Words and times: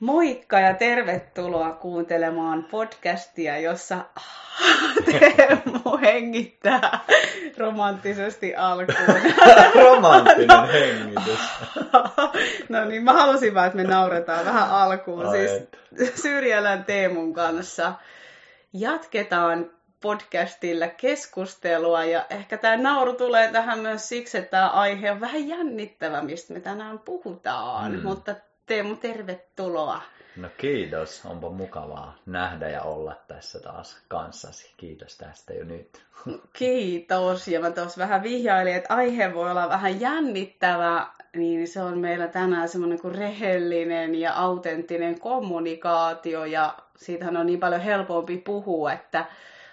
Moikka 0.00 0.60
ja 0.60 0.74
tervetuloa 0.74 1.72
kuuntelemaan 1.72 2.64
podcastia, 2.64 3.58
jossa 3.58 4.04
Teemu 5.04 5.98
hengittää 6.00 7.00
romanttisesti 7.58 8.56
alkuun. 8.56 9.20
Romanttinen 9.84 10.66
hengitys. 10.72 11.38
No 12.68 12.84
niin, 12.84 13.02
mä 13.02 13.12
halusin 13.12 13.54
vaan, 13.54 13.66
että 13.66 13.76
me 13.76 13.84
nauretaan 13.84 14.44
vähän 14.44 14.70
alkuun. 14.70 15.26
Ai 15.26 15.38
Siis 15.38 15.50
et. 15.50 15.78
Syrjälän 16.14 16.84
Teemun 16.84 17.34
kanssa 17.34 17.92
jatketaan 18.72 19.70
podcastilla 20.00 20.88
keskustelua 20.88 22.04
ja 22.04 22.26
ehkä 22.30 22.58
tämä 22.58 22.76
nauru 22.76 23.12
tulee 23.12 23.52
tähän 23.52 23.78
myös 23.78 24.08
siksi, 24.08 24.38
että 24.38 24.50
tämä 24.50 24.68
aihe 24.68 25.10
on 25.10 25.20
vähän 25.20 25.48
jännittävä, 25.48 26.22
mistä 26.22 26.52
me 26.52 26.60
tänään 26.60 26.98
puhutaan. 26.98 27.92
Mm. 27.92 28.02
Mutta 28.02 28.34
Teemu, 28.70 28.96
tervetuloa. 28.96 30.02
No 30.36 30.48
kiitos, 30.58 31.26
onpa 31.26 31.50
mukavaa 31.50 32.16
nähdä 32.26 32.68
ja 32.68 32.82
olla 32.82 33.16
tässä 33.28 33.60
taas 33.60 33.98
kanssasi. 34.08 34.74
Kiitos 34.76 35.16
tästä 35.16 35.54
jo 35.54 35.64
nyt. 35.64 36.02
Kiitos. 36.58 37.48
Ja 37.48 37.60
mä 37.60 37.70
tuossa 37.70 37.98
vähän 37.98 38.22
vihjailin, 38.22 38.74
että 38.74 38.94
aihe 38.94 39.34
voi 39.34 39.50
olla 39.50 39.68
vähän 39.68 40.00
jännittävä, 40.00 41.06
niin 41.36 41.68
se 41.68 41.82
on 41.82 41.98
meillä 41.98 42.28
tänään 42.28 42.68
semmoinen 42.68 43.00
kuin 43.00 43.14
rehellinen 43.14 44.14
ja 44.14 44.34
autenttinen 44.34 45.20
kommunikaatio. 45.20 46.44
Ja 46.44 46.74
siitähän 46.96 47.36
on 47.36 47.46
niin 47.46 47.60
paljon 47.60 47.80
helpompi 47.80 48.38
puhua, 48.38 48.92
että 48.92 49.24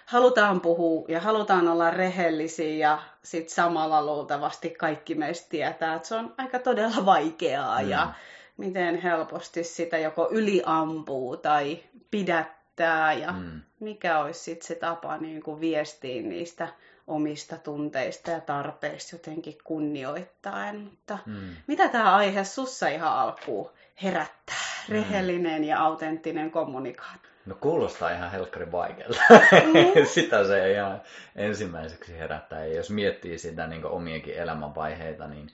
halutaan 0.06 0.60
puhua 0.60 1.04
ja 1.08 1.20
halutaan 1.20 1.68
olla 1.68 1.90
rehellisiä 1.90 2.88
ja 2.88 2.98
sitten 3.22 3.54
samalla 3.54 4.06
luultavasti 4.06 4.70
kaikki 4.70 5.14
meistä 5.14 5.46
tietää, 5.50 5.94
että 5.94 6.08
se 6.08 6.14
on 6.14 6.34
aika 6.38 6.58
todella 6.58 7.06
vaikeaa 7.06 7.82
Mm. 7.82 7.88
ja 7.90 8.12
miten 8.58 9.02
helposti 9.02 9.64
sitä 9.64 9.98
joko 9.98 10.28
yliampuu 10.30 11.36
tai 11.36 11.78
pidättää 12.10 13.12
ja 13.12 13.32
Mm. 13.32 13.60
mikä 13.80 14.18
olisi 14.18 14.40
sitten 14.40 14.66
se 14.66 14.74
tapa 14.74 15.16
niin 15.16 15.42
kuin 15.42 15.60
viestiä 15.60 16.22
niistä 16.22 16.68
omista 17.06 17.56
tunteista 17.56 18.30
ja 18.30 18.40
tarpeista 18.40 19.16
jotenkin 19.16 19.58
kunnioittaen. 19.64 20.80
Mutta 20.80 21.18
Mm. 21.26 21.48
mitä 21.66 21.88
tämä 21.88 22.16
aihe 22.16 22.44
sussa 22.44 22.88
ihan 22.88 23.12
alkuun 23.12 23.70
herättää? 24.02 24.56
Mm. 24.88 24.92
Rehellinen 24.94 25.64
ja 25.64 25.80
autenttinen 25.80 26.50
kommunikaatio. 26.50 27.30
No 27.46 27.54
kuulostaa 27.60 28.10
ihan 28.10 28.30
helkkarin 28.30 28.72
vaikealta. 28.72 29.20
Mm. 29.64 30.06
sitä 30.14 30.44
se 30.46 30.72
ihan 30.72 31.00
ensimmäiseksi 31.36 32.18
herättää. 32.18 32.64
Ja 32.66 32.76
jos 32.76 32.90
miettii 32.90 33.38
sitä 33.38 33.66
niin 33.66 33.84
omienkin 33.86 34.34
elämänvaiheita, 34.34 35.26
niin 35.28 35.50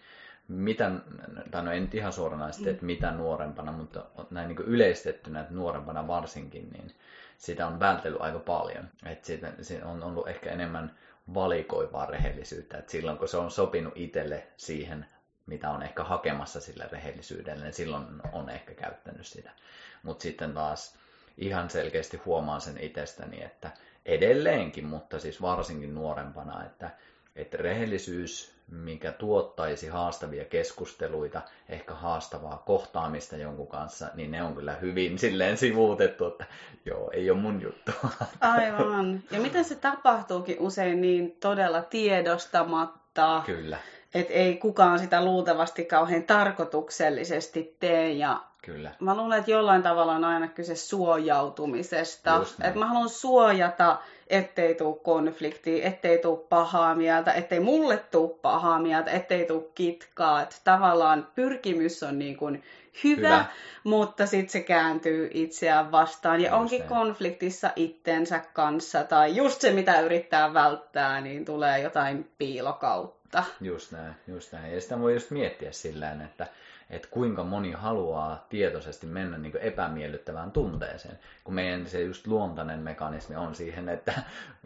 mitä, 0.48 0.90
tai 1.50 1.62
no 1.62 1.72
en 1.72 1.90
ihan 1.92 2.12
suoranaisesti, 2.12 2.70
että 2.70 2.84
mitä 2.84 3.10
nuorempana, 3.10 3.72
mutta 3.72 4.04
näin 4.30 4.48
niin 4.48 4.58
yleistettynä, 4.58 5.40
että 5.40 5.54
nuorempana 5.54 6.06
varsinkin, 6.06 6.70
niin 6.72 6.94
sitä 7.38 7.66
on 7.66 7.80
vältellyt 7.80 8.20
aika 8.20 8.38
paljon. 8.38 8.88
Että 9.06 9.26
siitä, 9.26 9.52
se 9.62 9.84
on 9.84 10.02
ollut 10.02 10.28
ehkä 10.28 10.50
enemmän 10.50 10.94
valikoivaa 11.34 12.06
rehellisyyttä, 12.06 12.78
että 12.78 12.92
silloin 12.92 13.18
kun 13.18 13.28
se 13.28 13.36
on 13.36 13.50
sopinut 13.50 13.92
itselle 13.96 14.46
siihen, 14.56 15.06
mitä 15.46 15.70
on 15.70 15.82
ehkä 15.82 16.04
hakemassa 16.04 16.60
sillä 16.60 16.88
rehellisyydellä, 16.92 17.64
niin 17.64 17.74
silloin 17.74 18.04
on 18.32 18.50
ehkä 18.50 18.74
käyttänyt 18.74 19.26
sitä. 19.26 19.50
Mutta 20.02 20.22
sitten 20.22 20.54
taas 20.54 20.96
ihan 21.38 21.70
selkeästi 21.70 22.16
huomaan 22.16 22.60
sen 22.60 22.78
itsestäni, 22.80 23.42
että 23.42 23.70
edelleenkin, 24.06 24.84
mutta 24.86 25.20
siis 25.20 25.42
varsinkin 25.42 25.94
nuorempana, 25.94 26.64
että, 26.64 26.90
että 27.36 27.56
rehellisyys, 27.56 28.54
mikä 28.68 29.12
tuottaisi 29.12 29.88
haastavia 29.88 30.44
keskusteluita, 30.44 31.42
ehkä 31.68 31.94
haastavaa 31.94 32.62
kohtaamista 32.66 33.36
jonkun 33.36 33.66
kanssa, 33.66 34.06
niin 34.14 34.30
ne 34.30 34.42
on 34.42 34.54
kyllä 34.54 34.74
hyvin 34.74 35.18
silleen 35.18 35.56
sivuutettu, 35.56 36.26
että 36.26 36.44
joo, 36.84 37.10
ei 37.12 37.30
ole 37.30 37.40
mun 37.40 37.62
juttu. 37.62 37.92
Aivan. 38.40 39.22
Ja 39.30 39.40
miten 39.40 39.64
se 39.64 39.74
tapahtuukin 39.74 40.56
usein 40.60 41.00
niin 41.00 41.36
todella 41.40 41.82
tiedostamatta, 41.82 43.42
kyllä, 43.46 43.78
että 44.14 44.32
ei 44.32 44.56
kukaan 44.56 44.98
sitä 44.98 45.24
luultavasti 45.24 45.84
kauhean 45.84 46.22
tarkoituksellisesti 46.22 47.76
tee. 47.80 48.12
Ja 48.12 48.40
kyllä. 48.62 48.90
mä 49.00 49.16
luulen, 49.16 49.38
että 49.38 49.50
jollain 49.50 49.82
tavalla 49.82 50.12
on 50.12 50.24
aina 50.24 50.48
kyse 50.48 50.76
suojautumisesta. 50.76 52.42
Että 52.64 52.78
mä 52.78 52.86
haluan 52.86 53.08
suojata, 53.08 53.98
ettei 54.28 54.74
tule 54.74 54.96
konfliktia, 55.02 55.86
ettei 55.86 56.18
tule 56.18 56.38
pahaa 56.48 56.94
mieltä, 56.94 57.32
ettei 57.32 57.60
mulle 57.60 57.96
tule 57.96 58.30
pahaa 58.42 58.78
mieltä, 58.80 59.10
ettei 59.10 59.46
tule 59.46 59.64
kitkaa. 59.74 60.42
Että 60.42 60.56
tavallaan 60.64 61.28
pyrkimys 61.34 62.02
on 62.02 62.18
niin 62.18 62.36
kuin 62.36 62.62
hyvä, 63.04 63.28
Hyvä. 63.28 63.44
mutta 63.84 64.26
sitten 64.26 64.50
se 64.50 64.60
kääntyy 64.60 65.30
itseään 65.34 65.92
vastaan. 65.92 66.40
Ja 66.40 66.50
Just 66.50 66.60
onkin 66.60 66.78
näin. 66.78 66.88
konfliktissa 66.88 67.70
itsensä 67.76 68.40
kanssa. 68.52 69.04
Tai 69.04 69.36
just 69.36 69.60
se, 69.60 69.70
mitä 69.70 70.00
yrittää 70.00 70.54
välttää, 70.54 71.20
niin 71.20 71.44
tulee 71.44 71.80
jotain 71.80 72.30
piilokautta. 72.38 73.44
Just 73.60 73.92
näin, 73.92 74.14
just 74.28 74.52
näin. 74.52 74.74
Ja 74.74 74.80
sitä 74.80 75.00
voi 75.00 75.14
just 75.14 75.30
miettiä 75.30 75.72
sillä 75.72 76.12
että, 76.24 76.46
että 76.90 77.08
kuinka 77.10 77.44
moni 77.44 77.72
haluaa 77.72 78.46
tietoisesti 78.48 79.06
mennä 79.06 79.38
niin 79.38 79.56
epämiellyttävään 79.56 80.52
tunteeseen. 80.52 81.18
Kun 81.44 81.54
meidän 81.54 81.86
se 81.86 82.00
just 82.02 82.26
luontainen 82.26 82.80
mekanismi 82.80 83.36
on 83.36 83.54
siihen, 83.54 83.88
että 83.88 84.12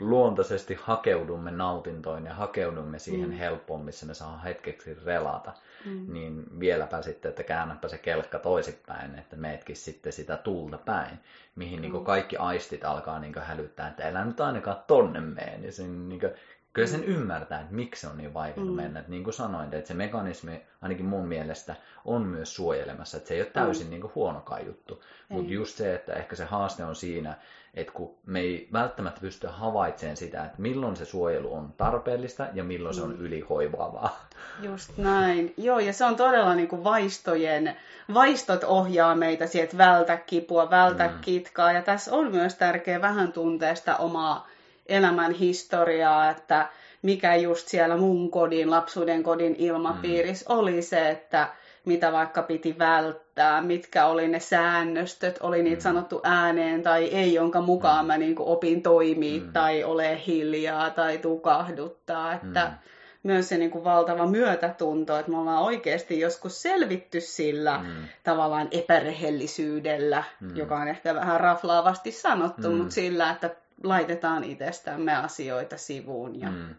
luontaisesti 0.00 0.78
hakeudumme 0.82 1.50
nautintoon 1.50 2.26
ja 2.26 2.34
hakeudumme 2.34 2.98
siihen 2.98 3.28
Mm. 3.30 3.36
helppoon, 3.36 3.80
missä 3.84 4.06
me 4.06 4.14
saa 4.14 4.38
hetkeksi 4.38 4.98
relata. 5.04 5.52
Mm. 5.84 6.12
Niin 6.12 6.44
vieläpä 6.60 7.02
sitten, 7.02 7.28
että 7.28 7.42
käännäpä 7.42 7.88
se 7.88 7.98
kelkka 7.98 8.38
toisinpäin, 8.38 9.18
että 9.18 9.36
meetkin 9.36 9.76
sitten 9.76 10.12
sitä 10.12 10.36
tulta 10.36 10.78
päin, 10.78 11.18
mihin 11.56 11.82
niin 11.82 11.92
Mm. 11.92 12.04
kaikki 12.04 12.36
aistit 12.36 12.84
alkaa 12.84 13.18
niin 13.18 13.34
hälyttää, 13.38 13.88
että 13.88 14.08
älä 14.08 14.24
nyt 14.24 14.40
ainakaan 14.40 14.76
tonne 14.86 15.20
mene. 15.20 15.58
Ja 15.62 15.72
sen, 15.72 16.08
niin 16.08 16.20
kuin, 16.20 16.32
kyllä 16.72 16.88
sen 16.88 17.04
ymmärtää, 17.04 17.60
että 17.60 17.74
miksi 17.74 18.00
se 18.00 18.06
on 18.06 18.16
niin 18.16 18.34
vaikea 18.34 18.64
Mm. 18.64 18.70
mennä. 18.70 19.00
Että 19.00 19.10
niin 19.10 19.24
kuin 19.24 19.34
sanoin, 19.34 19.74
että 19.74 19.88
se 19.88 19.94
mekanismi 19.94 20.62
ainakin 20.82 21.06
mun 21.06 21.26
mielestä 21.28 21.74
on 22.04 22.22
myös 22.22 22.54
suojelemassa. 22.54 23.16
Että 23.16 23.28
se 23.28 23.34
ei 23.34 23.40
ole 23.40 23.50
täysin 23.50 23.90
niin 23.90 24.00
kuin 24.00 24.12
huonokaan 24.14 24.66
juttu. 24.66 25.02
Mutta 25.28 25.52
just 25.52 25.76
se, 25.76 25.94
että 25.94 26.12
ehkä 26.12 26.36
se 26.36 26.44
haaste 26.44 26.84
on 26.84 26.96
siinä, 26.96 27.36
että 27.74 27.92
kun 27.92 28.14
me 28.26 28.40
ei 28.40 28.68
välttämättä 28.72 29.20
pysty 29.20 29.46
havaitsemaan 29.46 30.16
sitä, 30.16 30.44
että 30.44 30.62
milloin 30.62 30.96
se 30.96 31.04
suojelu 31.04 31.54
on 31.54 31.72
tarpeellista 31.76 32.46
ja 32.54 32.64
milloin 32.64 32.94
se 32.94 33.02
on 33.02 33.10
Mm. 33.16 33.20
ylihoivaavaa. 33.20 34.26
Just 34.62 34.96
näin. 34.98 35.54
Joo, 35.56 35.78
ja 35.78 35.92
se 35.92 36.04
on 36.04 36.16
todella 36.16 36.54
niin 36.54 36.68
kuin 36.68 36.84
vaistojen, 36.84 37.76
vaistot 38.14 38.64
ohjaa 38.64 39.14
meitä 39.14 39.46
sieltä 39.46 39.78
vältä 39.78 40.16
kipua, 40.16 40.70
vältä 40.70 41.06
Mm. 41.08 41.18
kitkaa. 41.20 41.72
Ja 41.72 41.82
tässä 41.82 42.14
on 42.14 42.30
myös 42.30 42.54
tärkeää 42.54 43.00
vähän 43.00 43.32
tuntea 43.32 43.74
sitä 43.74 43.96
omaa 43.96 44.46
elämän 44.88 45.32
historiaa, 45.32 46.30
että 46.30 46.68
mikä 47.02 47.36
just 47.36 47.68
siellä 47.68 47.96
mun 47.96 48.30
kodin, 48.30 48.70
lapsuuden 48.70 49.22
kodin 49.22 49.56
ilmapiirissä 49.58 50.44
Mm. 50.48 50.58
oli 50.58 50.82
se, 50.82 51.08
että 51.10 51.48
mitä 51.84 52.12
vaikka 52.12 52.42
piti 52.42 52.78
välttää, 52.78 53.60
mitkä 53.62 54.06
oli 54.06 54.28
ne 54.28 54.40
säännöstöt, 54.40 55.38
oli 55.40 55.62
niitä 55.62 55.76
Mm. 55.76 55.82
sanottu 55.82 56.20
ääneen 56.24 56.82
tai 56.82 57.04
ei, 57.04 57.34
jonka 57.34 57.60
mukaan 57.60 58.04
Mm. 58.04 58.06
mä 58.06 58.18
niin 58.18 58.34
kuin 58.34 58.48
opin 58.48 58.82
toimia 58.82 59.40
Mm. 59.40 59.52
tai 59.52 59.84
ole 59.84 60.20
hiljaa 60.26 60.90
tai 60.90 61.18
tukahduttaa, 61.18 62.32
että 62.34 62.64
Mm. 62.64 62.72
myös 63.22 63.48
se 63.48 63.58
niin 63.58 63.70
kuin 63.70 63.84
valtava 63.84 64.26
myötätunto, 64.26 65.18
että 65.18 65.30
me 65.30 65.38
ollaan 65.38 65.62
oikeasti 65.62 66.20
joskus 66.20 66.62
selvitty 66.62 67.20
sillä 67.20 67.78
Mm. 67.78 68.04
tavallaan 68.24 68.68
epärehellisyydellä, 68.70 70.24
Mm. 70.40 70.56
joka 70.56 70.76
on 70.76 70.88
ehkä 70.88 71.14
vähän 71.14 71.40
raflaavasti 71.40 72.12
sanottu, 72.12 72.70
Mm. 72.70 72.76
mutta 72.76 72.94
sillä, 72.94 73.30
että 73.30 73.50
laitetaan 73.82 74.44
itsestämme 74.44 75.16
asioita 75.16 75.76
sivuun 75.76 76.40
ja 76.40 76.50
Mm. 76.50 76.74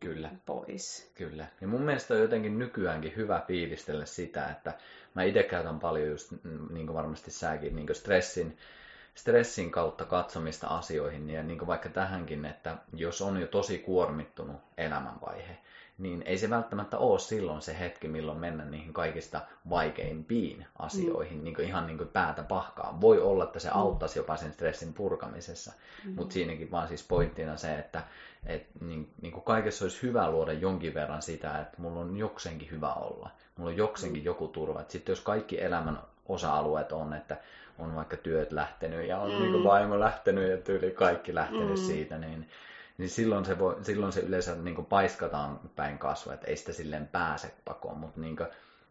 Kyllä. 0.00 0.30
pois. 0.46 1.10
Kyllä. 1.14 1.46
Ja 1.60 1.68
mun 1.68 1.82
mielestä 1.82 2.14
on 2.14 2.20
jotenkin 2.20 2.58
nykyäänkin 2.58 3.16
hyvä 3.16 3.42
fiilistellä 3.46 4.04
sitä, 4.06 4.48
että 4.48 4.72
mä 5.14 5.22
itse 5.22 5.42
käytän 5.42 5.80
paljon 5.80 6.08
just, 6.08 6.32
niin 6.70 6.86
kuin 6.86 6.94
varmasti 6.94 7.30
säkin, 7.30 7.76
niin 7.76 7.86
kuin 7.86 7.96
stressin, 7.96 8.58
stressin 9.14 9.70
kautta 9.70 10.04
katsomista 10.04 10.66
asioihin. 10.66 11.30
Ja 11.30 11.42
niin 11.42 11.58
kuin 11.58 11.66
vaikka 11.66 11.88
tähänkin, 11.88 12.44
että 12.44 12.76
jos 12.92 13.22
on 13.22 13.40
jo 13.40 13.46
tosi 13.46 13.78
kuormittunut 13.78 14.56
elämänvaihe, 14.78 15.58
niin 16.00 16.22
ei 16.26 16.38
se 16.38 16.50
välttämättä 16.50 16.98
ole 16.98 17.18
silloin 17.18 17.62
se 17.62 17.78
hetki, 17.78 18.08
milloin 18.08 18.38
mennä 18.38 18.64
niihin 18.64 18.92
kaikista 18.92 19.40
vaikeimpiin 19.70 20.66
asioihin, 20.78 21.38
mm. 21.38 21.44
niin 21.44 21.54
kuin 21.54 21.66
ihan 21.68 21.86
niin 21.86 21.98
kuin 21.98 22.08
päätä 22.08 22.42
pahkaa. 22.42 22.98
Voi 23.00 23.20
olla, 23.20 23.44
että 23.44 23.58
se 23.58 23.68
Mm. 23.68 23.76
auttaisi 23.76 24.18
jopa 24.18 24.36
sen 24.36 24.52
stressin 24.52 24.94
purkamisessa, 24.94 25.72
Mm. 26.04 26.14
mutta 26.14 26.32
siinäkin 26.32 26.70
vaan 26.70 26.88
siis 26.88 27.06
pointtina 27.08 27.56
se, 27.56 27.78
että 27.78 28.02
et, 28.46 28.66
niin, 28.80 29.10
niin 29.22 29.32
kuin 29.32 29.44
kaikessa 29.44 29.84
olisi 29.84 30.02
hyvä 30.02 30.30
luoda 30.30 30.52
jonkin 30.52 30.94
verran 30.94 31.22
sitä, 31.22 31.60
että 31.60 31.82
mulla 31.82 32.00
on 32.00 32.16
jokseenkin 32.16 32.70
hyvä 32.70 32.92
olla. 32.94 33.30
Mulla 33.56 33.70
on 33.70 33.76
jokseenkin 33.76 34.24
joku 34.24 34.48
turva. 34.48 34.80
Et 34.80 34.90
sitten 34.90 35.12
jos 35.12 35.20
kaikki 35.20 35.62
elämän 35.62 35.98
osa-alueet 36.28 36.92
on, 36.92 37.12
että 37.14 37.36
on 37.78 37.94
vaikka 37.94 38.16
työt 38.16 38.52
lähtenyt 38.52 39.08
ja 39.08 39.18
on 39.18 39.28
Mm. 39.30 39.34
mm. 39.36 39.40
niin 39.42 39.52
kuin 39.52 39.64
vaimo 39.64 40.00
lähtenyt 40.00 40.50
ja 40.50 40.56
tyyli 40.56 40.90
kaikki 40.90 41.34
lähtenyt 41.34 41.64
Mm. 41.68 41.70
mm. 41.80 41.86
siitä, 41.86 42.18
niin, 42.18 42.48
niin 43.00 43.10
silloin, 43.10 43.44
se 43.44 43.58
voi, 43.58 43.76
silloin 43.82 44.12
se 44.12 44.20
yleensä 44.20 44.54
niin 44.54 44.74
kuin 44.74 44.86
paiskataan 44.86 45.60
päin 45.76 45.98
kasvua, 45.98 46.34
että 46.34 46.46
ei 46.46 46.56
sitä 46.56 46.72
silleen 46.72 47.06
pääse 47.06 47.54
pakoon, 47.64 47.98
mutta 47.98 48.20
niin 48.20 48.36
kuin, 48.36 48.48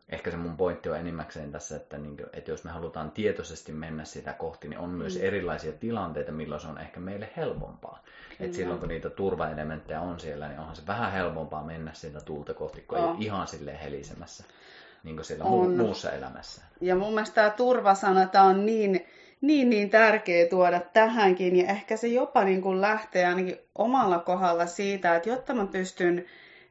ehkä 0.09 0.31
se 0.31 0.38
mun 0.38 0.57
pointti 0.57 0.89
on 0.89 0.97
enimmäkseen 0.97 1.51
tässä, 1.51 1.75
että, 1.75 1.97
niin 1.97 2.17
kuin, 2.17 2.29
että 2.33 2.51
jos 2.51 2.63
me 2.63 2.71
halutaan 2.71 3.11
tietoisesti 3.11 3.71
mennä 3.71 4.06
sitä 4.06 4.33
kohti, 4.33 4.67
niin 4.67 4.79
on 4.79 4.89
myös 4.89 5.15
mm. 5.15 5.23
erilaisia 5.23 5.71
tilanteita, 5.71 6.31
milloin 6.31 6.61
se 6.61 6.67
on 6.67 6.77
ehkä 6.77 7.00
meille 7.00 7.29
helpompaa. 7.38 8.03
Että 8.39 8.57
silloin 8.57 8.79
kun 8.79 8.89
niitä 8.89 9.09
turvaelementtejä 9.09 10.01
on 10.01 10.19
siellä, 10.19 10.47
niin 10.47 10.59
onhan 10.59 10.75
se 10.75 10.88
vähän 10.88 11.11
helpompaa 11.11 11.63
mennä 11.63 11.94
sitä 11.94 12.21
tulta 12.21 12.53
kohti, 12.53 12.81
kun 12.81 12.97
oh. 12.97 13.15
ei 13.15 13.25
ihan 13.25 13.47
silleen 13.47 13.79
helisemässä 13.79 14.44
niin 15.03 15.15
kuin 15.15 15.25
siellä 15.25 15.45
on. 15.45 15.77
muussa 15.77 16.11
elämässä. 16.11 16.61
Ja 16.81 16.95
mun 16.95 17.13
mielestä 17.13 17.35
tämä 17.35 17.50
turvasana, 17.50 18.25
tämä 18.25 18.45
on 18.45 18.65
niin, 18.65 19.06
niin, 19.41 19.69
niin 19.69 19.89
tärkeä 19.89 20.47
tuoda 20.47 20.80
tähänkin, 20.80 21.56
ja 21.56 21.68
ehkä 21.68 21.97
se 21.97 22.07
jopa 22.07 22.44
niin 22.44 22.62
kuin 22.62 22.81
lähtee 22.81 23.25
ainakin 23.25 23.57
omalla 23.75 24.19
kohdalla 24.19 24.65
siitä, 24.65 25.15
että 25.15 25.30
jotta 25.30 25.53
mä 25.53 25.65
pystyn 25.65 26.25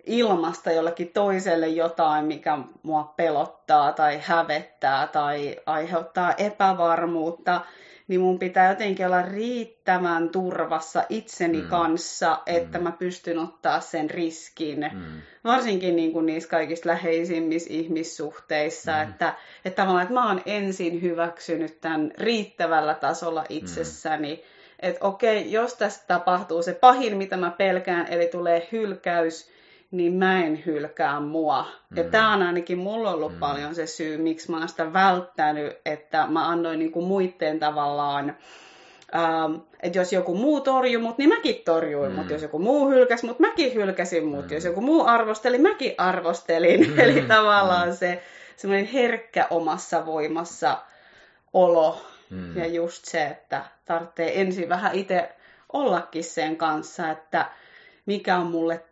ilmasta 0.06 0.72
jollekin 0.72 1.10
toiselle 1.14 1.68
jotain, 1.68 2.24
mikä 2.24 2.58
mua 2.82 3.14
pelottaa 3.16 3.92
tai 3.92 4.20
hävettää 4.22 5.06
tai 5.06 5.56
aiheuttaa 5.66 6.32
epävarmuutta, 6.32 7.60
niin 8.08 8.20
mun 8.20 8.38
pitää 8.38 8.68
jotenkin 8.68 9.06
olla 9.06 9.22
riittävän 9.22 10.28
turvassa 10.28 11.04
itseni 11.08 11.62
mm. 11.62 11.68
kanssa, 11.68 12.42
että 12.46 12.78
mm. 12.78 12.84
mä 12.84 12.92
pystyn 12.92 13.38
ottaa 13.38 13.80
sen 13.80 14.10
riskin. 14.10 14.90
Mm. 14.92 15.20
Varsinkin 15.44 15.96
niin 15.96 16.12
kuin 16.12 16.26
niissä 16.26 16.48
kaikista 16.48 16.88
läheisimmissä 16.88 17.72
ihmissuhteissa, 17.72 18.92
mm. 18.92 19.10
että, 19.10 19.34
että 19.64 19.82
tavallaan, 19.82 20.02
että 20.02 20.14
mä 20.14 20.28
oon 20.28 20.42
ensin 20.46 21.02
hyväksynyt 21.02 21.80
tämän 21.80 22.12
riittävällä 22.18 22.94
tasolla 22.94 23.44
itsessäni. 23.48 24.34
Mm. 24.34 24.42
Että 24.80 25.06
okei, 25.06 25.52
jos 25.52 25.74
tästä 25.74 26.04
tapahtuu 26.06 26.62
se 26.62 26.74
pahin, 26.74 27.16
mitä 27.16 27.36
mä 27.36 27.50
pelkään, 27.50 28.06
eli 28.06 28.26
tulee 28.26 28.68
hylkäys, 28.72 29.50
niin 29.90 30.12
mä 30.12 30.44
en 30.44 30.62
hylkää 30.66 31.20
mua. 31.20 31.66
Mm. 31.90 31.96
Ja 31.96 32.04
tämä 32.04 32.32
on 32.32 32.42
ainakin 32.42 32.78
mulla 32.78 33.10
ollut 33.10 33.32
mm. 33.32 33.38
paljon 33.38 33.74
se 33.74 33.86
syy, 33.86 34.16
miksi 34.16 34.50
mä 34.50 34.58
oon 34.58 34.68
sitä 34.68 34.92
välttänyt, 34.92 35.76
että 35.84 36.26
mä 36.26 36.48
annoin 36.48 36.78
niinku 36.78 37.02
muiden 37.02 37.58
tavallaan, 37.58 38.36
ähm, 39.14 39.54
että 39.82 39.98
jos 39.98 40.12
joku 40.12 40.34
muu 40.34 40.60
torjui 40.60 41.02
mut, 41.02 41.18
niin 41.18 41.28
mäkin 41.28 41.62
torjuin 41.64 42.10
mm. 42.10 42.16
mut. 42.16 42.30
Jos 42.30 42.42
joku 42.42 42.58
muu 42.58 42.88
hylkäsi 42.88 43.26
mut, 43.26 43.38
mäkin 43.38 43.74
hylkäsin 43.74 44.26
mut. 44.26 44.46
Mm. 44.46 44.54
Jos 44.54 44.64
joku 44.64 44.80
muu 44.80 45.06
arvosteli, 45.06 45.58
mäkin 45.58 45.94
arvostelin. 45.98 46.90
Mm. 46.90 46.98
Eli 47.04 47.20
tavallaan 47.20 47.88
mm. 47.88 47.94
se 47.94 48.22
semmoinen 48.56 48.86
herkkä 48.86 49.46
omassa 49.50 50.06
voimassa 50.06 50.78
olo. 51.52 52.00
Mm. 52.30 52.56
Ja 52.56 52.66
just 52.66 53.04
se, 53.04 53.24
että 53.24 53.64
tarvitsee 53.84 54.40
ensin 54.40 54.68
vähän 54.68 54.94
itse 54.94 55.28
ollakin 55.72 56.24
sen 56.24 56.56
kanssa, 56.56 57.10
että 57.10 57.50
mikä 58.06 58.36
on 58.36 58.46
mulle 58.46 58.84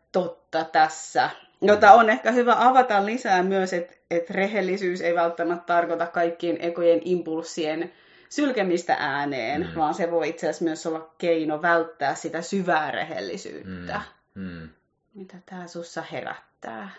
totta 0.56 0.78
tässä, 0.78 1.30
jota 1.62 1.92
on 1.92 2.10
ehkä 2.10 2.32
hyvä 2.32 2.54
avata 2.58 3.06
lisää 3.06 3.42
myös, 3.42 3.72
että 3.72 3.94
et 4.10 4.30
rehellisyys 4.30 5.00
ei 5.00 5.14
välttämättä 5.14 5.66
tarkoita 5.66 6.06
kaikkien 6.06 6.56
ekojen 6.60 7.00
impulssien 7.04 7.92
sylkemistä 8.28 8.96
ääneen, 8.98 9.60
mm. 9.66 9.74
vaan 9.76 9.94
se 9.94 10.10
voi 10.10 10.28
itse 10.28 10.48
asiassa 10.48 10.64
myös 10.64 10.86
olla 10.86 11.10
keino 11.18 11.62
välttää 11.62 12.14
sitä 12.14 12.42
syvää 12.42 12.90
rehellisyyttä. 12.90 14.00
Mm. 14.34 14.42
Mm. 14.42 14.68
Mitä 15.14 15.36
tämä 15.46 15.66
sussa 15.66 16.02
herättää? 16.02 16.90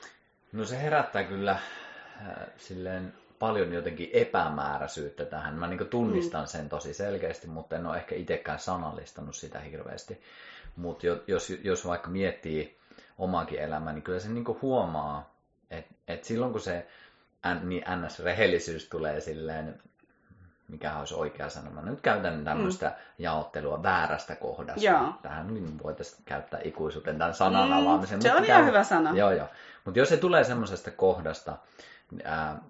No 0.52 0.66
se 0.66 0.82
herättää 0.82 1.24
kyllä 1.24 1.52
äh, 1.52 1.62
silleen 2.58 3.14
paljon 3.40 3.74
jotenkin 3.74 4.10
epämääräisyyttä 4.14 5.26
tähän. 5.26 5.54
Mä 5.54 5.68
niin 5.68 5.88
tunnistan 5.88 6.44
mm. 6.44 6.48
sen 6.48 6.70
tosi 6.70 6.94
selkeästi, 6.94 7.48
mutta 7.48 7.76
en 7.76 7.86
ole 7.86 7.98
ehkä 7.98 8.16
itsekään 8.16 8.60
sanallistanut 8.60 9.36
sitä 9.36 9.60
hirveästi. 9.60 10.22
Mutta 10.76 11.08
jos, 11.28 11.50
jos 11.50 11.86
vaikka 11.86 12.10
miettii 12.10 12.77
omaakin 13.18 13.60
elämää, 13.60 13.94
niin 13.94 14.04
kyllä 14.04 14.20
se 14.20 14.30
niin 14.30 14.62
huomaa, 14.62 15.34
että 15.70 15.94
et 16.08 16.24
silloin 16.24 16.52
kun 16.52 16.62
se 16.62 16.88
niin 17.64 17.84
ns-rehellisyys 17.96 18.90
tulee 18.90 19.22
silleen, 19.22 19.82
mikä 20.68 20.98
olisi 20.98 21.14
oikea 21.14 21.50
sana. 21.50 21.70
Mä 21.70 21.82
nyt 21.82 22.02
käytän 22.02 22.46
tämmöistä 22.46 22.88
mm. 22.88 22.94
jaottelua 23.18 23.84
väärästä 23.84 24.36
kohdasta. 24.36 24.86
Joo. 24.86 25.14
Tähän 25.22 25.54
niin 25.54 25.84
voitaisiin 25.84 26.22
käyttää 26.26 26.60
ikuisuuden 26.64 27.18
tämän 27.18 27.34
sanan 27.34 27.70
mm, 27.70 27.78
avaamisen. 27.78 28.22
Se 28.22 28.36
on 28.36 28.46
ihan 28.46 28.66
hyvä 28.66 28.84
sana. 28.84 29.12
Joo, 29.16 29.32
joo. 29.32 29.48
Mutta 29.86 30.00
jos 30.00 30.10
se 30.10 30.18
tulee 30.18 30.44
semmoisesta 30.44 30.92
kohdasta, 30.92 31.58
ää, 32.24 32.62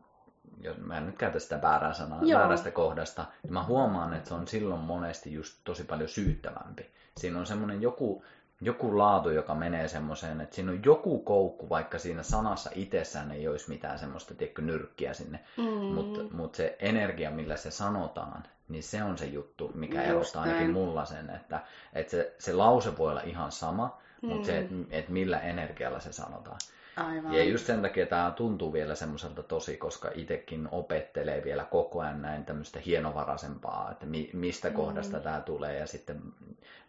jos 0.61 0.77
mä 0.77 0.97
en 0.97 1.05
nyt 1.05 1.17
käytä 1.17 1.39
sitä 1.39 1.61
väärää 1.61 1.93
sanaa, 1.93 2.19
joo. 2.23 2.39
väärästä 2.39 2.71
kohdasta, 2.71 3.25
niin 3.43 3.53
mä 3.53 3.63
huomaan, 3.63 4.13
että 4.13 4.29
se 4.29 4.35
on 4.35 4.47
silloin 4.47 4.81
monesti 4.81 5.33
just 5.33 5.57
tosi 5.63 5.83
paljon 5.83 6.09
syyttävämpi. 6.09 6.91
Siinä 7.17 7.39
on 7.39 7.45
semmoinen 7.45 7.81
joku 7.81 8.23
joku 8.61 8.97
laatu, 8.97 9.29
joka 9.29 9.55
menee 9.55 9.87
semmoiseen, 9.87 10.41
että 10.41 10.55
siinä 10.55 10.71
on 10.71 10.83
joku 10.85 11.19
koukku, 11.19 11.69
vaikka 11.69 11.99
siinä 11.99 12.23
sanassa 12.23 12.69
itsessään 12.75 13.31
ei 13.31 13.47
olisi 13.47 13.69
mitään 13.69 13.99
semmoista, 13.99 14.35
tiedätkö, 14.35 14.61
nyrkkiä 14.61 15.13
sinne, 15.13 15.39
mm. 15.57 15.63
mutta 15.63 16.21
mut 16.31 16.55
se 16.55 16.75
energia, 16.79 17.31
millä 17.31 17.57
se 17.57 17.71
sanotaan, 17.71 18.43
niin 18.69 18.83
se 18.83 19.03
on 19.03 19.17
se 19.17 19.25
juttu, 19.25 19.71
mikä 19.75 19.97
Just 19.97 20.09
erottaa 20.09 20.45
näin. 20.45 20.55
ainakin 20.55 20.73
mulla 20.73 21.05
sen, 21.05 21.29
että, 21.29 21.59
että 21.93 22.11
se, 22.11 22.35
se 22.39 22.53
lause 22.53 22.97
voi 22.97 23.11
olla 23.11 23.21
ihan 23.21 23.51
sama, 23.51 23.97
mm. 24.21 24.29
mutta 24.29 24.45
se, 24.45 24.57
että 24.57 24.75
et 24.89 25.09
millä 25.09 25.39
energialla 25.39 25.99
se 25.99 26.11
sanotaan. 26.11 26.57
Aivan. 26.97 27.33
Ja 27.33 27.43
just 27.43 27.65
sen 27.65 27.81
takia 27.81 28.05
tämä 28.05 28.33
tuntuu 28.35 28.73
vielä 28.73 28.95
semmoiselta 28.95 29.43
tosi, 29.43 29.77
koska 29.77 30.11
itsekin 30.15 30.67
opettelee 30.71 31.43
vielä 31.43 31.63
koko 31.63 31.99
ajan 31.99 32.21
näin 32.21 32.45
tämmöistä 32.45 32.79
hienovaraisempaa, 32.79 33.91
että 33.91 34.05
mi- 34.05 34.29
mistä 34.33 34.69
mm. 34.69 34.75
kohdasta 34.75 35.19
tämä 35.19 35.41
tulee 35.41 35.79
ja 35.79 35.87
sitten 35.87 36.21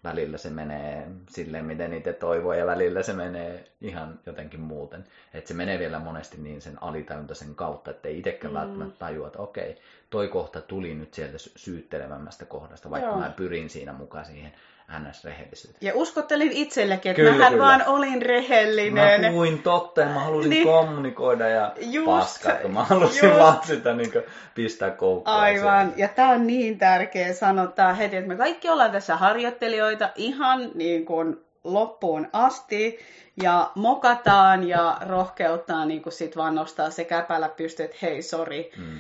välillä 0.05 0.39
se 0.39 0.51
menee 0.51 1.09
silleen, 1.29 1.65
miten 1.65 1.93
itse 1.93 2.13
toivoo 2.13 2.53
ja 2.53 2.67
välillä 2.67 3.03
se 3.03 3.13
menee 3.13 3.65
ihan 3.81 4.21
jotenkin 4.27 4.61
muuten. 4.61 5.05
Että 5.35 5.49
se 5.49 5.55
menee 5.55 5.79
vielä 5.79 5.99
monesti 5.99 6.41
niin 6.41 6.61
sen 6.63 6.83
alitajuntaisen 6.83 7.55
kautta, 7.55 7.91
että 7.91 8.09
ei 8.09 8.19
itsekään 8.19 8.55
mm. 8.55 8.59
välttämättä 8.61 8.99
tajua, 8.99 9.27
että 9.27 9.39
okei, 9.39 9.79
toi 10.11 10.29
kohta 10.29 10.61
tuli 10.61 10.95
nyt 10.95 11.15
sieltä 11.15 11.39
syyttelevämmästä 11.39 12.45
kohdasta, 12.45 12.91
vaikka 12.91 13.09
Joo. 13.09 13.19
mä 13.19 13.33
pyrin 13.37 13.71
siinä 13.71 13.93
mukaan 13.93 14.25
siihen 14.25 14.53
NS-rehellisyyteen. 14.89 15.79
Ja 15.81 15.93
uskottelin 15.95 16.53
itsellekin, 16.53 17.11
että 17.11 17.23
kyllä, 17.23 17.37
mähän 17.37 17.53
kyllä. 17.53 17.65
vaan 17.65 17.85
olin 17.87 18.23
rehellinen. 18.23 19.21
Mä 19.21 19.29
puhuin 19.29 19.63
totta 19.63 20.01
ja 20.01 20.07
mä 20.07 20.21
halusin 20.21 20.51
niin, 20.51 20.65
kommunikoida 20.65 21.49
ja 21.49 21.73
just, 21.81 22.07
paskaa, 22.07 22.69
mä 22.69 22.85
halusin 22.85 23.29
just. 23.29 23.41
vaan 23.41 23.67
sitä 23.67 23.95
niin 23.95 24.13
kuin, 24.13 24.25
pistää 24.55 24.91
koukkuun. 24.91 25.37
Aivan, 25.37 25.87
siellä. 25.87 25.95
ja 25.97 26.09
tämä 26.09 26.31
on 26.31 26.47
niin 26.47 26.79
tärkeä 26.79 27.33
sanottaa 27.33 27.95
heti, 27.95 28.17
että 28.17 28.29
me 28.29 28.37
kaikki 28.37 28.69
ollaan 28.69 28.93
tässä 28.93 29.17
harjoittelijoita 29.17 30.11
ihan 30.17 30.71
niin 30.75 31.05
kuin 31.05 31.37
loppuun 31.65 32.29
asti 32.33 32.99
ja 33.43 33.71
mokataan 33.75 34.69
ja 34.69 34.97
rohkeuttaa 35.07 35.85
niin 35.85 36.03
kuin 36.03 36.13
sit 36.13 36.37
vaan 36.37 36.55
nostaa 36.55 36.91
se 36.91 37.05
käpällä 37.05 37.49
pystyy, 37.49 37.85
että 37.85 37.97
hei, 38.03 38.23
sori. 38.23 38.71
Uh, 38.79 38.99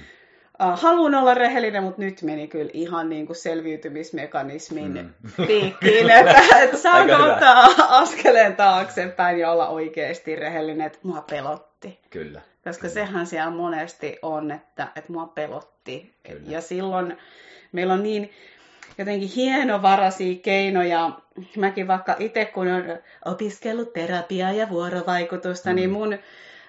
haluan 0.58 1.14
olla 1.14 1.34
rehellinen, 1.34 1.82
mutta 1.82 2.02
nyt 2.02 2.22
meni 2.22 2.48
kyllä 2.48 2.70
ihan 2.72 3.08
niin 3.08 3.26
kuin 3.26 3.36
selviytymismekanismin 3.36 4.92
mm. 4.92 5.46
piikkiin, 5.46 6.10
että, 6.20 6.42
että 6.62 6.76
saanko 6.76 7.14
ottaa 7.14 7.64
askeleen 8.02 8.56
taaksepäin 8.56 9.38
ja 9.38 9.50
olla 9.50 9.68
oikeasti 9.68 10.36
rehellinen, 10.36 10.86
että 10.86 10.98
mua 11.02 11.24
pelotti. 11.30 12.00
Kyllä. 12.10 12.40
Koska 12.64 12.80
kyllä. 12.80 12.94
sehän 12.94 13.26
siellä 13.26 13.50
monesti 13.50 14.18
on, 14.22 14.50
että, 14.50 14.88
että 14.96 15.12
mua 15.12 15.26
pelotti. 15.26 16.14
Kyllä. 16.26 16.40
Ja 16.46 16.60
silloin 16.60 17.16
meillä 17.72 17.92
on 17.94 18.02
niin 18.02 18.30
jotenkin 18.98 19.28
hienovaraisia 19.28 20.38
keinoja. 20.42 21.10
Mäkin 21.56 21.88
vaikka 21.88 22.16
itse, 22.18 22.44
kun 22.44 22.68
olen 22.68 23.02
opiskellut 23.24 23.92
terapiaa 23.92 24.52
ja 24.52 24.68
vuorovaikutusta, 24.68 25.72
niin 25.72 25.90
mm. 25.90 25.98
niin 25.98 26.10
mun, 26.10 26.18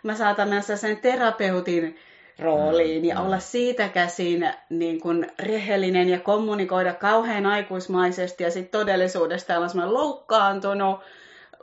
mä 0.04 0.16
saatan 0.16 0.50
mennä 0.50 0.62
sen 0.62 0.98
terapeutin 0.98 2.00
rooliin 2.42 3.06
ja 3.06 3.16
mm. 3.16 3.26
olla 3.26 3.40
siitä 3.40 3.90
käsin 3.90 4.50
niin 4.70 5.00
kuin 5.00 5.28
rehellinen 5.40 6.10
ja 6.10 6.20
kommunikoida 6.20 6.94
kauhean 6.94 7.46
aikuismaisesti 7.46 8.44
ja 8.44 8.52
sitten 8.52 8.80
todellisuudesta 8.80 9.58
olla 9.58 9.68
semmoinen 9.68 9.94
loukkaantunut, 9.94 11.00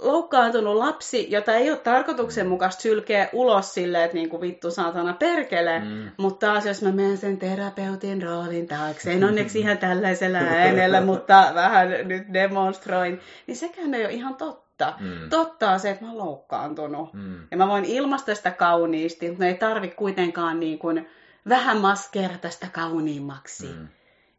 loukkaantunut 0.00 0.76
lapsi, 0.76 1.30
jota 1.30 1.54
ei 1.54 1.70
ole 1.70 1.78
tarkoituksenmukaista 1.78 2.82
sylkeä 2.82 3.28
ulos 3.32 3.74
silleen, 3.74 4.04
että 4.04 4.14
niin 4.14 4.28
kuin 4.28 4.40
vittu 4.40 4.70
saatana 4.70 5.12
perkele, 5.12 5.78
mm. 5.78 6.10
mutta 6.16 6.46
taas 6.46 6.66
jos 6.66 6.82
mä 6.82 6.92
menen 6.92 7.18
sen 7.18 7.38
terapeutin 7.38 8.22
roolin 8.22 8.66
taakse, 8.66 9.12
en 9.12 9.24
onneksi 9.24 9.58
ihan 9.60 9.78
tällaisella 9.78 10.38
äänellä, 10.38 11.00
mutta 11.00 11.50
vähän 11.54 11.88
nyt 12.04 12.22
demonstroin, 12.32 13.20
niin 13.46 13.56
sekään 13.56 13.94
ei 13.94 14.04
ole 14.04 14.12
ihan 14.12 14.34
totta 14.34 14.65
totta. 14.78 14.94
Mm. 15.00 15.30
Totta 15.30 15.70
on 15.70 15.80
se, 15.80 15.90
että 15.90 16.04
mä 16.04 16.10
oon 16.10 16.18
loukkaantunut. 16.18 17.14
Mm. 17.14 17.46
Ja 17.50 17.56
mä 17.56 17.68
voin 17.68 17.84
ilmaista 17.84 18.34
sitä 18.34 18.50
kauniisti, 18.50 19.28
mutta 19.28 19.46
ei 19.46 19.54
tarvi 19.54 19.88
kuitenkaan 19.88 20.60
niin 20.60 20.78
kuin 20.78 21.08
vähän 21.48 21.76
maskerata 21.76 22.50
sitä 22.50 22.66
kauniimmaksi. 22.72 23.66
Mm. 23.66 23.88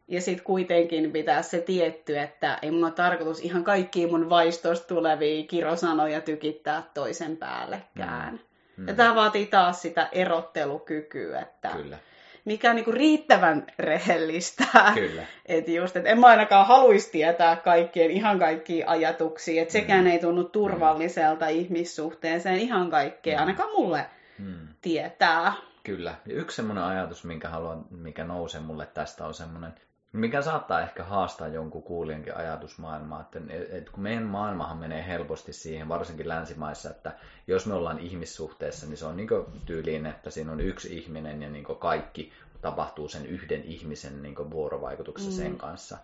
Ja 0.08 0.20
sitten 0.20 0.44
kuitenkin 0.44 1.12
pitää 1.12 1.42
se 1.42 1.60
tietty, 1.60 2.18
että 2.18 2.58
ei 2.62 2.70
mun 2.70 2.84
ole 2.84 2.92
tarkoitus 2.92 3.40
ihan 3.40 3.64
kaikki 3.64 4.06
mun 4.06 4.30
vaistosta 4.30 4.86
tulevia 4.86 5.46
kirosanoja 5.46 6.20
tykittää 6.20 6.82
toisen 6.94 7.36
päällekään. 7.36 8.32
Mm. 8.32 8.38
Mm. 8.76 8.88
Ja 8.88 8.94
tämä 8.94 9.14
vaatii 9.14 9.46
taas 9.46 9.82
sitä 9.82 10.08
erottelukykyä, 10.12 11.40
että 11.40 11.68
Kyllä 11.68 11.98
mikä 12.48 12.70
on 12.70 12.76
niin 12.76 12.84
kuin 12.84 12.96
riittävän 12.96 13.66
rehellistä. 13.78 14.64
Kyllä. 14.94 15.22
Et 15.46 15.68
just, 15.68 15.96
et 15.96 16.06
en 16.06 16.20
mä 16.20 16.26
ainakaan 16.26 16.66
haluaisi 16.66 17.10
tietää 17.10 17.56
kaikkien, 17.56 18.10
ihan 18.10 18.38
kaikkia 18.38 18.90
ajatuksia, 18.90 19.62
että 19.62 19.72
sekään 19.72 20.04
mm. 20.04 20.10
ei 20.10 20.18
tunnu 20.18 20.44
turvalliselta 20.44 21.44
mm. 21.44 21.50
ihmissuhteeseen 21.50 22.58
ihan 22.58 22.90
kaikkea, 22.90 23.36
mm. 23.36 23.40
ainakaan 23.40 23.70
mulle 23.76 24.06
mm. 24.38 24.68
tietää. 24.82 25.52
Kyllä. 25.84 26.14
Ja 26.26 26.34
yksi 26.34 26.56
semmoinen 26.56 26.84
ajatus, 26.84 27.24
minkä 27.24 27.48
haluan, 27.48 27.84
mikä 27.90 28.24
nousee 28.24 28.60
mulle 28.60 28.86
tästä, 28.86 29.26
on 29.26 29.34
semmoinen, 29.34 29.74
mikä 30.18 30.42
saattaa 30.42 30.80
ehkä 30.80 31.04
haastaa 31.04 31.48
jonkun 31.48 31.82
kuulijankin 31.82 32.36
ajatusmaailmaa, 32.36 33.20
että 33.20 33.40
et 33.70 33.90
kun 33.90 34.02
meidän 34.02 34.22
maailmahan 34.22 34.78
menee 34.78 35.06
helposti 35.06 35.52
siihen, 35.52 35.88
varsinkin 35.88 36.28
länsimaissa, 36.28 36.90
että 36.90 37.12
jos 37.46 37.66
me 37.66 37.74
ollaan 37.74 37.98
ihmissuhteessa, 37.98 38.86
niin 38.86 38.96
se 38.96 39.06
on 39.06 39.16
niin 39.16 39.28
tyyliin, 39.66 40.06
että 40.06 40.30
siinä 40.30 40.52
on 40.52 40.60
yksi 40.60 40.98
ihminen 40.98 41.42
ja 41.42 41.50
niin 41.50 41.64
kaikki 41.64 42.32
tapahtuu 42.60 43.08
sen 43.08 43.26
yhden 43.26 43.64
ihmisen 43.64 44.22
niin 44.22 44.50
vuorovaikutuksessa 44.50 45.30
mm. 45.30 45.36
sen 45.36 45.58
kanssa. 45.58 45.98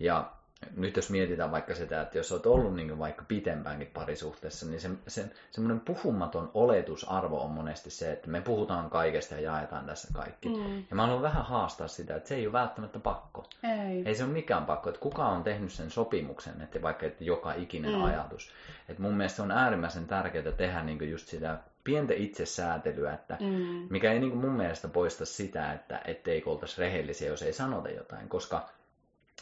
Ja 0.00 0.32
nyt 0.76 0.96
jos 0.96 1.10
mietitään 1.10 1.50
vaikka 1.50 1.74
sitä, 1.74 2.00
että 2.00 2.18
jos 2.18 2.32
olet 2.32 2.46
ollut 2.46 2.74
niin 2.74 2.98
vaikka 2.98 3.24
pitempäänkin 3.28 3.90
parisuhteessa, 3.94 4.66
niin 4.66 4.80
se, 4.80 4.90
se, 5.08 5.30
semmoinen 5.50 5.80
puhumaton 5.80 6.50
oletusarvo 6.54 7.40
on 7.40 7.50
monesti 7.50 7.90
se, 7.90 8.12
että 8.12 8.30
me 8.30 8.40
puhutaan 8.40 8.90
kaikesta 8.90 9.34
ja 9.34 9.40
jaetaan 9.40 9.86
tässä 9.86 10.08
kaikki. 10.12 10.48
Mm. 10.48 10.84
Ja 10.90 10.96
mä 10.96 11.02
haluan 11.02 11.22
vähän 11.22 11.44
haastaa 11.44 11.88
sitä, 11.88 12.16
että 12.16 12.28
se 12.28 12.34
ei 12.34 12.46
ole 12.46 12.52
välttämättä 12.52 12.98
pakko. 12.98 13.44
Ei. 13.62 14.02
Ei 14.06 14.14
se 14.14 14.24
ole 14.24 14.32
mikään 14.32 14.64
pakko, 14.64 14.88
että 14.88 15.00
kuka 15.00 15.28
on 15.28 15.42
tehnyt 15.42 15.72
sen 15.72 15.90
sopimuksen, 15.90 16.62
että 16.62 16.82
vaikka 16.82 17.06
että 17.06 17.24
joka 17.24 17.54
ikinen 17.54 17.94
mm. 17.94 18.04
ajatus. 18.04 18.50
Että 18.88 19.02
mun 19.02 19.14
mielestä 19.14 19.42
on 19.42 19.50
äärimmäisen 19.50 20.06
tärkeää 20.06 20.52
tehdä 20.52 20.82
niin 20.82 21.10
just 21.10 21.28
sitä 21.28 21.58
pientä 21.84 22.14
itsesäätelyä, 22.16 23.14
että 23.14 23.36
mm. 23.40 23.86
mikä 23.90 24.12
ei 24.12 24.20
niin 24.20 24.36
mun 24.36 24.52
mielestä 24.52 24.88
poista 24.88 25.24
sitä, 25.24 25.72
että 25.72 26.00
ettei 26.04 26.42
oltaisi 26.46 26.80
rehellisiä, 26.80 27.28
jos 27.28 27.42
ei 27.42 27.52
sanota 27.52 27.88
jotain, 27.88 28.28
koska 28.28 28.68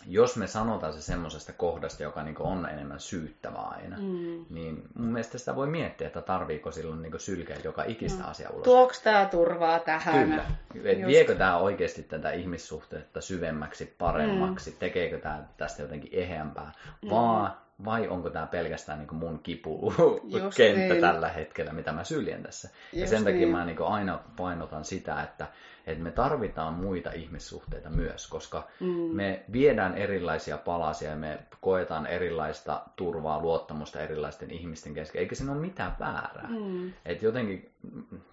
jos 0.07 0.37
me 0.37 0.47
sanotaan 0.47 0.93
se 0.93 1.03
semmoisesta 1.03 1.53
kohdasta, 1.53 2.03
joka 2.03 2.23
niin 2.23 2.37
on 2.39 2.69
enemmän 2.69 3.01
syyttävä 3.01 3.59
aina, 3.59 3.97
mm. 3.97 4.45
niin 4.51 4.83
mun 4.95 5.13
mielestä 5.13 5.39
sitä 5.39 5.57
voi 5.57 5.67
miettiä, 5.67 6.07
että 6.07 6.23
tarviiko 6.23 6.71
silloin 6.73 7.03
niin 7.03 7.21
sylkeä 7.21 7.57
joka 7.65 7.85
ikistä 7.85 8.23
no. 8.23 8.29
asiaa 8.29 8.51
ulos. 8.51 8.65
Tuoks 8.65 9.01
tämä 9.03 9.27
turvaa 9.27 9.79
tähän? 9.79 10.45
Kyllä. 10.73 10.91
Et 10.91 11.07
viekö 11.07 11.35
tämä 11.35 11.57
oikeasti 11.57 12.03
tätä 12.03 12.31
ihmissuhteetta 12.33 13.21
syvemmäksi, 13.21 13.95
paremmaksi, 13.99 14.71
mm. 14.71 14.77
tekeekö 14.77 15.19
tämä 15.19 15.45
tästä 15.57 15.83
jotenkin 15.83 16.11
eheämpää, 16.13 16.73
mm. 17.03 17.11
vaan 17.11 17.53
vai 17.85 18.09
onko 18.09 18.31
tämä 18.31 18.47
pelkästään 18.47 18.99
niin 18.99 19.15
mun 19.15 19.39
kipukenttä 19.43 20.95
niin. 20.95 21.01
tällä 21.01 21.29
hetkellä, 21.29 21.73
mitä 21.73 21.93
mä 21.93 22.05
syljen 22.05 22.43
tässä. 22.43 22.69
Just 22.69 23.01
ja 23.01 23.07
sen 23.07 23.25
takia 23.25 23.39
niin. 23.39 23.49
mä 23.49 23.65
niin 23.65 23.83
aina 23.83 24.21
painotan 24.37 24.85
sitä, 24.85 25.23
että 25.23 25.47
että 25.93 26.05
me 26.05 26.11
tarvitaan 26.11 26.75
muita 26.75 27.13
ihmissuhteita 27.13 27.91
myös, 27.91 28.29
koska 28.29 28.69
mm. 28.81 28.89
me 28.89 29.43
viedään 29.53 29.95
erilaisia 29.95 30.59
palasia 30.59 31.11
ja 31.11 31.17
me 31.17 31.39
koetaan 31.61 32.07
erilaista 32.07 32.83
turvaa, 32.97 33.41
luottamusta 33.41 34.01
erilaisten 34.01 34.51
ihmisten 34.51 34.95
kesken, 34.95 35.21
eikä 35.21 35.35
siinä 35.35 35.53
ole 35.53 35.61
mitään 35.61 35.97
väärää. 36.01 36.49
Mm. 36.49 36.93
Et 37.05 37.23
jotenkin, 37.23 37.71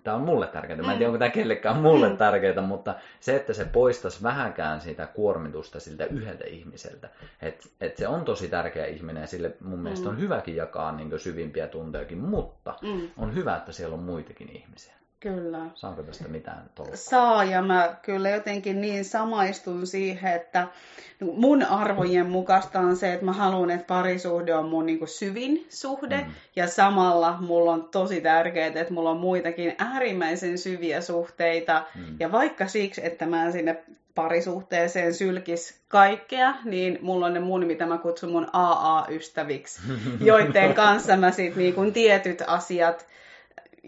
tämä 0.03 0.17
on 0.17 0.23
mulle 0.23 0.47
tärkeää, 0.47 0.81
mä 0.81 0.91
en 0.91 0.97
tiedä 0.97 1.09
onko 1.09 1.19
tämä 1.19 1.29
kellekään 1.29 1.77
mulle 1.77 2.09
mm. 2.09 2.17
tärkeää, 2.27 2.61
mutta 2.61 2.95
se, 3.19 3.35
että 3.35 3.53
se 3.53 3.65
poistaisi 3.65 4.23
vähänkään 4.23 4.81
sitä 4.81 5.07
kuormitusta 5.07 5.79
siltä 5.79 6.05
yhdeltä 6.05 6.45
ihmiseltä, 6.45 7.09
että 7.41 7.69
et 7.81 7.97
se 7.97 8.07
on 8.07 8.25
tosi 8.25 8.47
tärkeä 8.47 8.85
ihminen 8.85 9.21
ja 9.21 9.27
sille 9.27 9.51
mun 9.61 9.79
mielestä 9.79 10.05
mm. 10.05 10.11
on 10.11 10.19
hyväkin 10.21 10.55
jakaa 10.55 10.91
niin 10.91 11.19
syvimpiä 11.19 11.67
tuntejakin, 11.67 12.17
mutta 12.17 12.75
mm. 12.81 13.09
on 13.17 13.35
hyvä, 13.35 13.57
että 13.57 13.71
siellä 13.71 13.93
on 13.93 14.03
muitakin 14.03 14.49
ihmisiä. 14.49 14.96
Kyllä. 15.19 15.59
Saanko 15.75 16.03
tästä 16.03 16.27
mitään 16.27 16.69
tolkkua? 16.75 16.95
Saa, 16.95 17.43
ja 17.43 17.61
mä 17.61 17.95
kyllä 18.01 18.29
jotenkin 18.29 18.81
niin 18.81 19.05
samaistun 19.05 19.87
siihen, 19.87 20.33
että 20.33 20.67
mun 21.19 21.63
arvojen 21.63 22.29
mukaista 22.29 22.79
on 22.79 22.97
se, 22.97 23.13
että 23.13 23.25
mä 23.25 23.33
haluan, 23.33 23.69
että 23.69 23.87
parisuhde 23.87 24.55
on 24.55 24.69
mun 24.69 24.85
niin 24.85 24.99
kuin 24.99 25.09
syvin 25.09 25.65
suhde, 25.69 26.17
mm. 26.17 26.31
ja 26.55 26.67
samalla 26.67 27.37
mulla 27.39 27.71
on 27.73 27.89
tosi 27.91 28.21
tärkeää, 28.21 28.67
että 28.67 28.93
mulla 28.93 29.11
on 29.11 29.17
muitakin 29.17 29.75
äärimmäisen 29.77 30.57
syviä 30.57 31.01
suhteita, 31.01 31.83
mm. 31.95 32.15
ja 32.19 32.31
vaikka 32.31 32.67
siksi, 32.67 33.05
että 33.05 33.25
mä 33.25 33.51
sinne 33.51 33.83
parisuhteeseen 34.15 35.13
sylkis 35.13 35.81
kaikkea, 35.87 36.53
niin 36.65 36.99
mulla 37.01 37.25
on 37.25 37.33
ne 37.33 37.39
mun, 37.39 37.65
mitä 37.65 37.85
mä 37.85 37.97
kutsun 37.97 38.31
mun 38.31 38.47
AA-ystäviksi, 38.53 39.81
joiden 40.19 40.73
kanssa 40.73 41.17
mä 41.17 41.31
sit 41.31 41.55
niin 41.55 41.93
tietyt 41.93 42.43
asiat 42.47 43.05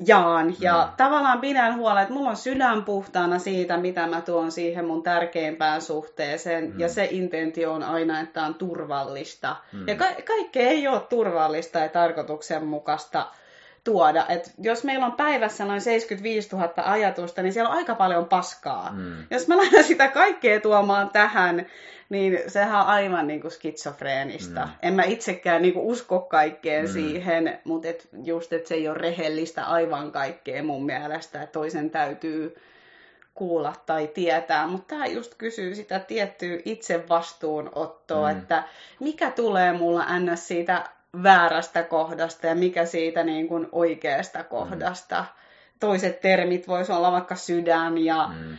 jaan. 0.05 0.55
Ja 0.59 0.85
mm. 0.85 0.95
tavallaan 0.97 1.41
pidän 1.41 1.75
huolta, 1.75 2.01
että 2.01 2.13
mulla 2.13 2.29
on 2.29 2.35
sydän 2.35 2.83
puhtaana 2.83 3.39
siitä, 3.39 3.77
mitä 3.77 4.07
mä 4.07 4.21
tuon 4.21 4.51
siihen 4.51 4.85
mun 4.85 5.03
tärkeimpään 5.03 5.81
suhteeseen. 5.81 6.71
Mm. 6.71 6.79
Ja 6.79 6.89
se 6.89 7.07
intentio 7.11 7.73
on 7.73 7.83
aina, 7.83 8.19
että 8.19 8.43
on 8.43 8.55
turvallista. 8.55 9.55
Mm. 9.73 9.87
Ja 9.87 9.95
ka- 9.95 10.21
kaikki 10.27 10.59
ei 10.59 10.87
ole 10.87 10.99
turvallista 10.99 11.79
ja 11.79 11.89
tarkoituksenmukaista 11.89 13.25
tuoda. 13.83 14.25
Et 14.29 14.53
jos 14.61 14.83
meillä 14.83 15.05
on 15.05 15.11
päivässä 15.11 15.65
noin 15.65 15.81
75 15.81 16.49
000 16.51 16.73
ajatusta, 16.77 17.41
niin 17.41 17.53
siellä 17.53 17.69
on 17.69 17.77
aika 17.77 17.95
paljon 17.95 18.25
paskaa. 18.25 18.91
Mm. 18.91 19.25
Jos 19.31 19.47
mä 19.47 19.57
lähden 19.57 19.83
sitä 19.83 20.07
kaikkea 20.07 20.61
tuomaan 20.61 21.09
tähän, 21.09 21.65
niin 22.09 22.39
sehän 22.47 22.81
on 22.81 22.87
aivan 22.87 23.27
niin 23.27 23.41
kuin 23.41 23.51
skitsofreenista. 23.51 24.65
Mm. 24.65 24.71
En 24.81 24.93
mä 24.93 25.03
itsekään 25.03 25.61
niin 25.61 25.73
kuin 25.73 25.85
usko 25.85 26.19
kaikkeen 26.19 26.85
mm. 26.85 26.91
siihen, 26.93 27.59
mutta 27.63 27.87
et 27.87 28.09
just, 28.23 28.53
että 28.53 28.67
se 28.67 28.75
ei 28.75 28.87
ole 28.87 28.97
rehellistä 28.97 29.65
aivan 29.65 30.11
kaikkea 30.11 30.63
mun 30.63 30.85
mielestä, 30.85 31.41
että 31.41 31.53
toisen 31.53 31.89
täytyy 31.89 32.55
kuulla 33.33 33.73
tai 33.85 34.07
tietää, 34.07 34.67
mutta 34.67 34.87
tämä 34.87 35.05
just 35.05 35.35
kysyy 35.35 35.75
sitä 35.75 35.99
tiettyä 35.99 36.57
itse 36.65 37.09
vastuunottoa, 37.09 38.33
mm. 38.33 38.39
että 38.39 38.63
mikä 38.99 39.31
tulee 39.31 39.73
mulla 39.73 40.05
ns. 40.19 40.47
siitä 40.47 40.89
väärästä 41.23 41.83
kohdasta 41.83 42.47
ja 42.47 42.55
mikä 42.55 42.85
siitä 42.85 43.23
niin 43.23 43.47
kuin 43.47 43.67
oikeasta 43.71 44.43
kohdasta. 44.43 45.19
Mm. 45.19 45.27
Toiset 45.79 46.21
termit 46.21 46.67
voisi 46.67 46.91
olla 46.91 47.11
vaikka 47.11 47.35
sydän 47.35 47.97
ja 47.97 48.29
mm 48.39 48.57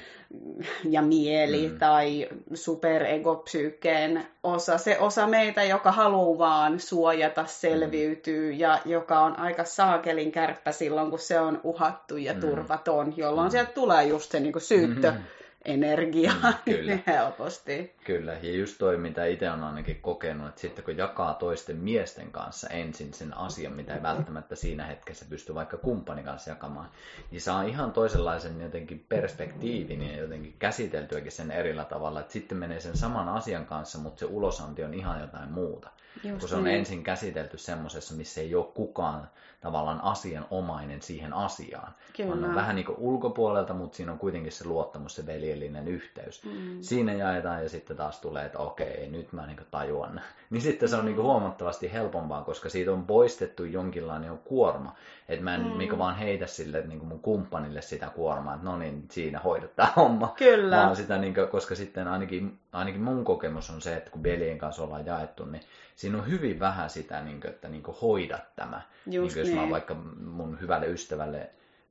ja 0.85 1.03
mieli 1.03 1.69
mm. 1.69 1.79
tai 1.79 2.29
superegopsyykeen 2.55 4.27
osa. 4.43 4.79
Se 4.79 4.99
osa 4.99 5.27
meitä, 5.27 5.65
joka 5.65 5.93
haluaa 5.93 6.39
vaan 6.39 6.81
suojata, 6.81 7.47
selviytyy 7.47 8.53
mm. 8.53 8.59
ja 8.59 8.79
joka 8.85 9.21
on 9.21 9.39
aika 9.39 9.65
saakelin 9.65 10.33
kärppä 10.33 10.73
silloin, 10.73 11.11
kun 11.11 11.19
se 11.19 11.41
on 11.41 11.61
uhattu 11.65 12.17
ja 12.17 12.35
mm. 12.35 12.41
turvaton, 12.41 13.15
jolloin 13.17 13.47
mm. 13.47 13.51
sieltä 13.51 13.73
tulee 13.73 14.05
just 14.05 14.31
se 14.31 14.41
niin 14.41 14.53
kuin 14.53 14.63
syyttö. 14.63 15.11
Mm-hmm 15.11 15.40
energiaa 15.65 16.35
mm, 16.43 16.55
kyllä. 16.65 16.99
helposti. 17.07 17.95
Kyllä, 18.05 18.33
ja 18.33 18.53
just 18.53 18.79
toi, 18.79 18.97
mitä 18.97 19.27
itse 19.27 19.51
on 19.51 19.65
ainakin 19.65 20.01
kokenut, 20.01 20.49
että 20.49 20.61
sitten 20.61 20.85
kun 20.85 20.97
jakaa 20.97 21.35
toisten 21.35 21.77
miesten 21.77 22.31
kanssa 22.31 22.69
ensin 22.69 23.15
sen 23.15 23.37
asian, 23.37 23.73
mitä 23.73 23.95
ei 23.95 24.03
välttämättä 24.03 24.55
siinä 24.55 24.85
hetkessä 24.85 25.27
pysty 25.29 25.55
vaikka 25.55 25.77
kumppanin 25.77 26.25
kanssa 26.25 26.51
jakamaan, 26.51 26.91
niin 27.31 27.41
saa 27.41 27.63
ihan 27.63 27.93
toisenlaisen 27.93 28.61
jotenkin 28.61 29.07
perspektiivin 29.09 30.03
ja 30.03 30.19
jotenkin 30.19 30.55
käsiteltyäkin 30.59 31.33
sen 31.33 31.51
erillä 31.51 31.85
tavalla, 31.85 32.21
että 32.21 32.33
sitten 32.33 32.59
menee 32.59 32.81
sen 32.81 32.97
saman 32.97 33.29
asian 33.29 33.67
kanssa, 33.67 33.99
mutta 33.99 34.21
se 34.21 34.27
ulosanti 34.27 34.85
on 34.85 34.95
ihan 34.95 35.21
jotain 35.21 35.53
muuta. 35.53 35.91
Just 36.25 36.41
kun 36.41 36.49
se 36.49 36.57
on 36.57 36.65
niin. 36.65 36.77
ensin 36.77 37.03
käsitelty 37.03 37.59
semmoisessa, 37.59 38.15
missä 38.15 38.41
ei 38.41 38.55
ole 38.55 38.67
kukaan 38.75 39.29
tavallaan 39.61 40.05
asianomainen 40.05 41.03
siihen 41.03 41.33
asiaan. 41.33 41.95
Kyllä. 42.17 42.33
On 42.33 42.55
vähän 42.55 42.77
niin 42.77 42.87
kuin 42.87 42.99
ulkopuolelta, 42.99 43.75
mutta 43.75 43.97
siinä 43.97 44.13
on 44.13 44.19
kuitenkin 44.19 44.53
se 44.53 44.69
luottamus, 44.69 45.17
se 45.17 45.27
veljellinen 45.27 45.89
yhteys. 45.89 46.45
Mm. 46.45 46.79
Siinä 46.81 47.13
jaetaan 47.13 47.63
ja 47.63 47.69
sitten 47.69 47.97
taas 47.97 48.21
tulee, 48.21 48.47
että 48.47 48.59
okei, 48.59 49.09
nyt 49.09 49.33
mä 49.33 49.47
niin 49.47 49.61
tajuan. 49.71 50.21
Niin 50.51 50.63
sitten 50.63 50.89
se 50.89 50.97
on 50.97 51.05
niin 51.05 51.23
huomattavasti 51.23 51.93
helpompaa, 51.93 52.45
koska 52.45 52.69
siitä 52.69 52.93
on 52.93 53.07
poistettu 53.07 53.65
jonkinlainen 53.65 54.39
kuorma. 54.39 54.95
Että 55.29 55.45
mä 55.45 55.55
en 55.55 55.61
mm. 55.61 55.79
niin 55.79 55.99
vaan 55.99 56.17
heitä 56.17 56.47
sille 56.47 56.83
niin 56.87 57.05
mun 57.05 57.21
kumppanille 57.21 57.83
sitä 57.83 58.07
kuormaa, 58.07 58.55
että 58.55 58.67
no 58.67 58.79
niin, 58.79 59.05
siinä 59.11 59.39
hoidat 59.39 59.77
tämä 59.77 59.93
homma. 59.97 60.35
Kyllä. 60.37 60.77
Vaan 60.77 60.97
sitä, 60.97 61.19
niin 61.19 61.35
kuin, 61.35 61.49
koska 61.49 61.75
sitten 61.75 62.09
ainakin, 62.09 62.59
ainakin 62.73 63.01
mun 63.01 63.25
kokemus 63.25 63.71
on 63.71 63.83
se, 63.83 63.97
että 63.97 64.11
kun 64.11 64.23
veljen 64.23 64.59
kanssa 64.59 64.83
ollaan 64.83 65.07
jaettu, 65.07 65.45
niin 65.45 65.63
siinä 66.01 66.19
on 66.19 66.29
hyvin 66.29 66.61
vähän 66.61 66.91
sitä, 66.91 67.21
niin 67.21 67.41
kuin, 67.41 67.51
että 67.51 67.69
niin 67.69 67.83
kuin 67.83 67.97
hoidat 68.03 68.57
tämä. 68.57 68.83
Just 69.07 69.07
niin 69.07 69.33
kuin, 69.33 69.39
jos 69.39 69.49
niin. 69.49 69.59
mä 69.59 69.71
vaikka 69.71 69.95
mun 70.25 70.61
hyvälle 70.61 70.87
ystävälle 70.87 71.51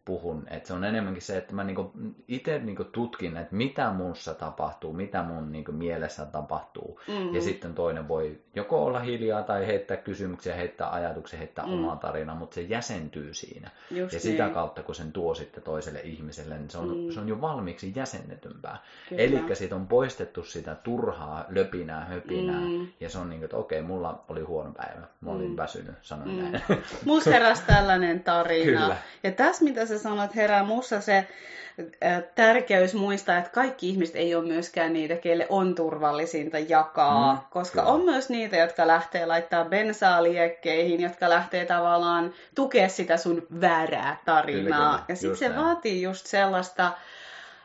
puhun. 0.09 0.47
Et 0.49 0.65
se 0.65 0.73
on 0.73 0.83
enemmänkin 0.83 1.21
se, 1.21 1.37
että 1.37 1.55
mä 1.55 1.63
niinku 1.63 1.91
itse 2.27 2.59
niinku 2.59 2.83
tutkin, 2.83 3.37
että 3.37 3.55
mitä 3.55 3.91
muussa 3.91 4.33
tapahtuu, 4.33 4.93
mitä 4.93 5.23
mun 5.23 5.51
niinku 5.51 5.71
mielessä 5.71 6.25
tapahtuu. 6.25 6.99
Mm-hmm. 7.07 7.35
Ja 7.35 7.41
sitten 7.41 7.73
toinen 7.73 8.07
voi 8.07 8.39
joko 8.55 8.85
olla 8.85 8.99
hiljaa 8.99 9.43
tai 9.43 9.67
heittää 9.67 9.97
kysymyksiä, 9.97 10.55
heittää 10.55 10.93
ajatuksia, 10.93 11.39
heittää 11.39 11.65
mm. 11.65 11.73
omaa 11.73 11.95
tarinaa, 11.95 12.35
mutta 12.35 12.55
se 12.55 12.61
jäsentyy 12.61 13.33
siinä. 13.33 13.69
Just 13.91 14.13
ja 14.13 14.19
sitä 14.19 14.43
niin. 14.43 14.53
kautta, 14.53 14.83
kun 14.83 14.95
sen 14.95 15.11
tuo 15.11 15.35
sitten 15.35 15.63
toiselle 15.63 15.99
ihmiselle, 16.03 16.57
niin 16.57 16.69
se 16.69 16.77
on, 16.77 16.97
mm. 16.97 17.11
se 17.11 17.19
on 17.19 17.29
jo 17.29 17.41
valmiiksi 17.41 17.93
jäsennetympää. 17.95 18.77
Eli 19.11 19.55
siitä 19.55 19.75
on 19.75 19.87
poistettu 19.87 20.43
sitä 20.43 20.75
turhaa 20.75 21.45
löpinää, 21.49 22.05
höpinää. 22.05 22.61
Mm. 22.61 22.87
Ja 22.99 23.09
se 23.09 23.17
on 23.17 23.29
niin 23.29 23.39
kuin, 23.39 23.45
että 23.45 23.57
okei, 23.57 23.81
mulla 23.81 24.25
oli 24.29 24.41
huono 24.41 24.71
päivä. 24.71 25.07
Mä 25.21 25.31
olin 25.31 25.49
mm. 25.49 25.57
väsynyt, 25.57 25.95
sanoin 26.01 26.31
mm. 26.31 26.37
näin. 26.37 26.61
Mus 27.05 27.25
heräsi 27.25 27.63
tällainen 27.67 28.23
tarina. 28.23 28.79
Kyllä. 28.81 28.97
Ja 29.23 29.31
tässä, 29.31 29.63
mitä 29.63 29.85
sä 29.85 29.98
sanoit, 29.99 30.35
herää 30.35 30.63
mussa 30.63 31.01
se 31.01 31.27
tärkeys 32.35 32.93
muistaa, 32.93 33.37
että 33.37 33.49
kaikki 33.49 33.89
ihmiset 33.89 34.15
ei 34.15 34.35
ole 34.35 34.47
myöskään 34.47 34.93
niitä, 34.93 35.15
keille 35.15 35.47
on 35.49 35.75
turvallisinta 35.75 36.59
jakaa, 36.59 37.33
mm, 37.33 37.39
koska 37.49 37.81
kyllä. 37.81 37.93
on 37.93 38.01
myös 38.05 38.29
niitä, 38.29 38.57
jotka 38.57 38.87
lähtee 38.87 39.25
laittaa 39.25 39.65
bensaa 39.65 40.23
liekkeihin, 40.23 41.01
jotka 41.01 41.29
lähtee 41.29 41.65
tavallaan 41.65 42.33
tukea 42.55 42.89
sitä 42.89 43.17
sun 43.17 43.47
väärää 43.61 44.17
tarinaa. 44.25 44.61
Kyllä, 44.63 44.75
kyllä. 44.75 45.03
Ja 45.07 45.15
sitten 45.15 45.37
se 45.37 45.49
näin. 45.49 45.61
vaatii 45.61 46.01
just 46.01 46.25
sellaista 46.25 46.91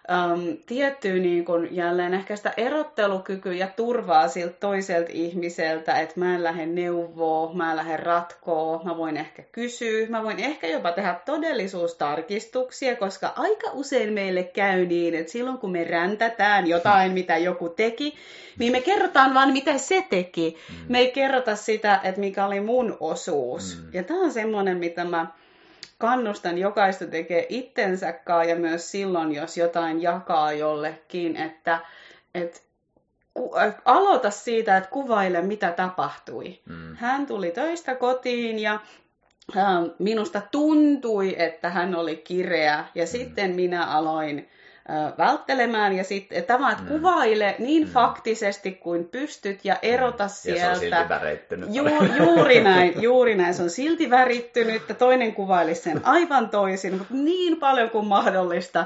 um, 0.08 0.56
tiettyä 0.66 1.12
niin 1.12 1.44
kun, 1.44 1.68
jälleen 1.70 2.14
ehkä 2.14 2.36
sitä 2.36 2.52
erottelukykyä 2.56 3.52
ja 3.52 3.66
turvaa 3.76 4.28
siltä 4.28 4.54
toiselta 4.60 5.08
ihmiseltä, 5.12 6.00
että 6.00 6.20
mä 6.20 6.34
en 6.34 6.44
lähde 6.44 6.66
neuvoa, 6.66 7.54
mä 7.54 7.70
en 7.70 7.76
lähde 7.76 7.96
ratkoo, 7.96 8.82
mä 8.84 8.96
voin 8.96 9.16
ehkä 9.16 9.42
kysyä, 9.52 10.06
mä 10.08 10.22
voin 10.22 10.40
ehkä 10.40 10.66
jopa 10.66 10.92
tehdä 10.92 11.20
todellisuustarkistuksia, 11.26 12.96
koska 12.96 13.32
aika 13.36 13.70
usein 13.72 14.12
meille 14.12 14.42
käy 14.42 14.86
niin, 14.86 15.14
että 15.14 15.32
silloin 15.32 15.58
kun 15.58 15.72
me 15.72 15.84
räntätään 15.84 16.66
jotain, 16.66 17.12
mitä 17.18 17.36
joku 17.36 17.68
teki, 17.68 18.14
niin 18.58 18.72
me 18.72 18.80
kerrotaan 18.80 19.34
vaan, 19.34 19.52
mitä 19.52 19.78
se 19.78 20.06
teki. 20.10 20.56
Mm. 20.70 20.76
Me 20.88 20.98
ei 20.98 21.12
kerrota 21.12 21.56
sitä, 21.56 22.00
että 22.02 22.20
mikä 22.20 22.46
oli 22.46 22.60
mun 22.60 22.96
osuus. 23.00 23.78
Mm. 23.82 23.88
Ja 23.92 24.02
tämä 24.02 24.20
on 24.20 24.32
semmoinen, 24.32 24.76
mitä 24.76 25.04
mä 25.04 25.26
kannustan 26.04 26.58
jokaista 26.58 27.06
tekee 27.06 27.46
itsensäkaan 27.48 28.48
ja 28.48 28.56
myös 28.56 28.90
silloin, 28.90 29.34
jos 29.34 29.56
jotain 29.56 30.02
jakaa 30.02 30.52
jollekin, 30.52 31.36
että, 31.36 31.78
että 32.34 32.60
aloita 33.84 34.30
siitä, 34.30 34.76
että 34.76 34.90
kuvaile, 34.90 35.42
mitä 35.42 35.70
tapahtui. 35.70 36.60
Mm. 36.68 36.96
Hän 36.96 37.26
tuli 37.26 37.50
töistä 37.50 37.94
kotiin 37.94 38.58
ja 38.58 38.80
minusta 39.98 40.42
tuntui, 40.50 41.34
että 41.38 41.70
hän 41.70 41.94
oli 41.94 42.16
kireä 42.16 42.84
ja 42.94 43.04
mm. 43.04 43.08
sitten 43.08 43.54
minä 43.54 43.84
aloin 43.86 44.48
välttelemään 45.18 45.96
ja 45.96 46.04
sitten 46.04 46.44
tämä, 46.44 46.70
että 46.70 46.82
mm. 46.82 46.88
kuvaile 46.88 47.54
niin 47.58 47.86
mm. 47.86 47.92
faktisesti 47.92 48.72
kuin 48.72 49.04
pystyt 49.04 49.64
ja 49.64 49.76
erota 49.82 50.24
mm. 50.24 50.30
sieltä. 50.30 50.60
Ja 50.60 50.66
se 50.66 50.70
on 50.70 50.80
silti 50.80 51.08
värittynyt. 51.08 51.68
Ju, 51.72 51.84
juuri 52.18 52.60
näin, 52.60 53.02
juuri 53.02 53.34
näin. 53.34 53.54
Se 53.54 53.62
on 53.62 53.70
silti 53.70 54.10
värittynyt, 54.10 54.76
että 54.76 54.94
toinen 54.94 55.34
kuvaili 55.34 55.74
sen 55.74 56.00
aivan 56.06 56.48
toisin, 56.50 56.98
mutta 56.98 57.14
niin 57.14 57.56
paljon 57.56 57.90
kuin 57.90 58.06
mahdollista. 58.06 58.84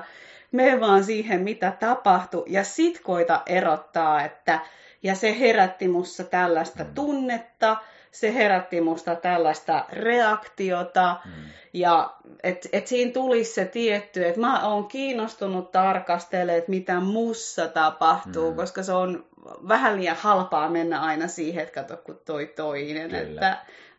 Me 0.53 0.81
vaan 0.81 1.05
siihen, 1.05 1.41
mitä 1.41 1.73
tapahtui 1.81 2.45
ja 2.47 2.65
sit 2.65 3.01
koita 3.03 3.43
erottaa, 3.47 4.25
että 4.25 4.61
ja 5.03 5.15
se 5.15 5.39
herätti 5.39 5.89
mussa 5.89 6.25
tällaista 6.25 6.85
mm. 6.85 6.95
tunnetta, 6.95 7.77
se 8.11 8.35
herätti 8.35 8.81
musta 8.81 9.15
tällaista 9.15 9.85
reaktiota 9.93 11.17
mm. 11.25 11.33
ja 11.73 12.15
että 12.43 12.69
et 12.73 12.87
siinä 12.87 13.13
tulisi 13.13 13.55
se 13.55 13.65
tietty, 13.65 14.27
että 14.27 14.41
mä 14.41 14.69
oon 14.69 14.89
kiinnostunut 14.89 15.73
tarkastelemaan, 15.73 16.59
että 16.59 16.71
mitä 16.71 17.01
mussa 17.01 17.69
tapahtuu, 17.69 18.51
mm. 18.51 18.57
koska 18.57 18.83
se 18.83 18.93
on 18.93 19.25
vähän 19.69 19.97
liian 19.97 20.17
halpaa 20.17 20.69
mennä 20.69 21.01
aina 21.01 21.29
siihen, 21.29 21.63
että 21.63 21.83
kato 21.83 21.97
kun 21.97 22.21
toi 22.25 22.47
toinen, 22.47 23.11
Kyllä. 23.11 23.23
että 23.23 23.59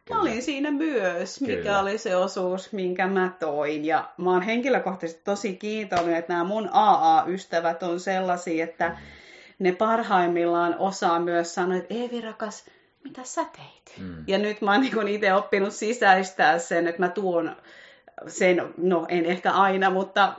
Mä 0.10 0.22
olin 0.22 0.42
siinä 0.42 0.72
myös, 0.72 1.42
mikä 1.42 1.56
Kyllä. 1.56 1.80
oli 1.80 1.98
se 1.98 2.16
osuus, 2.16 2.72
minkä 2.72 3.08
mä 3.08 3.32
toin. 3.39 3.86
Ja 3.86 4.10
mä 4.18 4.32
oon 4.32 4.42
henkilökohtaisesti 4.42 5.22
tosi 5.24 5.56
kiitollinen, 5.56 6.20
että 6.20 6.34
nämä 6.34 6.44
mun 6.44 6.70
AA-ystävät 6.72 7.84
on 7.84 8.00
sellaisia, 8.00 8.63
että 8.63 8.89
mm. 8.89 8.96
ne 9.60 9.72
parhaimmillaan 9.72 10.75
osaa 10.80 11.20
myös 11.20 11.56
sanoa, 11.56 11.78
että 11.78 11.94
Eevi 11.94 12.22
rakas, 12.22 12.66
mitä 13.03 13.24
sä 13.24 13.44
teit? 13.44 14.00
Mm. 14.00 14.24
Ja 14.27 14.38
nyt 14.38 14.62
mä 14.62 14.72
oon 14.72 14.82
niin 14.82 15.08
itse 15.08 15.34
oppinut 15.34 15.74
sisäistää 15.74 16.60
sen, 16.60 16.88
että 16.88 17.01
mä 17.01 17.10
tuon 17.10 17.56
sen, 18.27 18.74
no 18.77 19.06
en 19.10 19.25
ehkä 19.25 19.51
aina, 19.51 19.89
mutta 19.89 20.34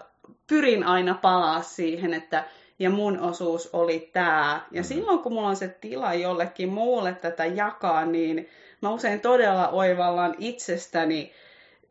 pyrin 0.47 0.85
aina 0.85 1.15
palaa 1.15 1.63
siihen, 1.63 2.15
että 2.15 2.45
ja 2.79 2.91
mun 2.91 3.21
osuus 3.21 3.71
oli 3.73 4.11
tämä. 4.13 4.61
Ja 4.71 4.81
mm. 4.81 4.85
silloin 4.85 5.19
kun 5.19 5.33
mulla 5.33 5.49
on 5.49 5.57
se 5.57 5.69
tila 5.69 6.15
jollekin 6.15 6.69
muulle 6.69 7.15
tätä 7.15 7.45
jakaa, 7.45 8.05
niin 8.05 8.49
mä 8.83 8.91
usein 8.91 9.21
todella 9.21 9.69
oivallan 9.69 10.35
itsestäni 10.39 11.33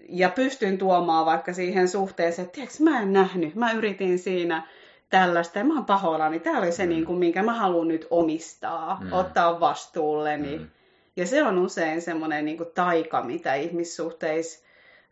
ja 0.10 0.30
pystyn 0.30 0.78
tuomaan 0.78 1.26
vaikka 1.26 1.54
siihen 1.54 1.88
suhteeseen, 1.88 2.46
että 2.46 2.56
tiedätkö, 2.56 2.84
mä 2.84 3.02
en 3.02 3.14
nähnyt, 3.14 3.56
mä 3.56 3.72
yritin 3.72 4.20
siinä 4.20 4.68
tällaista 5.10 5.60
ja 5.60 5.66
mä 5.66 5.74
oon 5.74 5.86
pahoillani. 5.86 6.40
Tämä 6.40 6.60
oli 6.60 6.72
se, 6.72 6.84
mm. 6.84 6.90
niin 6.90 7.06
kuin, 7.06 7.20
minkä 7.20 7.44
mä 7.44 7.54
haluan 7.54 7.88
nyt 7.88 8.08
omistaa, 8.10 8.98
mm. 9.02 9.14
ottaa 9.14 9.60
vastuulleni. 9.60 10.58
Mm. 10.58 10.70
Ja 11.16 11.28
se 11.28 11.44
on 11.44 11.58
usein 11.58 12.02
semmoinen 12.02 12.46
niin 12.46 12.58
kuin 12.58 12.72
taika, 12.76 13.24
mitä 13.24 13.56
ihmissuhteissa 13.56 14.66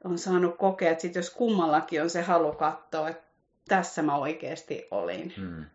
on 0.03 0.17
saanut 0.17 0.57
kokea, 0.57 0.91
että 0.91 1.01
sit 1.01 1.15
jos 1.15 1.29
kummallakin 1.29 2.01
on 2.01 2.09
se 2.09 2.21
halu 2.21 2.51
katsoa, 2.51 3.09
että 3.09 3.23
tässä 3.67 4.01
mä 4.01 4.17
oikeasti 4.17 4.87
olin 4.91 5.33
mm. 5.37 5.65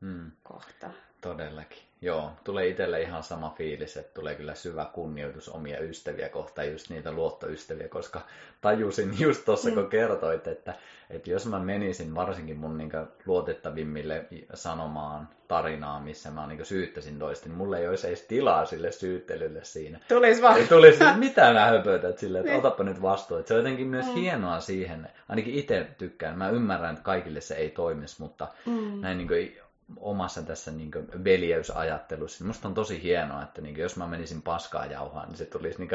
Mm. 0.00 0.30
kohta. 0.42 0.90
Todellakin. 1.20 1.87
Joo, 2.00 2.30
tulee 2.44 2.66
itselle 2.66 3.02
ihan 3.02 3.22
sama 3.22 3.54
fiilis, 3.58 3.96
että 3.96 4.14
tulee 4.14 4.34
kyllä 4.34 4.54
syvä 4.54 4.90
kunnioitus 4.92 5.48
omia 5.48 5.80
ystäviä 5.80 6.28
kohtaan, 6.28 6.72
just 6.72 6.90
niitä 6.90 7.12
luottoystäviä, 7.12 7.88
koska 7.88 8.20
tajusin 8.60 9.16
just 9.20 9.44
tuossa, 9.44 9.70
kun 9.70 9.82
mm. 9.82 9.88
kertoit, 9.88 10.46
että, 10.46 10.74
että 11.10 11.30
jos 11.30 11.46
mä 11.46 11.58
menisin 11.58 12.14
varsinkin 12.14 12.56
mun 12.56 12.78
niin 12.78 12.90
luotettavimmille 13.26 14.24
sanomaan 14.54 15.28
tarinaa, 15.48 16.00
missä 16.00 16.30
mä 16.30 16.46
niin 16.46 16.64
syyttäisin 16.66 17.18
toista, 17.18 17.48
niin 17.48 17.56
mulle 17.58 17.78
ei 17.78 17.88
olisi 17.88 18.06
edes 18.06 18.22
tilaa 18.22 18.66
sille 18.66 18.92
syyttelylle 18.92 19.64
siinä. 19.64 20.00
Tulisi 20.08 20.42
vaan. 20.42 20.56
Ei 20.56 20.66
tulisi, 20.66 21.04
mitä 21.18 21.52
nää 21.52 21.70
höpötät 21.70 22.18
silleen, 22.18 22.40
että 22.40 22.52
niin. 22.52 22.66
otapa 22.66 22.84
nyt 22.84 23.02
vastuu. 23.02 23.36
Että 23.36 23.48
se 23.48 23.54
on 23.54 23.60
jotenkin 23.60 23.86
myös 23.86 24.06
mm. 24.06 24.14
hienoa 24.14 24.60
siihen, 24.60 25.08
ainakin 25.28 25.54
itse 25.54 25.86
tykkään, 25.98 26.38
mä 26.38 26.50
ymmärrän, 26.50 26.90
että 26.90 27.04
kaikille 27.04 27.40
se 27.40 27.54
ei 27.54 27.70
toimisi, 27.70 28.22
mutta 28.22 28.48
mm. 28.66 29.00
näin 29.00 29.18
niin 29.18 29.28
kuin 29.28 29.58
omassa 29.96 30.42
tässä 30.42 30.70
niin 30.70 30.90
veljeysajattelussa. 31.24 32.44
Musta 32.44 32.68
on 32.68 32.74
tosi 32.74 33.02
hienoa, 33.02 33.42
että 33.42 33.60
niin 33.60 33.76
jos 33.76 33.96
mä 33.96 34.06
menisin 34.06 34.42
paskaa 34.42 34.86
jauhaan, 34.86 35.28
niin 35.28 35.36
se 35.36 35.44
tulisi 35.44 35.78
niin 35.82 35.90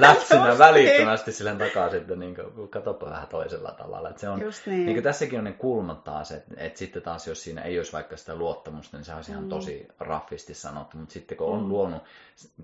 läpsinä 0.00 0.58
välittömästi 0.58 1.32
silleen 1.32 1.58
takaisin, 1.58 2.00
että 2.00 2.16
niin 2.16 2.34
kuin, 2.34 2.70
vähän 3.10 3.28
toisella 3.28 3.72
tavalla. 3.72 4.08
Että 4.08 4.20
se 4.20 4.28
on, 4.28 4.40
niin. 4.66 4.86
Niin 4.86 5.02
tässäkin 5.02 5.38
on 5.38 5.44
ne 5.44 5.52
kulmat 5.52 6.04
taas, 6.04 6.30
että, 6.30 6.54
että 6.56 6.78
sitten 6.78 7.02
taas 7.02 7.26
jos 7.26 7.42
siinä 7.42 7.62
ei 7.62 7.78
olisi 7.78 7.92
vaikka 7.92 8.16
sitä 8.16 8.34
luottamusta, 8.34 8.96
niin 8.96 9.04
se 9.04 9.14
olisi 9.14 9.30
mm. 9.30 9.36
ihan 9.36 9.48
tosi 9.48 9.88
raffisti 10.00 10.54
sanottu. 10.54 10.96
Mutta 10.96 11.12
sitten 11.12 11.38
kun 11.38 11.46
on 11.46 11.62
mm. 11.62 11.68
luonut 11.68 12.02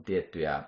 tiettyjä 0.05 0.63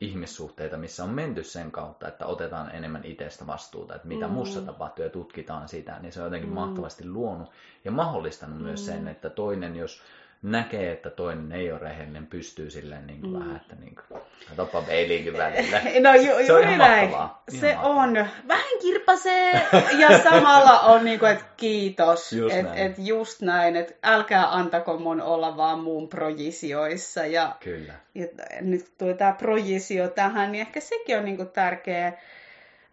ihmissuhteita, 0.00 0.76
missä 0.76 1.04
on 1.04 1.10
menty 1.10 1.44
sen 1.44 1.70
kautta, 1.70 2.08
että 2.08 2.26
otetaan 2.26 2.74
enemmän 2.74 3.04
itsestä 3.04 3.46
vastuuta, 3.46 3.94
että 3.94 4.08
mitä 4.08 4.28
mm. 4.28 4.32
mussa 4.32 4.62
tapahtuu 4.62 5.04
ja 5.04 5.10
tutkitaan 5.10 5.68
sitä, 5.68 5.98
niin 6.00 6.12
se 6.12 6.20
on 6.20 6.26
jotenkin 6.26 6.50
mm. 6.50 6.54
mahtavasti 6.54 7.08
luonut 7.08 7.50
ja 7.84 7.90
mahdollistanut 7.90 8.58
mm. 8.58 8.64
myös 8.64 8.86
sen, 8.86 9.08
että 9.08 9.30
toinen, 9.30 9.76
jos 9.76 10.02
näkee, 10.44 10.92
että 10.92 11.10
toinen 11.10 11.52
ei 11.52 11.72
ole 11.72 11.80
rehellinen, 11.80 12.26
pystyy 12.26 12.70
silleen 12.70 13.06
niin 13.06 13.20
kuin 13.20 13.32
mm. 13.32 13.38
vähän, 13.38 13.56
että 13.56 13.76
niin 13.76 13.94
kuin, 13.94 14.20
katsopa 14.48 14.82
peiliinkin 14.82 15.32
välillä. 15.32 15.80
No 16.10 16.14
ju, 16.14 16.46
se 16.46 16.52
on 16.52 16.62
ihan 16.62 16.78
näin. 16.78 17.10
Mahtavaa. 17.10 17.42
Ihan 17.52 17.60
se 17.60 17.74
mahtavaa. 17.74 18.02
on. 18.02 18.14
Vähän 18.48 18.80
kirpasee 18.82 19.52
ja 19.98 20.18
samalla 20.22 20.80
on 20.80 21.04
niin 21.04 21.18
kuin, 21.18 21.30
että 21.30 21.44
kiitos. 21.56 22.32
Just 22.42 22.56
et, 22.56 22.66
et 22.74 22.94
just 22.98 23.42
näin, 23.42 23.76
että 23.76 23.94
älkää 24.02 24.54
antako 24.54 24.98
mun 24.98 25.20
olla 25.20 25.56
vaan 25.56 25.78
muun 25.78 26.08
projisioissa. 26.08 27.26
Ja, 27.26 27.56
Kyllä. 27.60 27.94
Ja 28.14 28.26
nyt 28.60 28.86
tuli 28.98 29.14
tämä 29.14 29.32
projisio 29.32 30.08
tähän, 30.08 30.52
niin 30.52 30.60
ehkä 30.60 30.80
sekin 30.80 31.18
on 31.18 31.24
niin 31.24 31.36
kuin 31.36 31.50
tärkeä 31.50 32.12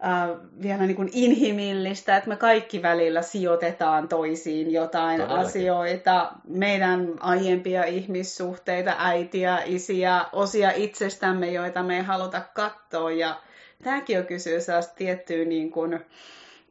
äh, 0.04 0.28
vielä 0.62 0.86
niin 0.86 0.96
kuin 0.96 1.10
inhimillistä, 1.12 2.16
että 2.16 2.28
me 2.28 2.36
kaikki 2.36 2.82
välillä 2.82 3.22
sijoitetaan 3.22 4.08
toisiin 4.08 4.72
jotain 4.72 5.20
Todellakin. 5.20 5.46
asioita, 5.46 6.32
meidän 6.48 7.08
aiempia 7.20 7.84
ihmissuhteita, 7.84 8.94
äitiä, 8.98 9.62
isiä, 9.64 10.24
osia 10.32 10.70
itsestämme, 10.70 11.52
joita 11.52 11.82
me 11.82 11.96
ei 11.96 12.02
haluta 12.02 12.42
katsoa. 12.54 13.10
Ja 13.10 13.40
tämäkin 13.84 14.18
on 14.18 14.26
kysyä 14.26 14.58
tiettyä 14.96 15.44
niin 15.44 15.70
kuin, 15.70 16.00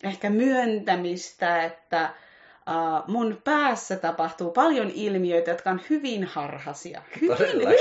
ehkä 0.03 0.29
myöntämistä, 0.29 1.63
että 1.63 2.09
uh, 2.69 3.07
mun 3.07 3.41
päässä 3.43 3.95
tapahtuu 3.95 4.51
paljon 4.51 4.91
ilmiöitä, 4.95 5.51
jotka 5.51 5.69
on 5.69 5.81
hyvin 5.89 6.23
harhaisia, 6.23 7.01
hyvin, 7.21 7.37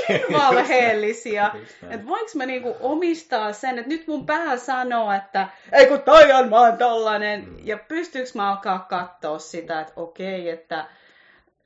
hyvin 0.09 0.23
valheellisia. 0.33 1.55
että 1.91 2.07
voinko 2.07 2.31
mä 2.35 2.47
niinku 2.47 2.77
omistaa 2.81 3.53
sen, 3.53 3.79
että 3.79 3.89
nyt 3.89 4.07
mun 4.07 4.27
pää 4.27 4.57
sanoo, 4.57 5.13
että 5.13 5.49
ei 5.73 5.87
kun 5.87 6.03
toi 6.03 6.33
on 6.33 6.51
vaan 6.51 6.79
tollanen. 6.79 7.45
Mm. 7.45 7.57
Ja 7.65 7.79
pystyykö 7.89 8.31
mä 8.35 8.51
alkaa 8.51 8.79
katsoa 8.79 9.39
sitä, 9.39 9.81
että 9.81 9.93
okei, 9.97 10.49
että 10.49 10.87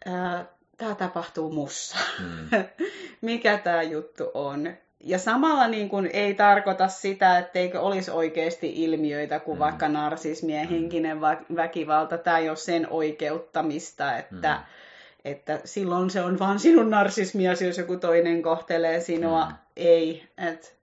uh, 0.06 0.46
tämä 0.76 0.94
tapahtuu 0.94 1.50
mussa. 1.50 1.96
Mm. 2.20 2.64
Mikä 3.20 3.58
tämä 3.58 3.82
juttu 3.82 4.30
on 4.34 4.76
ja 5.06 5.18
samalla 5.18 5.68
niin 5.68 5.88
kuin 5.88 6.10
ei 6.12 6.34
tarkoita 6.34 6.88
sitä, 6.88 7.38
etteikö 7.38 7.80
olisi 7.80 8.10
oikeasti 8.10 8.84
ilmiöitä 8.84 9.40
kuin 9.40 9.56
mm. 9.56 9.60
vaikka 9.60 9.88
narsismi 9.88 10.56
ja 10.56 10.64
mm. 10.64 10.68
henkinen 10.68 11.20
väkivalta. 11.56 12.18
Tämä 12.18 12.38
ei 12.38 12.48
ole 12.48 12.56
sen 12.56 12.86
oikeuttamista, 12.90 14.16
että, 14.16 14.52
mm. 14.52 14.64
että 15.24 15.60
silloin 15.64 16.10
se 16.10 16.22
on 16.22 16.38
vain 16.38 16.58
sinun 16.58 16.90
narsismiasi, 16.90 17.66
jos 17.66 17.78
joku 17.78 17.96
toinen 17.96 18.42
kohtelee 18.42 19.00
sinua. 19.00 19.44
Mm. 19.44 19.54
Ei. 19.76 20.24
Et 20.38 20.76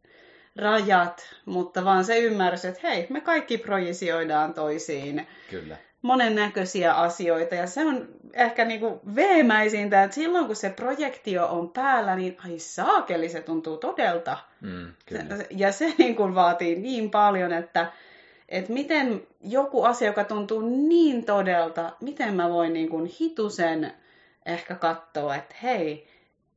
rajat, 0.55 1.35
mutta 1.45 1.85
vaan 1.85 2.05
se 2.05 2.19
ymmärrys, 2.19 2.65
että 2.65 2.87
hei, 2.87 3.07
me 3.09 3.21
kaikki 3.21 3.57
projisioidaan 3.57 4.53
toisiin. 4.53 5.27
Kyllä. 5.49 5.77
Monennäköisiä 6.01 6.93
asioita 6.93 7.55
ja 7.55 7.67
se 7.67 7.85
on 7.85 8.07
ehkä 8.33 8.65
niinku 8.65 9.01
veemäisintä, 9.15 10.03
että 10.03 10.15
silloin 10.15 10.45
kun 10.45 10.55
se 10.55 10.69
projektio 10.69 11.47
on 11.47 11.69
päällä, 11.69 12.15
niin 12.15 12.37
ai 12.45 12.59
saakeli, 12.59 13.29
se 13.29 13.41
tuntuu 13.41 13.77
todelta. 13.77 14.37
Mm, 14.61 14.93
kyllä. 15.05 15.45
Ja 15.49 15.71
se 15.71 15.93
niin 15.97 16.15
kuin 16.15 16.35
vaatii 16.35 16.75
niin 16.75 17.11
paljon, 17.11 17.53
että, 17.53 17.91
että 18.49 18.73
miten 18.73 19.27
joku 19.41 19.83
asia, 19.83 20.07
joka 20.07 20.23
tuntuu 20.23 20.87
niin 20.87 21.25
todelta, 21.25 21.91
miten 22.01 22.33
mä 22.33 22.49
voin 22.49 22.73
niin 22.73 22.89
kuin 22.89 23.11
hitusen 23.19 23.93
ehkä 24.45 24.75
katsoa, 24.75 25.35
että 25.35 25.55
hei, 25.63 26.07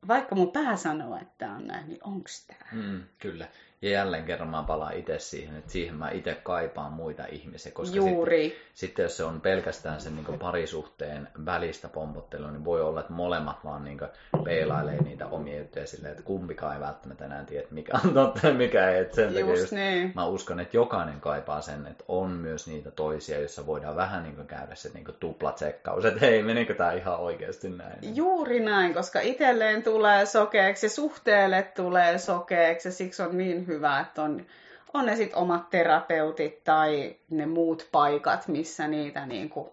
vaikka 0.07 0.35
mun 0.35 0.51
pää 0.51 0.75
sanoo, 0.75 1.17
että 1.21 1.51
on 1.51 1.67
näin, 1.67 1.89
niin 1.89 2.03
onks 2.03 2.47
tää? 2.47 2.67
Mm, 2.71 3.03
kyllä. 3.19 3.47
Ja 3.85 3.91
jälleen 3.91 4.23
kerran 4.23 4.49
mä 4.49 4.63
palaan 4.67 4.93
itse 4.93 5.19
siihen, 5.19 5.55
että 5.55 5.71
siihen 5.71 5.95
mä 5.95 6.09
itse 6.09 6.37
kaipaan 6.43 6.93
muita 6.93 7.25
ihmisiä. 7.25 7.71
Koska 7.71 7.95
Juuri. 7.95 8.43
Sitten, 8.43 8.65
sitten 8.73 9.03
jos 9.03 9.17
se 9.17 9.23
on 9.23 9.41
pelkästään 9.41 10.01
sen 10.01 10.15
niin 10.15 10.39
parisuhteen 10.39 11.27
välistä 11.45 11.87
pompottelua, 11.87 12.51
niin 12.51 12.65
voi 12.65 12.81
olla, 12.81 12.99
että 12.99 13.13
molemmat 13.13 13.63
vaan 13.63 13.83
niin 13.83 13.99
peilailee 14.43 15.03
niitä 15.03 15.27
omia 15.27 15.59
juttuja 15.59 15.87
silleen, 15.87 16.11
että 16.11 16.23
kumpikaan 16.23 16.75
ei 16.75 16.81
välttämättä 16.81 17.25
enää 17.25 17.43
tiedä, 17.43 17.67
mikä 17.71 17.99
on 18.05 18.13
totta 18.13 18.47
ja 18.47 18.53
mikä 18.53 18.89
ei. 18.89 18.99
Että 18.99 19.15
sen 19.15 19.25
just 19.25 19.35
takia 19.39 19.55
just, 19.55 19.71
niin. 19.71 20.11
mä 20.15 20.25
uskon, 20.25 20.59
että 20.59 20.77
jokainen 20.77 21.21
kaipaa 21.21 21.61
sen, 21.61 21.87
että 21.87 22.03
on 22.07 22.31
myös 22.31 22.67
niitä 22.67 22.91
toisia, 22.91 23.39
joissa 23.39 23.65
voidaan 23.65 23.95
vähän 23.95 24.23
niin 24.23 24.47
käydä 24.47 24.75
se 24.75 24.89
niin 24.93 25.05
tuplatsekkaus, 25.19 26.05
että 26.05 26.19
hei, 26.19 26.43
menikö 26.43 26.75
tämä 26.75 26.93
ihan 26.93 27.19
oikeasti 27.19 27.69
näin. 27.69 28.15
Juuri 28.15 28.59
näin, 28.59 28.93
koska 28.93 29.19
itselleen 29.19 29.83
tulee 29.83 30.25
sokeeksi 30.25 30.85
ja 30.85 30.89
suhteelle 30.89 31.63
tulee 31.75 32.17
sokeeksi 32.17 32.87
ja 32.87 32.91
siksi 32.91 33.21
on 33.23 33.37
niin 33.37 33.67
hyvä, 33.67 33.74
että 34.01 34.21
on, 34.21 34.45
on 34.93 35.05
ne 35.05 35.15
sitten 35.15 35.37
omat 35.37 35.69
terapeutit 35.69 36.63
tai 36.63 37.15
ne 37.29 37.45
muut 37.45 37.87
paikat, 37.91 38.47
missä 38.47 38.87
niitä 38.87 39.25
niin 39.25 39.49
kuin 39.49 39.69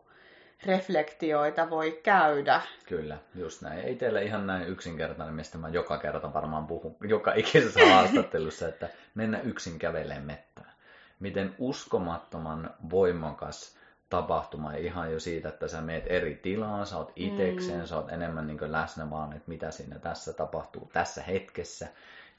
reflektioita 0.66 1.70
voi 1.70 2.00
käydä. 2.02 2.60
Kyllä, 2.86 3.18
just 3.34 3.62
näin. 3.62 3.78
Ei 3.78 3.96
teille 3.96 4.22
ihan 4.22 4.46
näin 4.46 4.68
yksinkertainen, 4.68 5.34
mistä 5.34 5.58
mä 5.58 5.68
joka 5.68 5.98
kerta 5.98 6.34
varmaan 6.34 6.66
puhun, 6.66 6.96
joka 7.08 7.32
ikisessä 7.34 7.86
haastattelussa, 7.94 8.68
että 8.68 8.88
mennä 9.14 9.40
yksin 9.40 9.78
kävelemään 9.78 10.22
mettään. 10.22 10.72
Miten 11.20 11.54
uskomattoman 11.58 12.74
voimakas 12.90 13.76
tapahtuma 14.08 14.72
ihan 14.72 15.12
jo 15.12 15.20
siitä, 15.20 15.48
että 15.48 15.68
sä 15.68 15.80
meet 15.80 16.04
eri 16.06 16.34
tilaan, 16.34 16.86
sä 16.86 16.96
oot 16.96 17.12
itekseen, 17.16 17.80
mm. 17.80 17.86
sä 17.86 17.96
oot 17.96 18.12
enemmän 18.12 18.46
niin 18.46 18.72
läsnä 18.72 19.10
vaan, 19.10 19.32
että 19.32 19.48
mitä 19.48 19.70
siinä 19.70 19.98
tässä 19.98 20.32
tapahtuu 20.32 20.90
tässä 20.92 21.22
hetkessä 21.22 21.88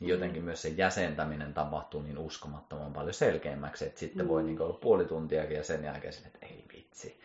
niin 0.04 0.10
jotenkin 0.10 0.44
myös 0.44 0.62
se 0.62 0.70
jäsentäminen 0.70 1.54
tapahtuu 1.54 2.02
niin 2.02 2.18
uskomattoman 2.18 2.94
paljon 2.94 3.14
selkeämmäksi, 3.14 3.86
että 3.86 4.00
sitten 4.00 4.26
mm. 4.26 4.30
voi 4.30 4.44
niin 4.44 4.62
olla 4.62 4.78
puoli 4.82 5.06
tuntiakin 5.06 5.58
ja 5.58 5.64
sen 5.64 5.84
jälkeen 5.84 6.14
sille, 6.14 6.28
että 6.28 6.46
ei 6.46 6.66
vitsi, 6.76 7.20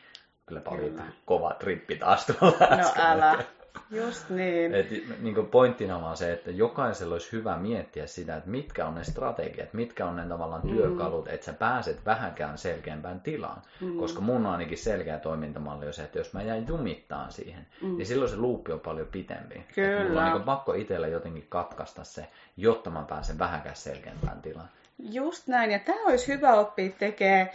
kyllä 0.47 0.63
oli 0.67 0.93
kova 1.25 1.57
trippi 1.61 1.97
taas 1.97 2.27
tuolla 2.27 2.77
No 2.77 2.77
äsken. 2.79 3.05
älä. 3.05 3.45
Just 3.91 4.31
niin. 4.31 4.75
Et, 4.75 4.87
niin 5.21 5.35
kuin 5.35 5.47
pointtina 5.47 6.03
vaan 6.03 6.17
se, 6.17 6.33
että 6.33 6.51
jokaisella 6.51 7.15
olisi 7.15 7.33
hyvä 7.33 7.57
miettiä 7.57 8.07
sitä, 8.07 8.37
että 8.37 8.51
mitkä 8.51 8.87
on 8.87 8.95
ne 8.95 9.05
strategiat, 9.05 9.73
mitkä 9.73 10.07
on 10.07 10.17
ne 10.17 10.27
tavallaan 10.27 10.63
mm. 10.65 10.77
työkalut, 10.77 11.29
että 11.29 11.45
sä 11.45 11.53
pääset 11.53 12.07
vähänkään 12.07 12.59
selkeämpään 12.59 13.21
tilaan. 13.21 13.63
Mm. 13.81 13.99
Koska 13.99 14.21
mun 14.21 14.47
on 14.47 14.53
ainakin 14.53 14.79
selkeä 14.79 15.19
toimintamalli 15.19 15.87
on 15.87 15.93
se, 15.93 16.03
että 16.03 16.19
jos 16.19 16.33
mä 16.33 16.43
jäin 16.43 16.69
jumittaan 16.69 17.33
siihen, 17.33 17.67
mm. 17.83 17.97
niin 17.97 18.07
silloin 18.07 18.31
se 18.31 18.37
luuppi 18.37 18.73
on 18.73 18.81
paljon 18.81 19.07
pitempi. 19.07 19.67
Kyllä. 19.75 20.05
mulla 20.05 20.25
on 20.25 20.33
niin 20.33 20.43
pakko 20.43 20.73
itsellä 20.73 21.07
jotenkin 21.07 21.47
katkaista 21.49 22.05
se, 22.05 22.27
jotta 22.57 22.91
mä 22.91 23.05
pääsen 23.09 23.39
vähänkään 23.39 23.77
selkeämpään 23.77 24.43
tilaan. 24.43 24.69
Just 24.99 25.47
näin, 25.49 25.71
ja 25.71 25.79
tämä 25.79 26.05
olisi 26.05 26.33
hyvä 26.35 26.55
oppia 26.55 26.91
tekemään 26.99 27.51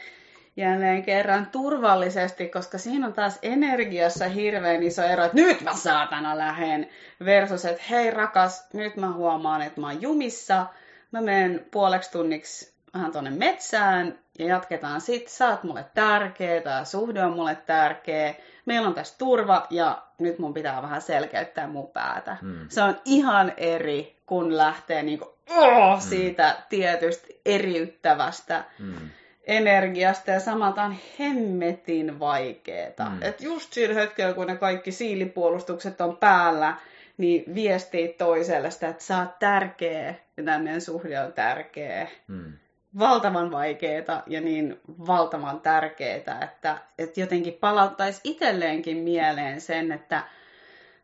jälleen 0.55 1.03
kerran 1.03 1.45
turvallisesti, 1.45 2.49
koska 2.49 2.77
siinä 2.77 3.07
on 3.07 3.13
taas 3.13 3.39
energiassa 3.41 4.27
hirveän 4.27 4.83
iso 4.83 5.03
ero, 5.03 5.23
että 5.23 5.37
nyt 5.37 5.61
mä 5.61 5.73
saatana 5.73 6.37
lähen, 6.37 6.89
versus 7.25 7.65
että 7.65 7.83
hei 7.89 8.11
rakas, 8.11 8.67
nyt 8.73 8.95
mä 8.95 9.11
huomaan, 9.11 9.61
että 9.61 9.81
mä 9.81 9.87
oon 9.87 10.01
jumissa, 10.01 10.65
mä 11.11 11.21
menen 11.21 11.65
puoleksi 11.71 12.11
tunniksi 12.11 12.73
vähän 12.93 13.11
tuonne 13.11 13.29
metsään 13.29 14.19
ja 14.39 14.45
jatketaan 14.45 15.01
sit, 15.01 15.27
sä 15.27 15.49
oot 15.49 15.63
mulle 15.63 15.85
tärkeä, 15.93 16.61
tämä 16.61 16.85
suhde 16.85 17.23
on 17.23 17.33
mulle 17.33 17.57
tärkeä, 17.65 18.35
meillä 18.65 18.87
on 18.87 18.93
tässä 18.93 19.17
turva 19.17 19.67
ja 19.69 20.03
nyt 20.19 20.39
mun 20.39 20.53
pitää 20.53 20.81
vähän 20.81 21.01
selkeyttää 21.01 21.67
mun 21.67 21.87
päätä. 21.87 22.37
Mm. 22.41 22.65
Se 22.69 22.81
on 22.81 22.97
ihan 23.05 23.53
eri, 23.57 24.15
kun 24.25 24.57
lähtee 24.57 25.03
niinku, 25.03 25.33
oh, 25.49 26.01
siitä 26.01 26.55
mm. 26.57 26.63
tietystä 26.69 27.27
eriyttävästä 27.45 28.63
mm 28.79 29.09
energiasta 29.47 30.32
ja 30.32 30.39
samalta 30.39 30.84
on 30.84 30.95
hemmetin 31.19 32.19
vaikeeta. 32.19 33.06
Mm. 33.06 33.17
Et 33.21 33.41
just 33.41 33.73
sillä 33.73 33.95
hetkellä, 33.95 34.34
kun 34.34 34.47
ne 34.47 34.56
kaikki 34.56 34.91
siilipuolustukset 34.91 36.01
on 36.01 36.17
päällä, 36.17 36.75
niin 37.17 37.43
viestii 37.56 38.08
toiselle 38.08 38.71
sitä, 38.71 38.88
että 38.88 39.03
sä 39.03 39.19
oot 39.19 39.39
tärkeä 39.39 40.15
ja 40.38 40.43
tämä 40.43 40.79
suhde 40.79 41.19
on 41.19 41.34
tärkeä. 41.34 42.08
Mm. 42.27 42.53
Valtavan 42.99 43.51
vaikeeta 43.51 44.23
ja 44.27 44.41
niin 44.41 44.79
valtavan 45.08 45.62
tärkeää, 45.62 46.39
että, 46.43 46.77
että 46.97 47.19
jotenkin 47.19 47.53
palauttaisi 47.53 48.21
itselleenkin 48.23 48.97
mieleen 48.97 49.62
sen, 49.62 49.91
että 49.91 50.23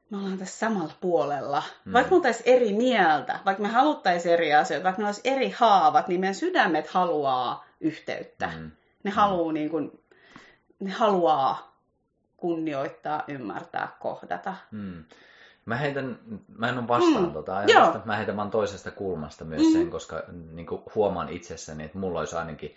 me 0.09 0.17
ollaan 0.17 0.37
tässä 0.37 0.59
samalla 0.59 0.93
puolella. 1.01 1.63
Mm. 1.85 1.93
Vaikka 1.93 2.09
me 2.09 2.15
oltaisiin 2.15 2.55
eri 2.55 2.73
mieltä, 2.73 3.39
vaikka 3.45 3.63
me 3.63 3.69
haluttaisiin 3.69 4.33
eri 4.33 4.53
asioita, 4.53 4.83
vaikka 4.83 5.01
me 5.01 5.07
olisi 5.07 5.21
eri 5.23 5.49
haavat, 5.49 6.07
niin 6.07 6.19
meidän 6.19 6.35
sydämet 6.35 6.87
haluaa 6.87 7.68
yhteyttä. 7.79 8.51
Mm. 8.57 8.71
Ne, 9.03 9.11
haluaa, 9.11 9.53
niin 9.53 9.69
kuin, 9.69 10.03
ne 10.79 10.91
haluaa 10.91 11.79
kunnioittaa, 12.37 13.23
ymmärtää, 13.27 13.97
kohdata. 13.99 14.55
Mm. 14.71 15.03
Mä, 15.65 15.75
heitän, 15.75 16.19
mä 16.57 16.69
en 16.69 16.77
ole 16.77 16.87
vastaan 16.87 17.25
mm. 17.25 17.33
tota 17.33 17.57
ajatusta, 17.57 18.01
mä 18.05 18.15
heitän 18.15 18.37
vaan 18.37 18.51
toisesta 18.51 18.91
kulmasta 18.91 19.45
myös 19.45 19.61
mm. 19.61 19.71
sen, 19.71 19.89
koska 19.89 20.23
niin 20.51 20.67
huomaan 20.95 21.29
itsessäni, 21.29 21.83
että 21.83 21.97
mulla 21.97 22.19
olisi 22.19 22.35
ainakin 22.35 22.75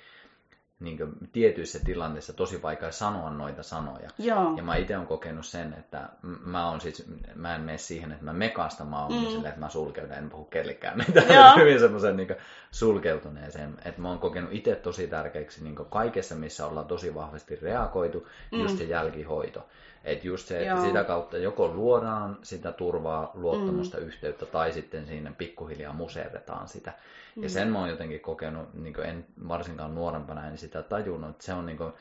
niin 0.83 0.97
kuin, 0.97 1.13
tietyissä 1.33 1.79
tilanteissa 1.85 2.33
tosi 2.33 2.63
vaikea 2.63 2.93
sanoa 2.93 3.31
noita 3.31 3.63
sanoja. 3.63 4.11
Joo. 4.19 4.55
Ja 4.57 4.63
mä 4.63 4.77
itse 4.77 4.97
olen 4.97 5.07
kokenut 5.07 5.47
sen, 5.47 5.75
että 5.79 6.09
mä, 6.23 6.71
on 6.71 6.81
siis, 6.81 7.07
mä 7.35 7.55
en 7.55 7.61
mene 7.61 7.79
siihen, 7.79 8.13
että 8.13 8.25
mä 8.25 8.33
mekasta 8.33 8.85
mä 8.85 9.03
oon 9.03 9.13
mm. 9.13 9.27
silleen, 9.27 9.47
että 9.47 9.61
mä 9.61 9.69
sulkeudun, 9.69 10.13
en 10.13 10.31
puhu 10.31 10.45
kellekään 10.45 10.99
mitään. 11.07 11.61
hyvin 11.61 11.81
semmoisen 11.81 12.17
niin 12.17 12.37
sulkeutuneeseen. 12.71 13.75
Että 13.85 14.01
mä 14.03 14.09
oon 14.09 14.19
kokenut 14.19 14.53
itse 14.53 14.75
tosi 14.75 15.07
tärkeäksi 15.07 15.65
niin 15.65 15.77
kaikessa, 15.77 16.35
missä 16.35 16.67
ollaan 16.67 16.87
tosi 16.87 17.15
vahvasti 17.15 17.57
reagoitu, 17.57 18.29
mm. 18.53 18.61
just 18.61 18.79
se 18.79 18.85
jälkihoito. 18.85 19.69
Että 20.05 20.27
just 20.27 20.49
se, 20.49 20.59
että 20.59 20.75
Joo. 20.75 20.85
sitä 20.85 21.05
kautta 21.05 21.39
joko 21.39 21.69
luodaan 21.69 22.39
sitä 22.43 22.73
turvaa, 22.73 23.31
luottamusta, 23.35 23.97
mm. 23.99 24.07
yhteyttä, 24.07 24.47
tai 24.47 24.73
sitten 24.73 25.07
siinä 25.07 25.33
pikkuhiljaa 25.39 25.93
museetetaan 25.93 26.69
sitä. 26.69 26.93
Ja 27.37 27.49
sen 27.49 27.69
mä 27.69 27.79
oon 27.79 27.89
jotenkin 27.89 28.21
kokenut, 28.21 28.75
niin 28.75 29.01
en 29.01 29.27
varsinkaan 29.49 29.95
nuorempana 29.95 30.47
en 30.47 30.59
sitä 30.59 30.83
tajunnut, 30.83 31.31
että 31.31 31.45
se 31.45 31.55
on 31.55 31.67
niin 31.67 31.79
kuin, 31.79 31.93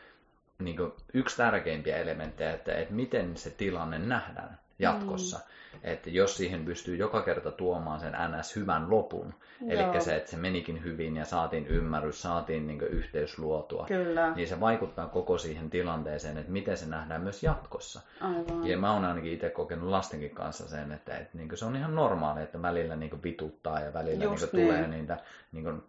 niin 0.59 0.77
kuin 0.77 0.91
yksi 1.13 1.37
tärkeimpiä 1.37 1.97
elementtejä, 1.97 2.53
että, 2.53 2.73
että 2.73 2.93
miten 2.93 3.37
se 3.37 3.49
tilanne 3.49 3.99
nähdään 3.99 4.59
jatkossa. 4.81 5.37
Mm. 5.37 5.79
Että 5.83 6.09
jos 6.09 6.37
siihen 6.37 6.65
pystyy 6.65 6.95
joka 6.95 7.21
kerta 7.21 7.51
tuomaan 7.51 7.99
sen 7.99 8.13
NS 8.13 8.55
hyvän 8.55 8.89
lopun, 8.89 9.33
eli 9.67 10.01
se, 10.01 10.15
että 10.15 10.31
se 10.31 10.37
menikin 10.37 10.83
hyvin 10.83 11.17
ja 11.17 11.25
saatiin 11.25 11.67
ymmärrys, 11.67 12.21
saatiin 12.21 12.67
niin 12.67 12.81
yhteys 12.81 13.39
luotua, 13.39 13.85
Kyllä. 13.87 14.31
niin 14.35 14.47
se 14.47 14.59
vaikuttaa 14.59 15.07
koko 15.07 15.37
siihen 15.37 15.69
tilanteeseen, 15.69 16.37
että 16.37 16.51
miten 16.51 16.77
se 16.77 16.85
nähdään 16.85 17.21
myös 17.21 17.43
jatkossa. 17.43 18.01
Aivan. 18.21 18.67
Ja 18.67 18.77
mä 18.77 18.93
oon 18.93 19.05
ainakin 19.05 19.33
itse 19.33 19.49
kokenut 19.49 19.89
lastenkin 19.89 20.29
kanssa 20.29 20.67
sen, 20.67 20.91
että, 20.91 21.17
että 21.17 21.37
niin 21.37 21.49
se 21.57 21.65
on 21.65 21.75
ihan 21.75 21.95
normaali, 21.95 22.41
että 22.41 22.61
välillä 22.61 22.95
niin 22.95 23.23
vituttaa 23.23 23.79
ja 23.79 23.93
välillä 23.93 24.25
niin 24.25 24.39
niin. 24.39 24.49
tulee 24.49 24.87
niitä 24.87 25.17
niin 25.51 25.83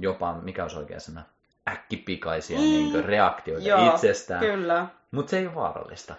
jopa, 0.00 0.34
mikä 0.34 0.62
olisi 0.62 0.78
oikea 0.78 1.00
sana, 1.00 1.22
äkkipikaisia 1.68 2.58
mm. 2.58 2.64
niin 2.64 3.04
reaktioita 3.04 3.68
Joo, 3.68 3.94
itsestään. 3.94 4.40
Mutta 5.10 5.30
se 5.30 5.38
ei 5.38 5.46
ole 5.46 5.54
vaarallista 5.54 6.14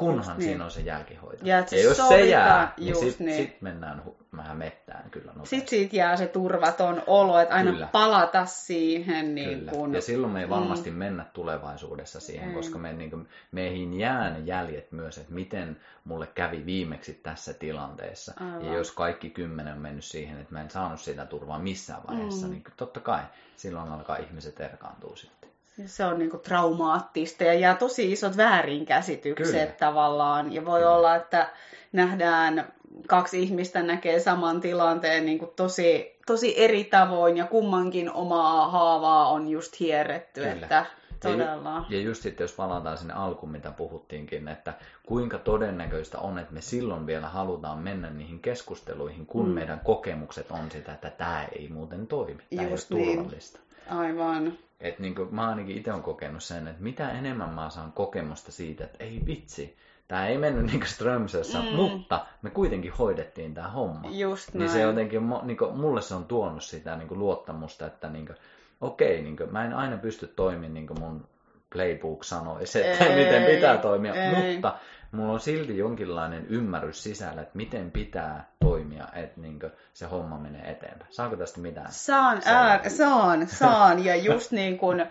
kunhan 0.00 0.38
niin. 0.38 0.48
siinä 0.48 0.64
on 0.64 0.70
se 0.70 0.80
jälkihoito. 0.80 1.44
Ja, 1.44 1.64
ja 1.70 1.82
jos 1.82 1.96
sovita, 1.96 2.14
se 2.14 2.26
jää, 2.26 2.74
niin 2.78 2.96
sitten 2.96 3.26
niin. 3.26 3.36
sit 3.36 3.62
mennään 3.62 4.02
vähän 4.36 4.56
mettään 4.56 5.10
kyllä 5.10 5.26
nopeasti. 5.26 5.56
Sitten 5.56 5.68
siitä 5.68 5.96
jää 5.96 6.16
se 6.16 6.26
turvaton 6.26 7.02
olo, 7.06 7.38
että 7.38 7.54
aina 7.54 7.72
kyllä. 7.72 7.88
palata 7.92 8.46
siihen. 8.46 9.34
Niin 9.34 9.58
kyllä. 9.58 9.70
kun... 9.72 9.94
Ja 9.94 10.00
silloin 10.00 10.32
me 10.32 10.40
ei 10.40 10.48
varmasti 10.48 10.90
mm. 10.90 10.96
mennä 10.96 11.24
tulevaisuudessa 11.32 12.20
siihen, 12.20 12.48
mm. 12.48 12.54
koska 12.54 12.78
me, 12.78 12.92
niin 12.92 13.10
kuin, 13.10 13.28
meihin 13.52 13.98
jää 13.98 14.30
ne 14.30 14.38
jäljet 14.38 14.92
myös, 14.92 15.18
että 15.18 15.34
miten 15.34 15.80
mulle 16.04 16.26
kävi 16.26 16.66
viimeksi 16.66 17.14
tässä 17.14 17.54
tilanteessa. 17.54 18.32
Aivan. 18.40 18.64
Ja 18.64 18.74
jos 18.74 18.92
kaikki 18.92 19.30
kymmenen 19.30 19.74
on 19.74 19.80
mennyt 19.80 20.04
siihen, 20.04 20.40
että 20.40 20.54
mä 20.54 20.60
en 20.60 20.70
saanut 20.70 21.00
sitä 21.00 21.26
turvaa 21.26 21.58
missään 21.58 22.02
vaiheessa, 22.08 22.46
mm. 22.46 22.52
niin 22.52 22.64
totta 22.76 23.00
kai 23.00 23.22
silloin 23.56 23.92
alkaa 23.92 24.16
ihmiset 24.16 24.60
erkaantua 24.60 25.16
sitten. 25.16 25.39
Se 25.86 26.04
on 26.04 26.18
niinku 26.18 26.38
traumaattista 26.38 27.44
ja 27.44 27.54
jää 27.54 27.74
tosi 27.74 28.12
isot 28.12 28.36
väärinkäsitykset 28.36 29.52
Kyllä. 29.54 29.76
tavallaan. 29.78 30.52
Ja 30.52 30.64
voi 30.64 30.78
Kyllä. 30.80 30.94
olla, 30.94 31.16
että 31.16 31.50
nähdään 31.92 32.72
kaksi 33.06 33.42
ihmistä 33.42 33.82
näkee 33.82 34.20
saman 34.20 34.60
tilanteen 34.60 35.26
niin 35.26 35.38
kuin 35.38 35.50
tosi, 35.56 36.18
tosi 36.26 36.60
eri 36.64 36.84
tavoin 36.84 37.36
ja 37.36 37.46
kummankin 37.46 38.12
omaa 38.12 38.70
haavaa 38.70 39.28
on 39.28 39.48
just 39.48 39.80
hierretty. 39.80 40.40
Kyllä. 40.40 40.52
Että 40.52 40.74
Ja 41.10 41.32
todella. 41.32 41.84
Ja 41.88 42.00
just 42.00 42.22
sitten, 42.22 42.44
jos 42.44 42.52
palataan 42.52 42.98
sinne 42.98 43.14
alkuun, 43.14 43.52
mitä 43.52 43.70
puhuttiinkin, 43.70 44.48
että 44.48 44.74
kuinka 45.06 45.38
todennäköistä 45.38 46.18
on, 46.18 46.38
että 46.38 46.54
me 46.54 46.60
silloin 46.60 47.06
vielä 47.06 47.28
halutaan 47.28 47.78
mennä 47.78 48.10
niihin 48.10 48.40
keskusteluihin, 48.40 49.26
kun 49.26 49.48
Mm. 49.48 49.54
meidän 49.54 49.80
kokemukset 49.84 50.50
on 50.50 50.70
sitä, 50.70 50.92
että 50.94 51.10
tämä 51.10 51.44
ei 51.52 51.68
muuten 51.68 52.06
toimi, 52.06 52.42
tämä 52.56 52.62
ei 52.62 52.68
ole 52.72 52.78
niin. 52.90 53.16
turvallista. 53.16 53.58
Aivan. 53.90 54.52
Et 54.80 54.98
niin 54.98 55.14
kuin, 55.14 55.34
mä 55.34 55.48
ainakin 55.48 55.76
itse 55.76 55.90
olen 55.92 56.02
kokenut 56.02 56.42
sen, 56.42 56.68
että 56.68 56.82
mitä 56.82 57.10
enemmän 57.12 57.48
mä 57.50 57.70
saan 57.70 57.92
kokemusta 57.92 58.52
siitä, 58.52 58.84
että 58.84 59.04
ei 59.04 59.22
vitsi, 59.26 59.76
tämä 60.08 60.26
ei 60.26 60.38
mennyt 60.38 60.64
niin 60.66 60.80
kuin 60.80 60.88
Strömsössä, 60.88 61.58
Mm. 61.58 61.64
mutta 61.76 62.26
me 62.42 62.50
kuitenkin 62.50 62.92
hoidettiin 62.92 63.54
tämä 63.54 63.68
homma. 63.68 64.08
Just 64.10 64.48
Niin 64.54 64.58
näin. 64.58 64.70
se 64.70 64.80
jotenkin, 64.80 65.20
niin 65.42 65.56
kuin, 65.56 65.76
mulle 65.76 66.02
se 66.02 66.14
on 66.14 66.24
tuonut 66.24 66.62
sitä 66.64 66.96
niin 66.96 67.08
kuin 67.08 67.18
luottamusta, 67.20 67.86
että 67.86 68.08
niin 68.08 68.26
kuin, 68.26 68.36
okei, 68.80 69.22
niin 69.22 69.36
kuin, 69.36 69.52
mä 69.52 69.64
en 69.64 69.74
aina 69.74 69.96
pysty 69.96 70.26
toimimaan 70.26 70.74
niin 70.74 70.86
kuin 70.86 71.00
mun 71.00 71.26
playbook 71.72 72.24
sanoisi, 72.24 72.86
että 72.86 73.04
Ei, 73.04 73.16
miten 73.24 73.44
pitää 73.44 73.76
toimia, 73.78 74.14
ei. 74.14 74.52
mutta 74.54 74.74
mulla 75.12 75.32
on 75.32 75.40
silti 75.40 75.78
jonkinlainen 75.78 76.46
ymmärrys 76.46 77.02
sisällä, 77.02 77.42
että 77.42 77.56
miten 77.56 77.90
pitää 77.90 78.50
toimia, 78.60 79.08
että 79.12 79.40
niin 79.40 79.58
se 79.92 80.06
homma 80.06 80.38
menee 80.38 80.70
eteenpäin. 80.70 81.12
Saako 81.12 81.36
tästä 81.36 81.60
mitään? 81.60 81.92
Saan, 81.92 82.42
ää, 82.44 82.88
saan, 82.88 83.46
saan. 83.48 84.04
Ja 84.04 84.16
just 84.32 84.50
niin 84.52 84.78
kuin, 84.78 85.06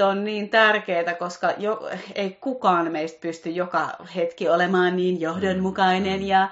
on 0.00 0.24
niin 0.24 0.48
tärkeää, 0.48 1.14
koska 1.14 1.52
jo, 1.58 1.90
ei 2.14 2.38
kukaan 2.40 2.92
meistä 2.92 3.18
pysty 3.20 3.50
joka 3.50 3.88
hetki 4.16 4.48
olemaan 4.48 4.96
niin 4.96 5.20
johdonmukainen 5.20 6.20
Mm, 6.20 6.22
mm. 6.22 6.28
ja 6.28 6.48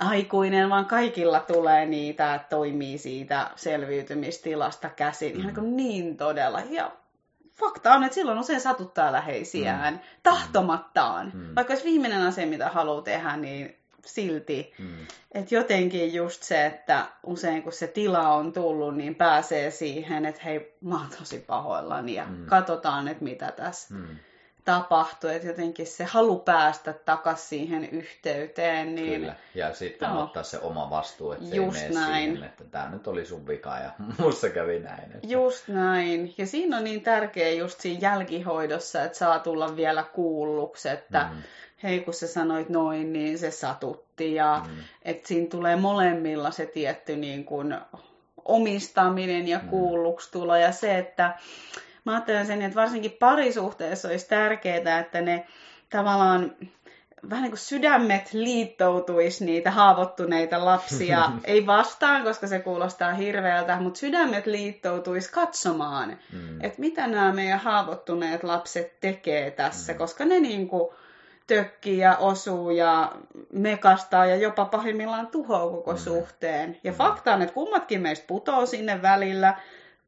aikuinen, 0.00 0.70
vaan 0.70 0.86
kaikilla 0.86 1.40
tulee 1.40 1.86
niitä, 1.86 2.34
että 2.34 2.48
toimii 2.48 2.98
siitä 2.98 3.50
selviytymistilasta 3.56 4.90
käsin. 4.90 5.40
Ihan 5.40 5.54
Mm. 5.54 5.62
niin, 5.62 5.76
niin 5.76 6.16
todella. 6.16 6.60
Ja 6.70 6.92
fakta 7.60 7.94
on, 7.94 8.04
että 8.04 8.14
silloin 8.14 8.38
usein 8.38 8.60
satuttaa 8.60 9.12
läheisiään 9.12 10.00
tahtomattaan. 10.22 11.30
Mm. 11.34 11.54
Vaikka 11.54 11.72
olisi 11.72 11.84
viimeinen 11.84 12.22
asia, 12.22 12.46
mitä 12.46 12.68
haluaa 12.68 13.02
tehdä, 13.02 13.36
niin 13.36 13.76
silti 14.06 14.72
Mm. 14.78 15.06
et 15.32 15.52
jotenkin 15.52 16.14
just 16.14 16.42
se, 16.42 16.66
että 16.66 17.06
usein 17.26 17.62
kun 17.62 17.72
se 17.72 17.86
tila 17.86 18.28
on 18.28 18.52
tullut, 18.52 18.96
niin 18.96 19.14
pääsee 19.14 19.70
siihen, 19.70 20.26
että 20.26 20.40
hei, 20.44 20.74
mä 20.80 20.94
oon 20.98 21.08
tosi 21.18 21.38
pahoillani 21.46 22.14
ja 22.14 22.24
Mm. 22.24 22.36
mm. 22.36 22.46
katsotaan, 22.46 23.08
että 23.08 23.24
mitä 23.24 23.52
tässä 23.52 23.94
Mm. 23.94 24.16
Tapahtuu. 24.70 25.30
Että 25.30 25.48
jotenkin 25.48 25.86
se 25.86 26.04
halu 26.04 26.38
päästä 26.38 26.92
takaisin 26.92 27.48
siihen 27.48 27.84
yhteyteen, 27.90 28.94
niin 28.94 29.20
Kyllä. 29.20 29.34
Ja 29.54 29.74
sitten 29.74 30.08
Joo. 30.10 30.22
ottaa 30.22 30.42
se 30.42 30.58
oma 30.58 30.90
vastuu, 30.90 31.32
että 31.32 31.56
Just 31.56 31.76
ei 31.82 31.88
mene 31.88 32.00
näin. 32.00 32.30
siihen, 32.32 32.44
että 32.48 32.64
tämä 32.64 32.88
nyt 32.90 33.06
oli 33.06 33.26
sun 33.26 33.46
vika 33.46 33.78
ja 33.78 33.90
musta 34.24 34.48
kävi 34.50 34.78
näin. 34.78 35.04
Että... 35.04 35.26
just 35.26 35.68
näin. 35.68 36.34
Ja 36.38 36.46
siinä 36.46 36.76
on 36.76 36.84
niin 36.84 37.00
tärkeä 37.02 37.50
just 37.50 37.80
siinä 37.80 38.08
jälkihoidossa, 38.10 39.04
että 39.04 39.18
saa 39.18 39.38
tulla 39.38 39.76
vielä 39.76 40.02
kuulluksi, 40.02 40.88
että 40.88 41.28
Mm. 41.32 41.42
hei 41.82 42.00
kun 42.00 42.14
sä 42.14 42.26
sanoit 42.26 42.68
noin, 42.68 43.12
niin 43.12 43.38
se 43.38 43.50
satutti 43.50 44.34
ja 44.34 44.62
Mm. 44.68 44.76
että 45.02 45.28
siinä 45.28 45.46
tulee 45.50 45.76
molemmilla 45.76 46.50
se 46.50 46.66
tietty 46.66 47.16
niin 47.16 47.44
kuin 47.44 47.76
omistaminen 48.44 49.48
ja 49.48 49.58
Mm. 49.58 49.68
kuulluksi 49.68 50.32
tulo 50.32 50.56
ja 50.56 50.72
se, 50.72 50.98
että 50.98 51.38
mä 52.04 52.12
ajattelen 52.12 52.46
sen, 52.46 52.62
että 52.62 52.80
varsinkin 52.80 53.16
parisuhteessa 53.20 54.08
olisi 54.08 54.28
tärkeää, 54.28 54.98
että 54.98 55.20
ne 55.20 55.46
tavallaan 55.90 56.52
vähän 57.30 57.42
niin 57.42 57.50
kuin 57.50 57.58
sydämet 57.58 58.32
liittoutuisi 58.32 59.44
niitä 59.44 59.70
haavoittuneita 59.70 60.64
lapsia, 60.64 61.30
ei 61.44 61.66
vastaan, 61.66 62.22
koska 62.24 62.46
se 62.46 62.58
kuulostaa 62.58 63.12
hirveältä, 63.12 63.76
mutta 63.76 64.00
sydämet 64.00 64.46
liittoutuisi 64.46 65.32
katsomaan, 65.32 66.16
Mm. 66.32 66.60
että 66.64 66.80
mitä 66.80 67.06
nämä 67.06 67.32
meidän 67.32 67.58
haavoittuneet 67.60 68.44
lapset 68.44 69.00
tekee 69.00 69.50
tässä, 69.50 69.92
Mm. 69.92 69.98
koska 69.98 70.24
ne 70.24 70.40
niin 70.40 70.68
kuin 70.68 70.88
tökkii 71.46 71.98
ja 71.98 72.16
osuu 72.16 72.70
ja 72.70 73.12
mekastaa 73.52 74.26
ja 74.26 74.36
jopa 74.36 74.64
pahimmillaan 74.64 75.26
tuhoaa 75.26 75.70
koko 75.70 75.92
Mm. 75.92 75.98
suhteen. 75.98 76.78
Ja 76.84 76.92
Mm. 76.92 76.96
fakta 76.96 77.34
on, 77.34 77.42
että 77.42 77.54
kummatkin 77.54 78.00
meistä 78.00 78.24
putoo 78.26 78.66
sinne 78.66 79.02
välillä, 79.02 79.54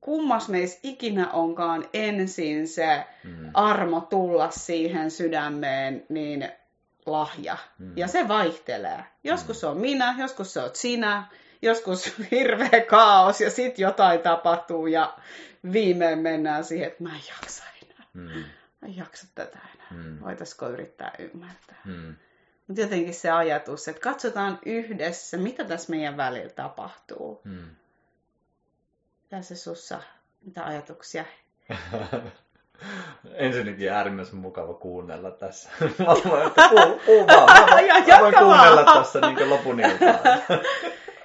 kummas 0.03 0.49
meistä 0.49 0.81
ikinä 0.83 1.31
onkaan 1.31 1.89
ensin 1.93 2.69
se 2.69 3.05
Mm. 3.25 3.51
armo 3.55 4.01
tulla 4.01 4.51
siihen 4.51 5.11
sydämeen, 5.11 6.07
niin 6.09 6.49
lahja. 7.07 7.57
Mm. 7.79 7.93
Ja 7.97 8.09
se 8.09 8.29
vaihtelee. 8.29 9.05
Joskus 9.25 9.61
se 9.61 9.67
on 9.67 9.77
minä, 9.79 10.15
joskus 10.19 10.53
se 10.53 10.61
on 10.61 10.71
sinä, 10.73 11.25
joskus 11.63 12.15
hirveä 12.31 12.81
kaos 12.89 13.41
ja 13.41 13.51
sitten 13.51 13.83
jotain 13.83 14.21
tapahtuu 14.21 14.87
ja 14.87 15.15
viimein 15.73 16.19
mennään 16.19 16.65
siihen, 16.65 16.87
että 16.89 17.03
mä 17.03 17.09
en 17.15 17.23
jaksa 17.41 17.65
enää. 17.83 18.07
Mm. 18.15 18.45
Mä 18.81 18.89
en 18.89 18.97
jaksa 18.97 19.27
tätä 19.35 19.59
enää. 19.75 19.87
Mm. 20.05 20.21
Voitaisiko 20.25 20.69
yrittää 20.69 21.13
ymmärtää? 21.19 21.81
Mm. 21.85 22.15
Mutta 22.67 22.83
jotenkin 22.83 23.15
se 23.15 23.31
ajatus, 23.31 23.89
että 23.89 24.01
katsotaan 24.01 24.59
yhdessä, 24.67 25.37
mitä 25.37 25.65
tässä 25.65 25.91
meidän 25.91 26.17
välillä 26.17 26.51
tapahtuu. 26.53 27.41
Mm. 27.45 27.65
Se 29.41 29.57
sussa, 29.57 30.01
mitä 30.45 30.65
ajatuksia? 30.65 31.25
Ensinnäkin 33.35 33.93
äärimmäisen 33.93 34.37
mukava 34.37 34.75
kuunnella 34.75 35.31
tässä. 35.31 35.71
Mä 35.99 36.07
voin, 36.31 36.47
että 36.47 36.69
puu, 36.69 37.01
puu 37.07 37.27
vaan. 37.27 37.61
Mä, 37.61 37.67
voin- 37.71 37.87
Ja 38.07 38.15
mä 38.17 38.21
voin 38.21 38.35
kuunnella 38.35 38.85
tässä 38.95 39.21
niin 39.21 39.51
lopun. 39.51 39.81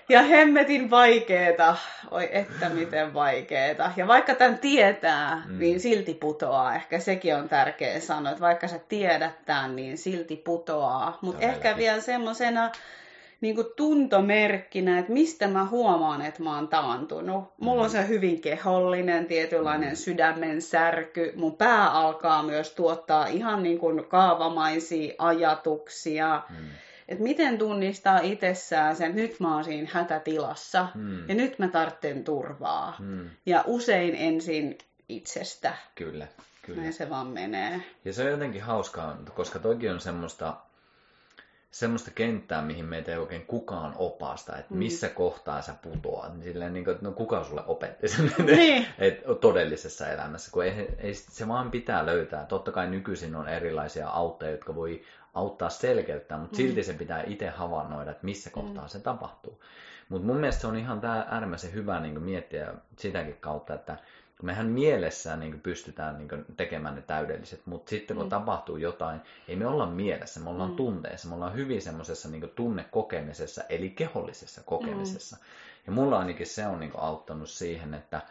Ja 0.10 0.22
hemmetin 0.22 0.90
vaikeeta. 0.90 1.76
Oi 2.12 2.30
että 2.32 2.70
miten 2.70 3.14
vaikeeta. 3.14 3.92
Ja 3.98 4.08
vaikka 4.08 4.36
tämän 4.36 4.58
tietää, 4.58 5.42
Mm. 5.46 5.60
niin 5.60 5.80
silti 5.80 6.14
putoaa. 6.14 6.76
Ehkä 6.76 7.00
sekin 7.00 7.36
on 7.36 7.50
tärkeä 7.50 8.00
sanoa, 8.00 8.32
että 8.32 8.42
vaikka 8.42 8.68
sä 8.68 8.80
tiedät 8.88 9.46
tämän, 9.46 9.76
niin 9.76 9.98
silti 9.98 10.36
putoaa. 10.36 11.18
Mutta 11.22 11.46
ehkä 11.46 11.78
vielä 11.78 12.02
semmoisena 12.02 12.72
niin 13.42 13.56
tuntomerkkinä, 13.76 15.00
että 15.00 15.12
mistä 15.12 15.48
mä 15.48 15.66
huomaan, 15.66 16.22
että 16.22 16.44
mä 16.44 16.56
oon 16.56 16.68
taantunut. 16.68 17.44
Mulla 17.62 17.82
on 17.82 17.88
Mm. 17.88 17.92
se 17.92 18.08
hyvin 18.08 18.42
kehollinen, 18.42 19.26
tietynlainen 19.26 19.90
Mm. 19.90 19.96
sydämen 19.96 20.62
särky. 20.62 21.34
Mun 21.36 21.56
pää 21.56 21.92
alkaa 21.92 22.44
myös 22.44 22.72
tuottaa 22.72 23.28
ihan 23.28 23.64
niin 23.64 23.80
kuin 23.80 24.06
kaavamaisia 24.06 25.14
ajatuksia. 25.18 26.42
Mm. 26.50 26.56
Että 27.08 27.24
miten 27.24 27.58
tunnistaa 27.58 28.20
itsessään 28.20 28.96
sen, 28.96 29.10
että 29.10 29.22
nyt 29.22 29.40
mä 29.40 29.54
oon 29.56 29.64
siinä 29.64 29.88
hätätilassa 29.92 30.88
Mm. 30.96 31.30
ja 31.30 31.36
nyt 31.36 31.60
mä 31.60 31.68
tarvitsen 31.68 32.24
turvaa. 32.24 32.96
Mm. 33.00 33.30
Ja 33.46 33.64
usein 33.68 34.16
ensin 34.16 34.78
itsestä. 35.10 35.74
Kyllä, 35.96 36.28
kyllä. 36.62 36.82
Näin 36.82 36.94
se 36.94 37.10
vaan 37.10 37.28
menee. 37.28 37.82
Ja 38.06 38.14
se 38.14 38.24
on 38.24 38.32
jotenkin 38.32 38.62
hauskaa, 38.62 39.18
koska 39.36 39.60
toki 39.60 39.90
on 39.90 40.00
semmoista, 40.00 40.54
semmoista 41.80 42.12
kenttää, 42.16 42.62
mihin 42.62 42.86
meitä 42.86 43.12
ei 43.12 43.18
oikein 43.18 43.46
kukaan 43.46 43.94
opasta, 43.98 44.58
että 44.58 44.74
Mm. 44.74 44.78
missä 44.78 45.10
kohtaa 45.10 45.62
sä 45.62 45.74
putoat. 45.82 46.34
Niin 46.34 46.44
Silleen, 46.44 46.74
niin 46.74 46.84
kuin, 46.84 46.96
että 46.96 47.06
no 47.06 47.12
kuka 47.12 47.44
sulle 47.44 47.64
opetti 47.68 48.08
sen 48.08 48.34
Niin. 48.46 48.86
et, 49.00 49.22
todellisessa 49.42 50.08
elämässä, 50.10 50.52
kun 50.52 50.64
ei, 50.66 50.96
ei, 50.98 51.14
se 51.14 51.48
vaan 51.48 51.72
pitää 51.72 52.06
löytää. 52.06 52.46
Totta 52.46 52.72
kai 52.72 52.88
nykyisin 52.90 53.36
on 53.36 53.48
erilaisia 53.50 54.08
auttajia, 54.10 54.52
jotka 54.52 54.76
voi 54.76 55.02
auttaa 55.34 55.70
selkeyttää, 55.70 56.38
mutta 56.38 56.54
Mm. 56.54 56.58
silti 56.58 56.84
se 56.84 56.94
pitää 56.94 57.24
itse 57.28 57.48
havainnoida, 57.50 58.12
että 58.12 58.26
missä 58.26 58.50
kohtaa 58.50 58.88
se 58.88 59.00
tapahtuu. 59.00 59.62
Mutta 60.10 60.28
mun 60.28 60.38
mielestä 60.38 60.62
se 60.62 60.68
on 60.68 60.76
ihan 60.76 61.02
tää 61.02 61.26
äärimmäisen 61.30 61.74
hyvä 61.74 62.00
niin 62.00 62.22
miettiä 62.24 62.74
sitäkin 62.98 63.38
kautta, 63.40 63.74
että 63.74 63.98
mehän 64.44 64.66
mielessään 64.66 65.40
niin 65.40 65.60
pystytään 65.60 66.18
niin 66.18 66.46
tekemään 66.58 66.96
ne 66.96 67.02
täydelliset, 67.02 67.62
mutta 67.66 67.90
sitten 67.90 68.18
kun 68.18 68.26
Mm. 68.26 68.30
tapahtuu 68.30 68.78
jotain, 68.78 69.22
ei 69.48 69.56
me 69.56 69.68
olla 69.68 69.86
mielessä, 69.86 70.40
me 70.40 70.50
ollaan 70.50 70.70
Mm. 70.70 70.76
tunteessa, 70.76 71.28
me 71.28 71.36
ollaan 71.36 71.56
hyvin 71.56 71.82
semmoisessa 71.82 72.30
niin 72.30 72.52
tunnekokemisessa, 72.56 73.64
eli 73.70 73.90
kehollisessa 73.90 74.62
kokemisessa. 74.66 75.38
Ja 75.86 75.92
mulla 75.92 76.20
ainakin 76.20 76.48
se 76.48 76.68
on 76.68 76.80
niin 76.80 76.92
auttanut 76.98 77.50
siihen, 77.50 77.94
että 77.94 78.22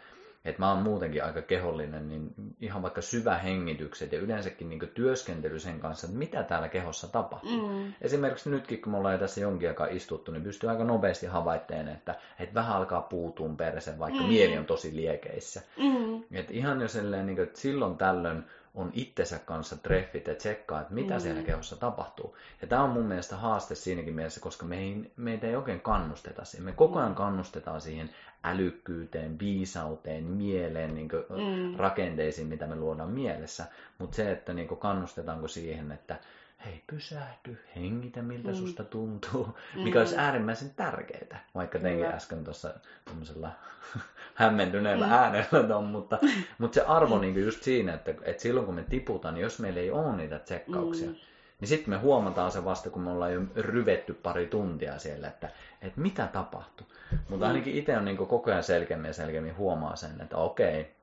että 0.45 0.61
mä 0.61 0.73
oon 0.73 0.83
muutenkin 0.83 1.23
aika 1.23 1.41
kehollinen, 1.41 2.09
niin 2.09 2.33
ihan 2.61 2.81
vaikka 2.81 3.01
syvähengitykset 3.01 4.11
ja 4.11 4.19
yleensäkin 4.19 4.69
niin 4.69 4.91
työskentely 4.93 5.59
sen 5.59 5.79
kanssa, 5.79 6.07
että 6.07 6.19
mitä 6.19 6.43
täällä 6.43 6.69
kehossa 6.69 7.07
tapahtuu. 7.11 7.67
Mm. 7.67 7.93
Esimerkiksi 8.01 8.49
nytkin, 8.49 8.81
kun 8.81 8.91
me 8.91 8.97
ollaan 8.97 9.19
tässä 9.19 9.41
jonkin 9.41 9.69
aikaa 9.69 9.87
istuttu, 9.87 10.31
niin 10.31 10.43
pystyy 10.43 10.69
aika 10.69 10.83
nopeasti 10.83 11.25
havaitteen, 11.25 11.87
että, 11.87 12.15
että 12.39 12.55
vähän 12.55 12.75
alkaa 12.75 13.01
puutuun 13.01 13.57
perse, 13.57 13.99
vaikka 13.99 14.21
Mm. 14.21 14.27
mieli 14.27 14.57
on 14.57 14.65
tosi 14.65 14.95
liekeissä. 14.95 15.61
Mm. 15.77 16.23
Et 16.31 16.51
ihan 16.51 16.81
jo 16.81 16.87
silleen, 16.87 17.25
niin 17.25 17.35
kuin, 17.35 17.47
että 17.47 17.59
silloin 17.59 17.97
tällöin 17.97 18.43
on 18.77 18.91
itsensä 18.93 19.39
kanssa 19.39 19.77
treffit 19.77 20.27
ja 20.27 20.35
tsekkaa, 20.35 20.81
että 20.81 20.93
mitä 20.93 21.13
mm. 21.13 21.19
siellä 21.19 21.41
kehossa 21.41 21.75
tapahtuu. 21.75 22.37
Ja 22.61 22.67
tämä 22.67 22.83
on 22.83 22.89
mun 22.89 23.05
mielestä 23.05 23.35
haaste 23.35 23.75
siinäkin 23.75 24.13
mielessä, 24.13 24.39
koska 24.39 24.65
me 24.65 24.77
ei, 24.77 25.11
meitä 25.15 25.47
ei 25.47 25.55
oikein 25.55 25.81
kannusteta 25.81 26.45
siihen. 26.45 26.65
Me 26.65 26.71
koko 26.71 26.99
ajan 26.99 27.11
mm. 27.11 27.15
kannustetaan 27.15 27.81
siihen 27.81 28.09
älykkyyteen, 28.43 29.39
viisauteen, 29.39 30.23
mieleen, 30.23 30.95
niin 30.95 31.09
mm. 31.29 31.75
rakenteisiin, 31.77 32.47
mitä 32.47 32.67
me 32.67 32.75
luodaan 32.75 33.09
mielessä. 33.09 33.65
Mutta 33.97 34.15
se, 34.15 34.31
että 34.31 34.53
niin 34.53 34.67
kannustetaanko 34.67 35.47
siihen, 35.47 35.91
että 35.91 36.19
hei 36.65 36.83
pysähdy, 36.87 37.57
hengitä 37.75 38.21
miltä 38.21 38.49
mm. 38.49 38.55
susta 38.55 38.83
tuntuu, 38.83 39.57
mm. 39.75 39.83
mikä 39.83 39.99
olisi 39.99 40.17
äärimmäisen 40.17 40.71
tärkeää, 40.75 41.45
vaikka 41.55 41.79
teinkin 41.79 42.05
äsken 42.05 42.43
tuossa 42.43 42.73
tuollaisella 43.05 43.51
hämmentyneellä 44.35 45.05
mm. 45.05 45.11
äänellä 45.11 45.67
ton, 45.67 45.83
mutta, 45.83 46.19
mutta 46.59 46.75
se 46.75 46.81
arvo 46.81 47.19
niin 47.19 47.45
just 47.45 47.63
siinä, 47.63 47.93
että, 47.93 48.13
että 48.21 48.41
silloin 48.41 48.65
kun 48.65 48.75
me 48.75 48.83
tiputaan, 48.83 49.33
niin 49.33 49.43
jos 49.43 49.59
meillä 49.59 49.79
ei 49.79 49.91
ole 49.91 50.15
niitä 50.15 50.39
tsekkauksia, 50.39 51.09
mm. 51.09 51.15
niin 51.59 51.69
sitten 51.69 51.89
me 51.89 51.97
huomataan 51.97 52.51
se 52.51 52.65
vasta, 52.65 52.89
kun 52.89 53.01
me 53.01 53.11
ollaan 53.11 53.33
jo 53.33 53.41
ryvetty 53.55 54.13
pari 54.13 54.47
tuntia 54.47 54.99
siellä, 54.99 55.27
että, 55.27 55.49
että 55.81 56.01
mitä 56.01 56.27
tapahtuu. 56.27 56.87
Mutta 57.29 57.45
mm. 57.45 57.49
ainakin 57.49 57.75
itse 57.75 57.97
on 57.97 58.05
niin 58.05 58.17
koko 58.17 58.51
ajan 58.51 58.63
selkeämmin 58.63 59.07
ja 59.07 59.13
selkeämmin 59.13 59.57
huomaa 59.57 59.95
sen, 59.95 60.21
että 60.21 60.37
okei, 60.37 60.96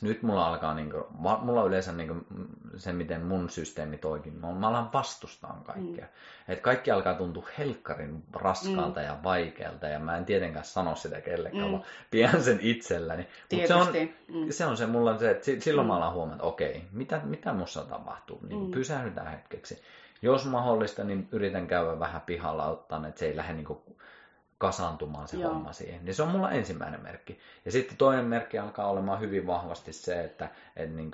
nyt 0.00 0.22
mulla 0.22 0.46
alkaa, 0.46 0.74
niin 0.74 0.90
kuin, 0.90 1.04
mulla 1.18 1.62
on 1.62 1.68
yleensä 1.68 1.92
niin 1.92 2.08
kuin, 2.08 2.26
se, 2.76 2.92
miten 2.92 3.22
mun 3.22 3.50
systeemi 3.50 3.98
toimii. 3.98 4.30
Mä 4.30 4.68
alan 4.68 4.92
vastustaa 4.92 5.62
kaikkea. 5.64 6.04
Mm. 6.04 6.52
Et 6.52 6.60
kaikki 6.60 6.90
alkaa 6.90 7.14
tuntua 7.14 7.48
helkkarin 7.58 8.22
raskaalta 8.32 9.00
mm. 9.00 9.06
ja 9.06 9.16
vaikealta, 9.22 9.86
ja 9.86 9.98
mä 9.98 10.16
en 10.16 10.24
tietenkään 10.24 10.64
sano 10.64 10.94
sitä 10.94 11.20
kellekään, 11.20 11.64
mm. 11.64 11.72
vaan 11.72 11.84
pidän 12.10 12.42
sen 12.42 12.58
itselläni. 12.62 13.28
Mutta 13.52 13.66
se 13.66 13.74
on, 13.74 13.86
mm. 14.28 14.50
se 14.50 14.66
on 14.66 14.76
se, 14.76 14.86
mulla 14.86 15.10
on 15.10 15.18
se, 15.18 15.30
että 15.30 15.46
silloin 15.58 15.86
mm. 15.86 15.88
mä 15.88 15.96
alan 15.96 16.12
huomata, 16.12 16.34
että 16.34 16.46
okei, 16.46 16.84
mitä, 16.92 17.20
mitä 17.24 17.52
mussa 17.52 17.84
tapahtuu? 17.84 18.40
Niin 18.48 18.64
mm. 18.64 18.70
pysähdytään 18.70 19.30
hetkeksi. 19.30 19.82
Jos 20.22 20.46
mahdollista, 20.46 21.04
niin 21.04 21.28
yritän 21.32 21.66
käydä 21.66 21.98
vähän 21.98 22.20
pihalla 22.20 22.66
ottaa, 22.66 23.06
että 23.06 23.18
se 23.18 23.26
ei 23.26 23.36
lähde 23.36 23.52
niin 23.52 23.64
kuin 23.64 23.78
kasantumaan 24.60 25.28
se 25.28 25.36
Joo. 25.36 25.54
homma 25.54 25.72
siihen. 25.72 26.04
Niin 26.04 26.14
se 26.14 26.22
on 26.22 26.28
mulla 26.28 26.50
ensimmäinen 26.50 27.02
merkki. 27.02 27.38
Ja 27.64 27.72
sitten 27.72 27.96
toinen 27.96 28.24
merkki 28.24 28.58
alkaa 28.58 28.90
olemaan 28.90 29.20
hyvin 29.20 29.46
vahvasti 29.46 29.92
se, 29.92 30.24
että, 30.24 30.48
että 30.76 30.96
niin 30.96 31.10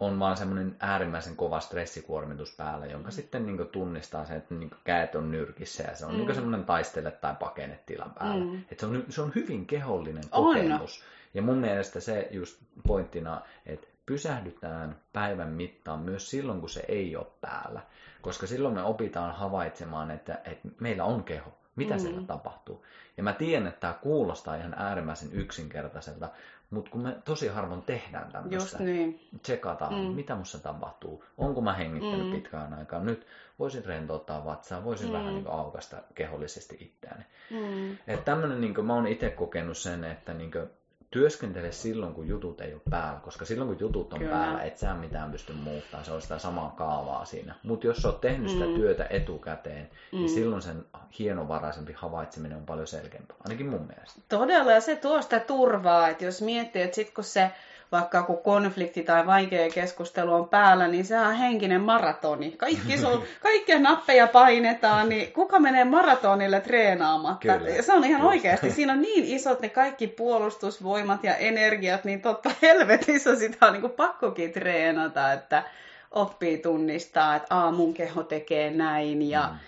on 0.00 0.18
vaan 0.18 0.36
semmoinen 0.36 0.76
äärimmäisen 0.80 1.36
kova 1.36 1.60
stressikuormitus 1.60 2.56
päällä, 2.56 2.86
jonka 2.86 3.08
mm. 3.08 3.12
sitten 3.12 3.46
niin 3.46 3.68
tunnistaa 3.68 4.24
se, 4.24 4.36
että 4.36 4.54
niin 4.54 4.70
käet 4.84 5.14
on 5.14 5.30
nyrkissä 5.30 5.82
ja 5.82 5.96
se 5.96 6.06
on 6.06 6.12
mm. 6.14 6.18
niin 6.18 6.34
semmoinen 6.34 6.66
taistele- 6.66 7.20
tai 7.20 7.34
pakene-tila 7.40 8.10
päällä. 8.18 8.44
Mm. 8.44 8.58
Että 8.58 8.80
se, 8.80 8.86
on, 8.86 9.04
se 9.08 9.22
on 9.22 9.32
hyvin 9.34 9.66
kehollinen 9.66 10.28
kokemus. 10.30 10.98
On. 10.98 11.04
Ja 11.34 11.42
mun 11.42 11.58
mielestä 11.58 12.00
se 12.00 12.28
just 12.30 12.62
pointtina, 12.86 13.40
että 13.66 13.86
pysähdytään 14.06 14.96
päivän 15.12 15.48
mittaan 15.48 16.00
myös 16.00 16.30
silloin, 16.30 16.60
kun 16.60 16.70
se 16.70 16.84
ei 16.88 17.16
ole 17.16 17.26
päällä. 17.40 17.80
Koska 18.22 18.46
silloin 18.46 18.74
me 18.74 18.82
opitaan 18.82 19.34
havaitsemaan, 19.34 20.10
että, 20.10 20.40
että 20.44 20.68
meillä 20.80 21.04
on 21.04 21.24
keho. 21.24 21.59
Mitä 21.76 21.94
mm. 21.94 22.00
siellä 22.00 22.22
tapahtuu? 22.22 22.84
Ja 23.16 23.22
mä 23.22 23.32
tiedän, 23.32 23.66
että 23.66 23.80
tämä 23.80 23.92
kuulostaa 23.92 24.56
ihan 24.56 24.74
äärimmäisen 24.78 25.32
yksinkertaiselta, 25.32 26.28
mutta 26.70 26.90
kun 26.90 27.00
me 27.00 27.16
tosi 27.24 27.48
harvoin 27.48 27.82
tehdään 27.82 28.32
tämmöistä, 28.32 28.78
niin. 28.78 29.28
tsekataan, 29.42 29.94
mm. 29.94 30.00
mitä 30.00 30.34
musta 30.34 30.58
tapahtuu, 30.58 31.24
onko 31.38 31.60
mä 31.60 31.72
hengittänyt 31.72 32.26
mm. 32.26 32.32
pitkään 32.32 32.74
aikaa, 32.74 33.00
nyt 33.00 33.26
voisin 33.58 33.84
rentouttaa 33.84 34.44
vatsaa, 34.44 34.84
voisin 34.84 35.06
mm. 35.06 35.12
vähän 35.12 35.34
niin 35.34 35.50
aukasta 35.50 35.96
kehollisesti 36.14 36.76
itseäni. 36.80 37.24
Mm. 37.50 37.92
Että 37.92 38.24
tämmöinen, 38.24 38.60
niin 38.60 38.86
mä 38.86 38.94
oon 38.94 39.06
itse 39.06 39.30
kokenut 39.30 39.78
sen, 39.78 40.04
että 40.04 40.34
niin 40.34 40.50
kuin, 40.50 40.70
työskentele 41.10 41.72
silloin, 41.72 42.14
kun 42.14 42.28
jutut 42.28 42.60
ei 42.60 42.72
ole 42.72 42.82
päällä, 42.90 43.20
koska 43.20 43.44
silloin, 43.44 43.68
kun 43.68 43.80
jutut 43.80 44.12
on 44.12 44.18
Kyllä. 44.18 44.32
päällä, 44.32 44.62
et 44.62 44.78
sä 44.78 44.94
mitään 44.94 45.30
pysty 45.30 45.52
muuttamaan, 45.52 46.04
se 46.04 46.12
on 46.12 46.22
sitä 46.22 46.38
samaa 46.38 46.74
kaavaa 46.76 47.24
siinä. 47.24 47.54
Mutta 47.62 47.86
jos 47.86 47.96
sä 47.96 48.08
oot 48.08 48.20
tehnyt 48.20 48.52
mm. 48.52 48.58
sitä 48.58 48.64
työtä 48.64 49.06
etukäteen, 49.10 49.82
niin 49.82 49.90
mm. 50.12 50.18
niin 50.18 50.28
silloin 50.28 50.62
sen 50.62 50.84
hienovaraisempi 51.18 51.92
havaitseminen 51.92 52.58
on 52.58 52.66
paljon 52.66 52.86
selkeämpää, 52.86 53.36
ainakin 53.44 53.66
mun 53.66 53.86
mielestä. 53.86 54.20
Todella, 54.28 54.72
ja 54.72 54.80
se 54.80 54.96
tuo 54.96 55.22
sitä 55.22 55.40
turvaa, 55.40 56.08
että 56.08 56.24
jos 56.24 56.42
miettii, 56.42 56.82
että 56.82 56.94
sit 56.94 57.14
kun 57.14 57.24
se 57.24 57.50
vaikka 57.92 58.22
kun 58.22 58.42
konflikti 58.42 59.02
tai 59.02 59.26
vaikea 59.26 59.70
keskustelu 59.70 60.34
on 60.34 60.48
päällä, 60.48 60.88
niin 60.88 61.04
se 61.04 61.20
on 61.20 61.34
henkinen 61.34 61.80
maratoni. 61.80 62.50
Kaikki 62.50 62.98
sun, 62.98 63.24
kaikkia 63.42 63.78
nappeja 63.78 64.26
painetaan, 64.26 65.08
niin 65.08 65.32
kuka 65.32 65.58
menee 65.58 65.84
maratonille 65.84 66.60
treenaamatta? 66.60 67.58
Kyllä, 67.58 67.82
se 67.82 67.92
on 67.92 68.04
ihan 68.04 68.20
just. 68.20 68.30
oikeasti. 68.30 68.70
Siinä 68.70 68.92
on 68.92 69.02
niin 69.02 69.24
isot 69.24 69.60
ne 69.60 69.68
kaikki 69.68 70.06
puolustusvoimat 70.06 71.24
ja 71.24 71.36
energiat, 71.36 72.04
niin 72.04 72.22
totta 72.22 72.50
helvetissä 72.62 73.36
sitä 73.36 73.66
on 73.66 73.72
niin 73.72 73.80
kuin 73.80 73.92
pakkokin 73.92 74.52
treenata, 74.52 75.32
että 75.32 75.62
oppii 76.10 76.58
tunnistaa, 76.58 77.36
että 77.36 77.54
aa 77.54 77.72
mun 77.72 77.94
keho 77.94 78.22
tekee 78.22 78.70
näin 78.70 79.30
ja 79.30 79.48
mm 79.52 79.58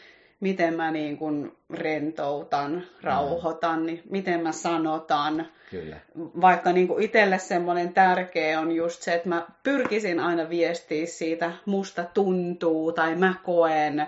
miten 0.42 0.74
mä 0.74 0.90
niin 0.90 1.16
kuin 1.16 1.52
rentoutan, 1.70 2.83
rauhoitan, 3.02 3.81
mm. 3.81 3.87
niin 3.87 4.02
miten 4.11 4.40
mä 4.40 4.52
sanotan. 4.52 5.46
Kyllä. 5.70 5.96
Vaikka 6.16 6.72
niin 6.72 6.88
kuin 6.88 7.02
itselle 7.02 7.38
semmoinen 7.38 7.94
tärkeä 7.94 8.61
on 8.61 8.72
just 8.72 9.02
se, 9.02 9.14
että 9.14 9.28
mä 9.28 9.46
pyrkisin 9.62 10.20
aina 10.20 10.48
viestiä 10.48 11.07
siitä, 11.07 11.52
musta 11.66 12.05
tuntuu 12.05 12.92
tai 12.92 13.14
mä 13.14 13.35
koen 13.42 14.07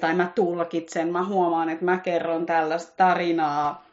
tai 0.00 0.14
mä 0.14 0.32
tulkitsen, 0.34 1.12
mä 1.12 1.24
huomaan, 1.24 1.68
että 1.68 1.84
mä 1.84 1.98
kerron 1.98 2.46
tällaista 2.46 2.92
tarinaa 2.96 3.86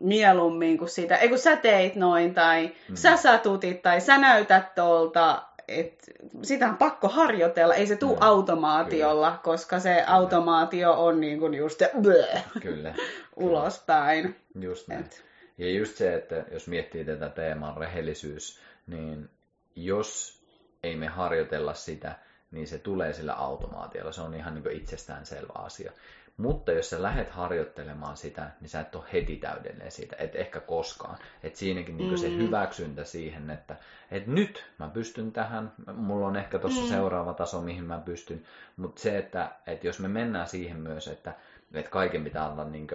mieluummin 0.00 0.78
kuin 0.78 0.88
siitä, 0.88 1.16
ei 1.16 1.28
kun 1.28 1.38
sä 1.38 1.56
teit 1.56 1.94
noin 1.96 2.34
tai 2.34 2.70
mm. 2.88 2.94
sä 2.94 3.16
satutit 3.16 3.82
tai 3.82 4.00
sä 4.00 4.18
näytät 4.18 4.74
tolta, 4.74 5.42
et 5.68 6.10
sitä 6.42 6.68
on 6.68 6.76
pakko 6.76 7.08
harjoitella, 7.08 7.74
ei 7.74 7.86
se 7.86 7.96
tule 7.96 8.16
mm, 8.16 8.22
automaatiolla, 8.22 9.30
kyllä. 9.30 9.40
koska 9.42 9.80
se 9.80 9.94
kyllä. 9.94 10.06
automaatio 10.06 11.04
on 11.04 11.20
niin 11.20 11.38
kuin 11.38 11.54
just 11.54 11.82
bleh, 12.02 12.44
kyllä. 12.60 12.94
ulospäin. 13.36 14.36
Just 14.60 14.88
näin. 14.88 15.00
Et. 15.00 15.24
Ja 15.58 15.70
just 15.70 15.96
se, 15.96 16.14
että 16.14 16.44
jos 16.52 16.68
miettii 16.68 17.04
tätä 17.04 17.28
teemaa 17.28 17.78
rehellisyys, 17.78 18.60
niin 18.86 19.30
jos 19.76 20.42
ei 20.82 20.96
me 20.96 21.06
harjoitella 21.06 21.74
sitä, 21.74 22.18
niin 22.50 22.68
se 22.68 22.78
tulee 22.78 23.12
sillä 23.12 23.32
automaatiolla. 23.32 24.12
Se 24.12 24.20
on 24.20 24.34
ihan 24.34 24.54
niin 24.54 24.76
itsestäänselvä 24.76 25.52
asia. 25.54 25.92
Mutta 26.36 26.72
jos 26.72 26.90
sä 26.90 27.02
lähdet 27.02 27.30
harjoittelemaan 27.30 28.16
sitä, 28.16 28.50
niin 28.60 28.68
sä 28.68 28.80
et 28.80 28.94
ole 28.94 29.04
heti 29.12 29.36
täydellinen 29.36 29.90
siitä, 29.90 30.16
et 30.18 30.36
ehkä 30.36 30.60
koskaan. 30.60 31.18
Et 31.42 31.56
siinäkin 31.56 31.96
niin 31.96 32.10
mm. 32.10 32.16
se 32.16 32.30
hyväksyntä 32.30 33.04
siihen, 33.04 33.50
että 33.50 33.76
et 34.10 34.26
nyt 34.26 34.64
mä 34.78 34.88
pystyn 34.88 35.32
tähän, 35.32 35.72
mulla 35.92 36.26
on 36.26 36.36
ehkä 36.36 36.58
tuossa 36.58 36.80
mm. 36.82 36.88
seuraava 36.88 37.34
taso, 37.34 37.60
mihin 37.60 37.84
mä 37.84 37.98
pystyn. 37.98 38.42
Mutta 38.76 39.02
se, 39.02 39.18
että 39.18 39.50
et 39.66 39.84
jos 39.84 40.00
me 40.00 40.08
mennään 40.08 40.48
siihen 40.48 40.76
myös, 40.76 41.08
että 41.08 41.34
et 41.74 41.88
kaiken 41.88 42.24
pitää 42.24 42.52
olla 42.52 42.64
niin 42.64 42.86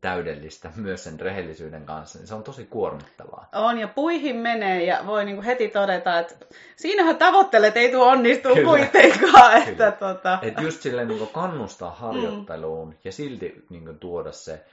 täydellistä 0.00 0.72
myös 0.76 1.04
sen 1.04 1.20
rehellisyyden 1.20 1.86
kanssa, 1.86 2.18
niin 2.18 2.26
se 2.26 2.34
on 2.34 2.42
tosi 2.42 2.66
kuormittavaa. 2.66 3.48
On, 3.52 3.78
ja 3.78 3.88
puihin 3.88 4.36
menee, 4.36 4.84
ja 4.84 5.02
voi 5.06 5.24
niinku 5.24 5.42
heti 5.42 5.68
todeta, 5.68 6.18
että 6.18 6.34
siinähän 6.76 7.16
tavoittelet 7.16 7.76
ei 7.76 7.90
tule 7.90 8.04
onnistua 8.04 8.54
Kyllä. 8.54 8.68
kuitenkaan. 8.68 9.56
Että 9.56 9.70
Kyllä. 9.72 9.92
tota... 9.92 10.38
Et 10.42 10.60
just 10.60 10.82
silleen 10.82 11.08
niinku 11.08 11.26
kannustaa 11.26 11.90
harjoitteluun, 11.90 12.88
mm. 12.88 12.94
ja 13.04 13.12
silti 13.12 13.64
niinku 13.70 13.92
tuoda 13.92 14.32
se 14.32 14.64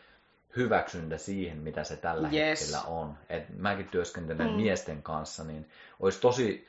hyväksyntä 0.55 1.17
siihen, 1.17 1.57
mitä 1.57 1.83
se 1.83 1.97
tällä 1.97 2.29
yes. 2.33 2.59
hetkellä 2.59 2.81
on. 2.81 3.17
Et 3.29 3.43
mäkin 3.57 3.87
työskentelen 3.87 4.47
mm. 4.47 4.53
miesten 4.53 5.03
kanssa, 5.03 5.43
niin 5.43 5.69
olisi 5.99 6.21
tosi 6.21 6.67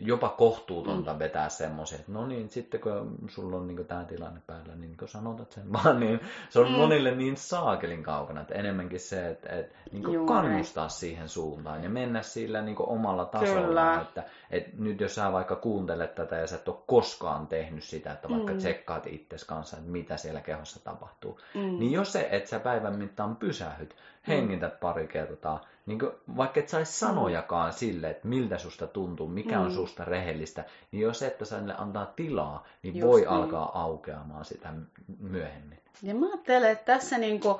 jopa 0.00 0.28
kohtuutonta 0.28 1.12
mm. 1.12 1.18
vetää 1.18 1.48
semmoisia, 1.48 1.98
että 1.98 2.12
no 2.12 2.26
niin, 2.26 2.50
sitten 2.50 2.80
kun 2.80 3.18
sulla 3.28 3.56
on 3.56 3.66
niin 3.66 3.86
tämä 3.86 4.04
tilanne 4.04 4.40
päällä, 4.46 4.74
niin 4.74 4.96
kun 4.96 5.08
sanotat 5.08 5.52
sen 5.52 5.72
vaan, 5.72 6.00
niin 6.00 6.20
se 6.50 6.60
on 6.60 6.68
mm. 6.68 6.76
monille 6.76 7.14
niin 7.14 7.36
saakelin 7.36 8.02
kaukana, 8.02 8.40
että 8.40 8.54
enemmänkin 8.54 9.00
se, 9.00 9.28
että, 9.28 9.48
että 9.48 9.74
niin 9.92 10.26
kannustaa 10.26 10.88
siihen 10.88 11.28
suuntaan 11.28 11.82
ja 11.84 11.90
mennä 11.90 12.22
sillä 12.22 12.62
niin 12.62 12.76
omalla 12.78 13.24
tasolla, 13.24 13.66
Kyllä. 13.66 14.00
että, 14.00 14.22
että 14.50 14.70
nyt 14.78 15.00
jos 15.00 15.14
sä 15.14 15.32
vaikka 15.32 15.56
kuuntelet 15.56 16.14
tätä 16.14 16.36
ja 16.36 16.46
sä 16.46 16.56
et 16.56 16.68
ole 16.68 16.76
koskaan 16.86 17.46
tehnyt 17.46 17.84
sitä, 17.84 18.12
että 18.12 18.28
vaikka 18.28 18.52
mm. 18.52 18.58
tsekkaat 18.58 19.06
itsesi 19.06 19.46
kanssa, 19.46 19.76
että 19.76 19.90
mitä 19.90 20.16
siellä 20.16 20.40
kehossa 20.40 20.84
tapahtuu, 20.84 21.40
mm. 21.54 21.60
niin 21.60 21.92
jos 21.92 22.12
se, 22.12 22.28
että 22.30 22.50
sä 22.50 22.60
päivän 22.60 22.98
mittaan 22.98 23.36
pysähyt, 23.36 23.96
hengität 24.28 24.80
pari 24.80 25.06
kertaa, 25.06 25.64
niin 25.90 25.98
kuin, 25.98 26.12
vaikka 26.36 26.60
et 26.60 26.68
saisi 26.68 26.98
sanojakaan 26.98 27.72
sille, 27.72 28.10
että 28.10 28.28
miltä 28.28 28.58
susta 28.58 28.86
tuntuu, 28.86 29.28
mikä 29.28 29.58
mm. 29.58 29.64
on 29.64 29.72
susta 29.72 30.04
rehellistä, 30.04 30.64
niin 30.92 31.00
jos 31.00 31.22
et 31.22 31.38
sille 31.38 31.74
antaa 31.78 32.06
tilaa, 32.06 32.66
niin 32.82 32.96
Just 32.96 33.08
voi 33.08 33.20
niin. 33.20 33.28
alkaa 33.28 33.82
aukeamaan 33.82 34.44
sitä 34.44 34.72
myöhemmin. 35.18 35.78
Ja 36.02 36.14
mä 36.14 36.26
ajattelen, 36.26 36.70
että 36.70 36.92
tässä 36.92 37.18
niin 37.18 37.40
kuin, 37.40 37.54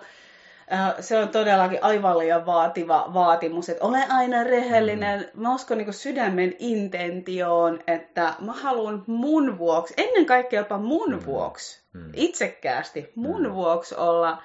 se 1.01 1.19
on 1.19 1.29
todellakin 1.29 1.79
aivan 1.83 2.19
liian 2.19 2.47
vaativa 2.47 3.11
vaatimus, 3.14 3.69
että 3.69 3.85
ole 3.85 4.05
aina 4.09 4.45
rehellinen. 4.45 5.31
Mm. 5.35 5.43
Mä 5.43 5.55
uskon 5.55 5.79
niin 5.79 5.93
sydämen 5.93 6.55
intentioon, 6.59 7.81
että 7.87 8.35
mä 8.40 8.53
haluan 8.53 9.05
mun 9.07 9.59
vuoksi, 9.59 9.95
ennen 9.97 10.27
kaikkea 10.27 10.61
jopa 10.61 10.79
mun 10.79 11.11
mm. 11.11 11.25
vuoksi, 11.27 11.83
mm. 11.93 12.12
itsekkäästi 12.14 13.12
mun 13.14 13.43
mm. 13.43 13.53
vuoksi 13.53 13.95
olla 13.95 14.43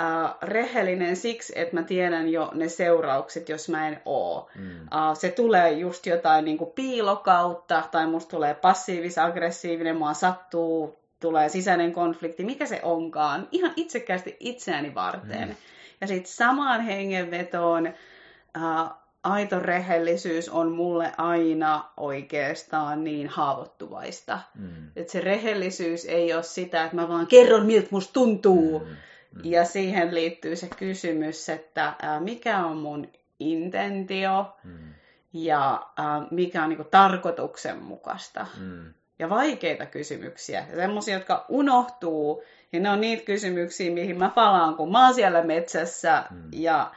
äh, 0.00 0.34
rehellinen 0.42 1.16
siksi, 1.16 1.52
että 1.56 1.74
mä 1.74 1.82
tiedän 1.82 2.28
jo 2.28 2.50
ne 2.54 2.68
seuraukset, 2.68 3.48
jos 3.48 3.68
mä 3.68 3.88
en 3.88 4.00
oo. 4.04 4.50
Mm. 4.54 4.80
Uh, 4.80 5.16
se 5.18 5.30
tulee 5.30 5.72
just 5.72 6.06
jotain 6.06 6.44
niin 6.44 6.58
kuin 6.58 6.70
piilokautta, 6.70 7.82
tai 7.90 8.06
musta 8.06 8.30
tulee 8.30 8.54
passiivis-aggressiivinen, 8.54 9.96
mua 9.96 10.14
sattuu 10.14 10.98
tulee 11.20 11.48
sisäinen 11.48 11.92
konflikti, 11.92 12.44
mikä 12.44 12.66
se 12.66 12.80
onkaan, 12.82 13.48
ihan 13.52 13.72
itsekkäästi 13.76 14.36
itseäni 14.40 14.94
varten. 14.94 15.48
Mm. 15.48 15.54
Ja 16.00 16.06
sitten 16.06 16.32
samaan 16.32 16.80
hengenvetoon 16.80 17.86
äh, 17.86 18.90
aito 19.22 19.58
rehellisyys 19.58 20.48
on 20.48 20.72
mulle 20.72 21.12
aina 21.16 21.84
oikeastaan 21.96 23.04
niin 23.04 23.28
haavoittuvaista. 23.28 24.38
Mm. 24.54 24.90
Että 24.96 25.12
se 25.12 25.20
rehellisyys 25.20 26.04
ei 26.04 26.34
ole 26.34 26.42
sitä, 26.42 26.84
että 26.84 26.96
mä 26.96 27.08
vaan 27.08 27.26
kerron, 27.26 27.66
miltä 27.66 27.88
musta 27.90 28.12
tuntuu. 28.12 28.78
Mm. 28.78 28.96
Mm. 29.36 29.50
Ja 29.50 29.64
siihen 29.64 30.14
liittyy 30.14 30.56
se 30.56 30.68
kysymys, 30.76 31.48
että 31.48 31.86
äh, 31.86 32.20
mikä 32.20 32.58
on 32.58 32.76
mun 32.76 33.08
intentio 33.38 34.56
mm. 34.64 34.94
ja 35.32 35.86
äh, 36.00 36.30
mikä 36.30 36.62
on 36.62 36.68
niinku 36.68 36.84
tarkoituksenmukaista. 36.84 38.46
Mm 38.58 38.94
ja 39.18 39.28
vaikeita 39.28 39.86
kysymyksiä. 39.86 40.66
Ja 40.70 40.76
semmoisia, 40.76 41.14
jotka 41.14 41.44
unohtuu. 41.48 42.42
Ja 42.72 42.80
ne 42.80 42.90
on 42.90 43.00
niitä 43.00 43.24
kysymyksiä, 43.24 43.90
mihin 43.90 44.18
mä 44.18 44.28
palaan, 44.28 44.74
kun 44.74 44.92
mä 44.92 45.04
oon 45.04 45.14
siellä 45.14 45.42
metsässä. 45.42 46.24
Mm. 46.30 46.48
Ja 46.52 46.92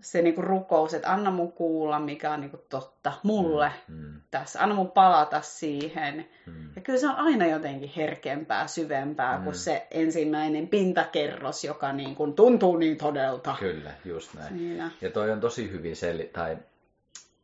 se 0.00 0.22
niinku 0.22 0.42
rukous, 0.42 0.94
että 0.94 1.12
anna 1.12 1.30
mun 1.30 1.52
kuulla, 1.52 1.98
mikä 2.00 2.32
on 2.32 2.40
niinku 2.40 2.64
totta 2.68 3.12
mulle 3.22 3.72
mm. 3.88 3.94
mm. 3.94 4.20
tässä. 4.30 4.62
Anna 4.62 4.74
mun 4.74 4.90
palata 4.90 5.40
siihen. 5.40 6.28
Mm. 6.46 6.70
Ja 6.76 6.82
kyllä 6.82 6.98
se 6.98 7.08
on 7.08 7.16
aina 7.16 7.46
jotenkin 7.46 7.92
herkempää, 7.96 8.66
syvempää 8.66 9.38
mm. 9.38 9.44
kuin 9.44 9.56
se 9.56 9.86
ensimmäinen 9.90 10.68
pintakerros, 10.68 11.64
joka 11.64 11.92
niinku 11.92 12.32
tuntuu 12.32 12.76
niin 12.76 12.96
todelta. 12.96 13.56
Kyllä, 13.58 13.90
just 14.04 14.34
näin. 14.34 14.58
Siinä. 14.58 14.90
Ja 15.00 15.10
toi 15.10 15.30
on 15.30 15.40
tosi 15.40 15.70
hyvin 15.70 15.94
sel- 15.94 16.30
tai 16.32 16.56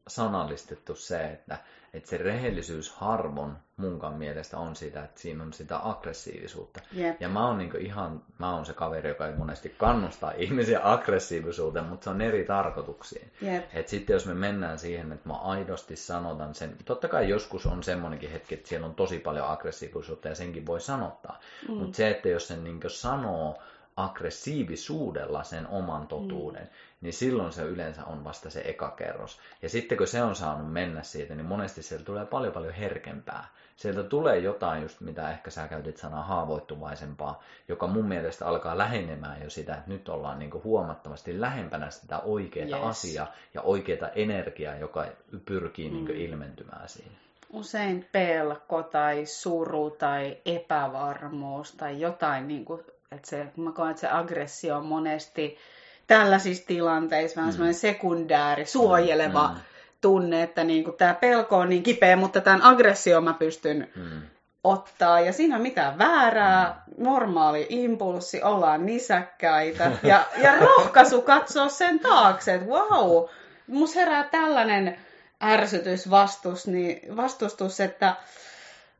sanallistettu 0.08 0.94
se, 0.94 1.24
että 1.24 1.58
että 1.94 2.10
se 2.10 2.16
rehellisyys 2.16 2.90
harvon 2.90 3.56
munkaan 3.76 4.14
mielestä 4.14 4.58
on 4.58 4.76
sitä, 4.76 5.04
että 5.04 5.20
siinä 5.20 5.42
on 5.42 5.52
sitä 5.52 5.80
aggressiivisuutta. 5.82 6.80
Yep. 6.96 7.20
Ja 7.20 7.28
mä 7.28 7.46
oon 7.46 7.58
niinku 7.58 7.76
ihan, 7.76 8.22
mä 8.38 8.54
oon 8.54 8.66
se 8.66 8.72
kaveri, 8.72 9.08
joka 9.08 9.26
ei 9.26 9.36
monesti 9.36 9.74
kannustaa 9.78 10.32
ihmisiä 10.36 10.80
aggressiivisuuteen, 10.82 11.84
mutta 11.86 12.04
se 12.04 12.10
on 12.10 12.20
eri 12.20 12.44
tarkoituksiin. 12.44 13.32
Yep. 13.42 13.64
Et 13.74 13.88
sitten 13.88 14.14
jos 14.14 14.26
me 14.26 14.34
mennään 14.34 14.78
siihen, 14.78 15.12
että 15.12 15.28
mä 15.28 15.34
aidosti 15.34 15.96
sanotan 15.96 16.54
sen, 16.54 16.76
totta 16.84 17.08
kai 17.08 17.28
joskus 17.28 17.66
on 17.66 17.82
semmoinenkin 17.82 18.30
hetki, 18.30 18.54
että 18.54 18.68
siellä 18.68 18.86
on 18.86 18.94
tosi 18.94 19.18
paljon 19.18 19.48
aggressiivisuutta 19.48 20.28
ja 20.28 20.34
senkin 20.34 20.66
voi 20.66 20.80
sanottaa. 20.80 21.40
Mm. 21.68 21.74
Mutta 21.74 21.96
se, 21.96 22.10
että 22.10 22.28
jos 22.28 22.48
sen 22.48 22.64
niinku 22.64 22.88
sanoo 22.88 23.58
aggressiivisuudella 23.96 25.42
sen 25.42 25.66
oman 25.66 26.06
totuuden, 26.06 26.62
mm. 26.62 26.68
niin 27.00 27.12
silloin 27.12 27.52
se 27.52 27.62
yleensä 27.62 28.04
on 28.04 28.24
vasta 28.24 28.50
se 28.50 28.62
eka 28.64 28.90
kerros. 28.90 29.38
Ja 29.62 29.68
sitten 29.68 29.98
kun 29.98 30.06
se 30.06 30.22
on 30.22 30.36
saanut 30.36 30.72
mennä 30.72 31.02
siitä, 31.02 31.34
niin 31.34 31.46
monesti 31.46 31.82
sieltä 31.82 32.04
tulee 32.04 32.26
paljon 32.26 32.52
paljon 32.52 32.74
herkempää. 32.74 33.44
Sieltä 33.76 34.02
tulee 34.02 34.38
jotain 34.38 34.82
just, 34.82 35.00
mitä 35.00 35.30
ehkä 35.30 35.50
sä 35.50 35.68
käytit 35.68 35.96
sanaa 35.96 36.22
haavoittuvaisempaa, 36.22 37.42
joka 37.68 37.86
mun 37.86 38.08
mielestä 38.08 38.46
alkaa 38.46 38.78
lähenemään 38.78 39.42
jo 39.42 39.50
sitä, 39.50 39.74
että 39.74 39.90
nyt 39.90 40.08
ollaan 40.08 40.38
niin 40.38 40.64
huomattavasti 40.64 41.40
lähempänä 41.40 41.90
sitä 41.90 42.18
oikeaa 42.18 42.78
yes. 42.78 42.88
asiaa 42.88 43.32
ja 43.54 43.62
oikeaa 43.62 44.08
energiaa, 44.08 44.76
joka 44.76 45.06
pyrkii 45.44 45.90
mm. 45.90 45.94
niin 45.94 46.10
ilmentymään 46.10 46.88
siinä 46.88 47.22
usein 47.52 48.08
pelko 48.12 48.82
tai 48.82 49.26
suru 49.26 49.90
tai 49.90 50.38
epävarmuus 50.44 51.72
tai 51.72 52.00
jotain 52.00 52.48
niin 52.48 52.64
kuin 52.64 52.80
että 53.14 53.28
se, 53.28 53.46
mä 53.56 53.72
koen, 53.72 53.90
että 53.90 54.00
se 54.00 54.08
aggressio 54.08 54.76
on 54.76 54.86
monesti 54.86 55.58
tällaisissa 56.06 56.66
tilanteissa 56.66 57.36
vähän 57.36 57.48
mm. 57.48 57.52
semmoinen 57.52 57.74
sekundääri, 57.74 58.66
suojeleva 58.66 59.48
mm. 59.48 59.60
tunne, 60.00 60.42
että 60.42 60.64
niin 60.64 60.84
kuin 60.84 60.96
tämä 60.96 61.14
pelko 61.14 61.56
on 61.56 61.68
niin 61.68 61.82
kipeä, 61.82 62.16
mutta 62.16 62.40
tämän 62.40 62.62
aggressio 62.62 63.20
mä 63.20 63.34
pystyn 63.34 63.88
mm. 63.96 64.22
ottaa. 64.64 65.20
Ja 65.20 65.32
siinä 65.32 65.56
on 65.56 65.62
mitään 65.62 65.98
väärää, 65.98 66.82
mm. 66.86 67.04
normaali 67.04 67.66
impulssi, 67.68 68.42
ollaan 68.42 68.86
nisäkkäitä. 68.86 69.92
Ja, 70.02 70.24
ja 70.42 70.56
rohkaisu 70.60 71.22
katsoa 71.22 71.68
sen 71.68 72.00
taakse, 72.00 72.54
että 72.54 72.66
wow, 72.66 73.28
mus 73.66 73.96
herää 73.96 74.24
tällainen 74.24 74.98
ärsytys, 75.42 76.10
vastus, 76.10 76.66
niin, 76.66 77.16
vastustus, 77.16 77.80
että 77.80 78.16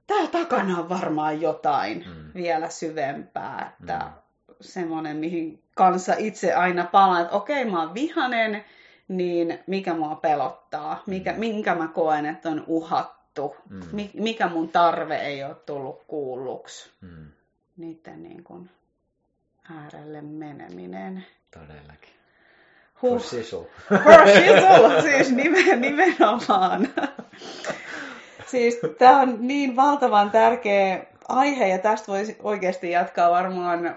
täällä 0.06 0.30
takana 0.30 0.78
on 0.78 0.88
varmaan 0.88 1.40
jotain 1.40 2.04
mm. 2.06 2.34
vielä 2.34 2.68
syvempää, 2.68 3.76
että 3.80 3.98
mm. 3.98 4.54
semmoinen, 4.60 5.16
mihin 5.16 5.62
kanssa 5.74 6.14
itse 6.18 6.54
aina 6.54 6.84
palaan, 6.84 7.22
että 7.22 7.36
okei, 7.36 7.64
mä 7.64 7.80
oon 7.80 7.94
vihanen, 7.94 8.64
niin 9.08 9.58
mikä 9.66 9.94
mua 9.94 10.14
pelottaa, 10.14 11.02
mikä, 11.06 11.32
mm. 11.32 11.38
minkä 11.38 11.74
mä 11.74 11.88
koen, 11.88 12.26
että 12.26 12.48
on 12.48 12.64
uhattu, 12.66 13.56
mm. 13.68 14.08
mikä 14.14 14.48
mun 14.48 14.68
tarve 14.68 15.16
ei 15.16 15.44
ole 15.44 15.54
tullut 15.54 16.02
kuulluksi. 16.06 16.90
Mm. 17.00 17.26
Niiden 17.76 18.22
niin 18.22 18.44
kuin 18.44 18.70
äärelle 19.70 20.20
meneminen. 20.20 21.26
Todellakin. 21.50 22.12
Huh. 23.02 23.10
For 23.10 23.20
sisu. 23.20 23.70
For 23.88 24.02
sisu, 24.26 25.02
siis 25.10 25.30
nimen, 25.32 25.80
nimenomaan. 25.80 26.88
Siis 28.52 28.80
tämä 28.98 29.20
on 29.20 29.36
niin 29.40 29.76
valtavan 29.76 30.30
tärkeä 30.30 31.04
aihe 31.28 31.68
ja 31.68 31.78
tästä 31.78 32.12
voisi 32.12 32.36
oikeasti 32.42 32.90
jatkaa 32.90 33.30
varmaan 33.30 33.96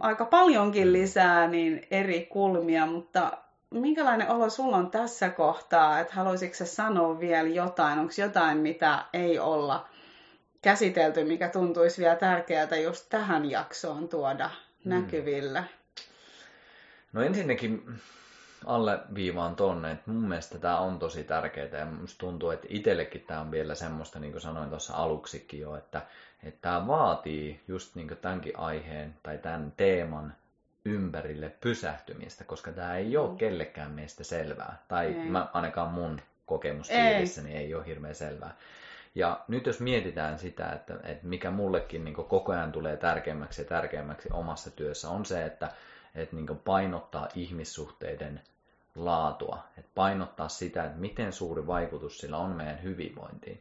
aika 0.00 0.24
paljonkin 0.24 0.92
lisää 0.92 1.48
niin 1.48 1.86
eri 1.90 2.26
kulmia, 2.26 2.86
mutta 2.86 3.32
minkälainen 3.70 4.30
olo 4.30 4.50
sulla 4.50 4.76
on 4.76 4.90
tässä 4.90 5.28
kohtaa, 5.28 6.00
että 6.00 6.14
haluaisitko 6.14 6.56
sä 6.56 6.66
sanoa 6.66 7.20
vielä 7.20 7.48
jotain, 7.48 7.98
onko 7.98 8.12
jotain, 8.18 8.58
mitä 8.58 9.04
ei 9.12 9.38
olla 9.38 9.88
käsitelty, 10.62 11.24
mikä 11.24 11.48
tuntuisi 11.48 12.02
vielä 12.02 12.16
tärkeältä 12.16 12.76
just 12.76 13.06
tähän 13.08 13.50
jaksoon 13.50 14.08
tuoda 14.08 14.50
mm. 14.84 14.90
näkyville? 14.90 15.64
No 17.12 17.22
ensinnäkin 17.22 17.82
alle 18.66 18.98
viivaan 19.14 19.56
tonne, 19.56 19.92
että 19.92 20.10
mun 20.10 20.28
mielestä 20.28 20.58
tämä 20.58 20.78
on 20.78 20.98
tosi 20.98 21.24
tärkeää 21.24 21.78
ja 21.78 21.86
musta 21.86 22.18
tuntuu, 22.18 22.50
että 22.50 22.66
itsellekin 22.70 23.24
tämä 23.26 23.40
on 23.40 23.50
vielä 23.50 23.74
semmoista, 23.74 24.18
niin 24.18 24.32
kuin 24.32 24.42
sanoin 24.42 24.68
tuossa 24.68 24.94
aluksikin 24.94 25.60
jo, 25.60 25.76
että, 25.76 26.02
että 26.42 26.58
tämä 26.60 26.86
vaatii 26.86 27.60
just 27.68 27.94
niin 27.94 28.08
kuin 28.08 28.18
tämänkin 28.18 28.58
aiheen 28.58 29.14
tai 29.22 29.38
tämän 29.38 29.72
teeman 29.76 30.34
ympärille 30.84 31.52
pysähtymistä, 31.60 32.44
koska 32.44 32.72
tämä 32.72 32.96
ei 32.96 33.16
ole 33.16 33.30
mm. 33.30 33.36
kellekään 33.36 33.90
meistä 33.90 34.24
selvää. 34.24 34.82
Tai 34.88 35.14
mä, 35.14 35.48
ainakaan 35.52 35.90
mun 35.90 36.20
kokemuspiirissä 36.46 37.42
ei. 37.48 37.56
ei 37.56 37.74
ole 37.74 37.86
hirveän 37.86 38.14
selvää. 38.14 38.56
Ja 39.14 39.40
nyt 39.48 39.66
jos 39.66 39.80
mietitään 39.80 40.38
sitä, 40.38 40.72
että, 40.72 40.94
että 41.04 41.26
mikä 41.26 41.50
mullekin 41.50 42.04
niin 42.04 42.14
koko 42.14 42.52
ajan 42.52 42.72
tulee 42.72 42.96
tärkeämmäksi 42.96 43.62
ja 43.62 43.68
tärkeämmäksi 43.68 44.28
omassa 44.32 44.70
työssä, 44.70 45.08
on 45.08 45.26
se, 45.26 45.44
että, 45.44 45.70
että 46.14 46.36
niin 46.36 46.60
painottaa 46.64 47.28
ihmissuhteiden 47.34 48.40
laatua, 48.94 49.58
että 49.78 49.90
painottaa 49.94 50.48
sitä, 50.48 50.84
että 50.84 50.98
miten 50.98 51.32
suuri 51.32 51.66
vaikutus 51.66 52.18
sillä 52.18 52.36
on 52.36 52.50
meidän 52.50 52.82
hyvinvointiin. 52.82 53.60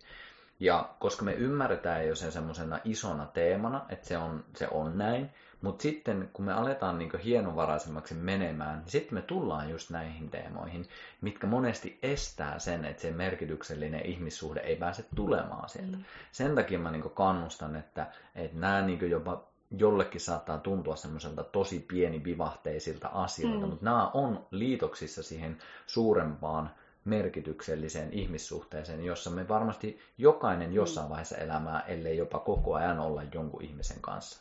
Ja 0.59 0.89
koska 0.99 1.25
me 1.25 1.33
ymmärretään 1.33 2.07
jo 2.07 2.15
sen 2.15 2.31
semmoisena 2.31 2.79
isona 2.83 3.25
teemana, 3.25 3.85
että 3.89 4.07
se 4.07 4.17
on, 4.17 4.45
se 4.55 4.67
on 4.71 4.97
näin, 4.97 5.29
mutta 5.61 5.81
sitten 5.81 6.29
kun 6.33 6.45
me 6.45 6.53
aletaan 6.53 6.97
niin 6.97 7.19
hienovaraisemmaksi 7.23 8.13
menemään, 8.13 8.79
niin 8.79 8.91
sitten 8.91 9.13
me 9.13 9.21
tullaan 9.21 9.69
just 9.69 9.89
näihin 9.89 10.29
teemoihin, 10.29 10.87
mitkä 11.21 11.47
monesti 11.47 11.99
estää 12.03 12.59
sen, 12.59 12.85
että 12.85 13.01
se 13.01 13.11
merkityksellinen 13.11 14.05
ihmissuhde 14.05 14.59
ei 14.59 14.75
pääse 14.75 15.05
tulemaan 15.15 15.69
sieltä. 15.69 15.97
Mm. 15.97 16.03
Sen 16.31 16.55
takia 16.55 16.79
mä 16.79 16.91
niin 16.91 17.09
kannustan, 17.09 17.75
että, 17.75 18.07
että 18.35 18.57
nämä 18.57 18.81
niin 18.81 19.09
jopa 19.09 19.43
jollekin 19.71 20.21
saattaa 20.21 20.57
tuntua 20.57 20.95
semmoiselta 20.95 21.43
tosi 21.43 21.85
pieni 21.87 22.23
vivahteisilta 22.23 23.07
asioilta, 23.07 23.65
mm. 23.65 23.69
mutta 23.69 23.85
nämä 23.85 24.07
on 24.07 24.45
liitoksissa 24.51 25.23
siihen 25.23 25.57
suurempaan 25.87 26.71
merkitykselliseen 27.05 28.13
ihmissuhteeseen, 28.13 29.05
jossa 29.05 29.29
me 29.29 29.47
varmasti 29.47 29.99
jokainen 30.17 30.73
jossain 30.73 31.07
mm. 31.07 31.09
vaiheessa 31.09 31.37
elämää, 31.37 31.81
ellei 31.81 32.17
jopa 32.17 32.39
koko 32.39 32.75
ajan 32.75 32.99
olla 32.99 33.23
jonkun 33.33 33.63
ihmisen 33.63 34.01
kanssa. 34.01 34.39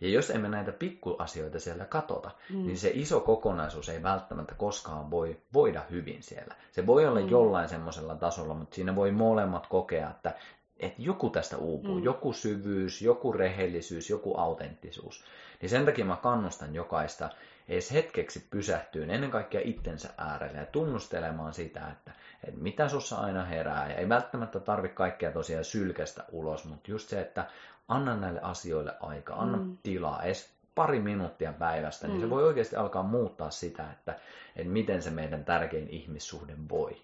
Ja 0.00 0.08
jos 0.08 0.30
emme 0.30 0.48
näitä 0.48 0.72
pikkuasioita 0.72 1.60
siellä 1.60 1.84
katota, 1.84 2.30
mm. 2.50 2.66
niin 2.66 2.78
se 2.78 2.90
iso 2.94 3.20
kokonaisuus 3.20 3.88
ei 3.88 4.02
välttämättä 4.02 4.54
koskaan 4.54 5.10
voi 5.10 5.36
voida 5.54 5.82
hyvin 5.90 6.22
siellä. 6.22 6.54
Se 6.72 6.86
voi 6.86 7.06
olla 7.06 7.20
mm. 7.20 7.28
jollain 7.28 7.68
semmoisella 7.68 8.14
tasolla, 8.14 8.54
mutta 8.54 8.74
siinä 8.74 8.96
voi 8.96 9.10
molemmat 9.10 9.66
kokea, 9.66 10.10
että 10.10 10.34
että 10.80 11.02
joku 11.02 11.30
tästä 11.30 11.56
uupuu, 11.56 11.98
mm. 11.98 12.04
joku 12.04 12.32
syvyys, 12.32 13.02
joku 13.02 13.32
rehellisyys, 13.32 14.10
joku 14.10 14.36
autenttisuus. 14.36 15.24
Niin 15.60 15.70
sen 15.70 15.84
takia 15.84 16.04
mä 16.04 16.16
kannustan 16.16 16.74
jokaista 16.74 17.28
edes 17.68 17.92
hetkeksi 17.92 18.46
pysähtyyn 18.50 19.10
ennen 19.10 19.30
kaikkea 19.30 19.60
itsensä 19.64 20.08
äärelle 20.18 20.58
ja 20.58 20.66
tunnustelemaan 20.66 21.54
sitä, 21.54 21.88
että, 21.92 22.12
että 22.44 22.60
mitä 22.60 22.88
sussa 22.88 23.16
aina 23.16 23.44
herää. 23.44 23.90
Ja 23.90 23.96
ei 23.96 24.08
välttämättä 24.08 24.60
tarvitse 24.60 24.94
kaikkea 24.94 25.32
tosiaan 25.32 25.64
sylkästä 25.64 26.24
ulos, 26.32 26.64
mutta 26.64 26.90
just 26.90 27.08
se, 27.08 27.20
että 27.20 27.46
anna 27.88 28.16
näille 28.16 28.40
asioille 28.40 28.94
aika, 29.00 29.34
anna 29.34 29.58
mm. 29.58 29.78
tilaa, 29.82 30.22
edes 30.22 30.50
pari 30.74 31.00
minuuttia 31.00 31.52
päivästä, 31.52 32.06
niin 32.06 32.16
mm. 32.16 32.20
se 32.20 32.30
voi 32.30 32.44
oikeasti 32.44 32.76
alkaa 32.76 33.02
muuttaa 33.02 33.50
sitä, 33.50 33.90
että, 33.92 34.14
että 34.56 34.72
miten 34.72 35.02
se 35.02 35.10
meidän 35.10 35.44
tärkein 35.44 35.88
ihmissuhde 35.88 36.54
voi. 36.68 36.96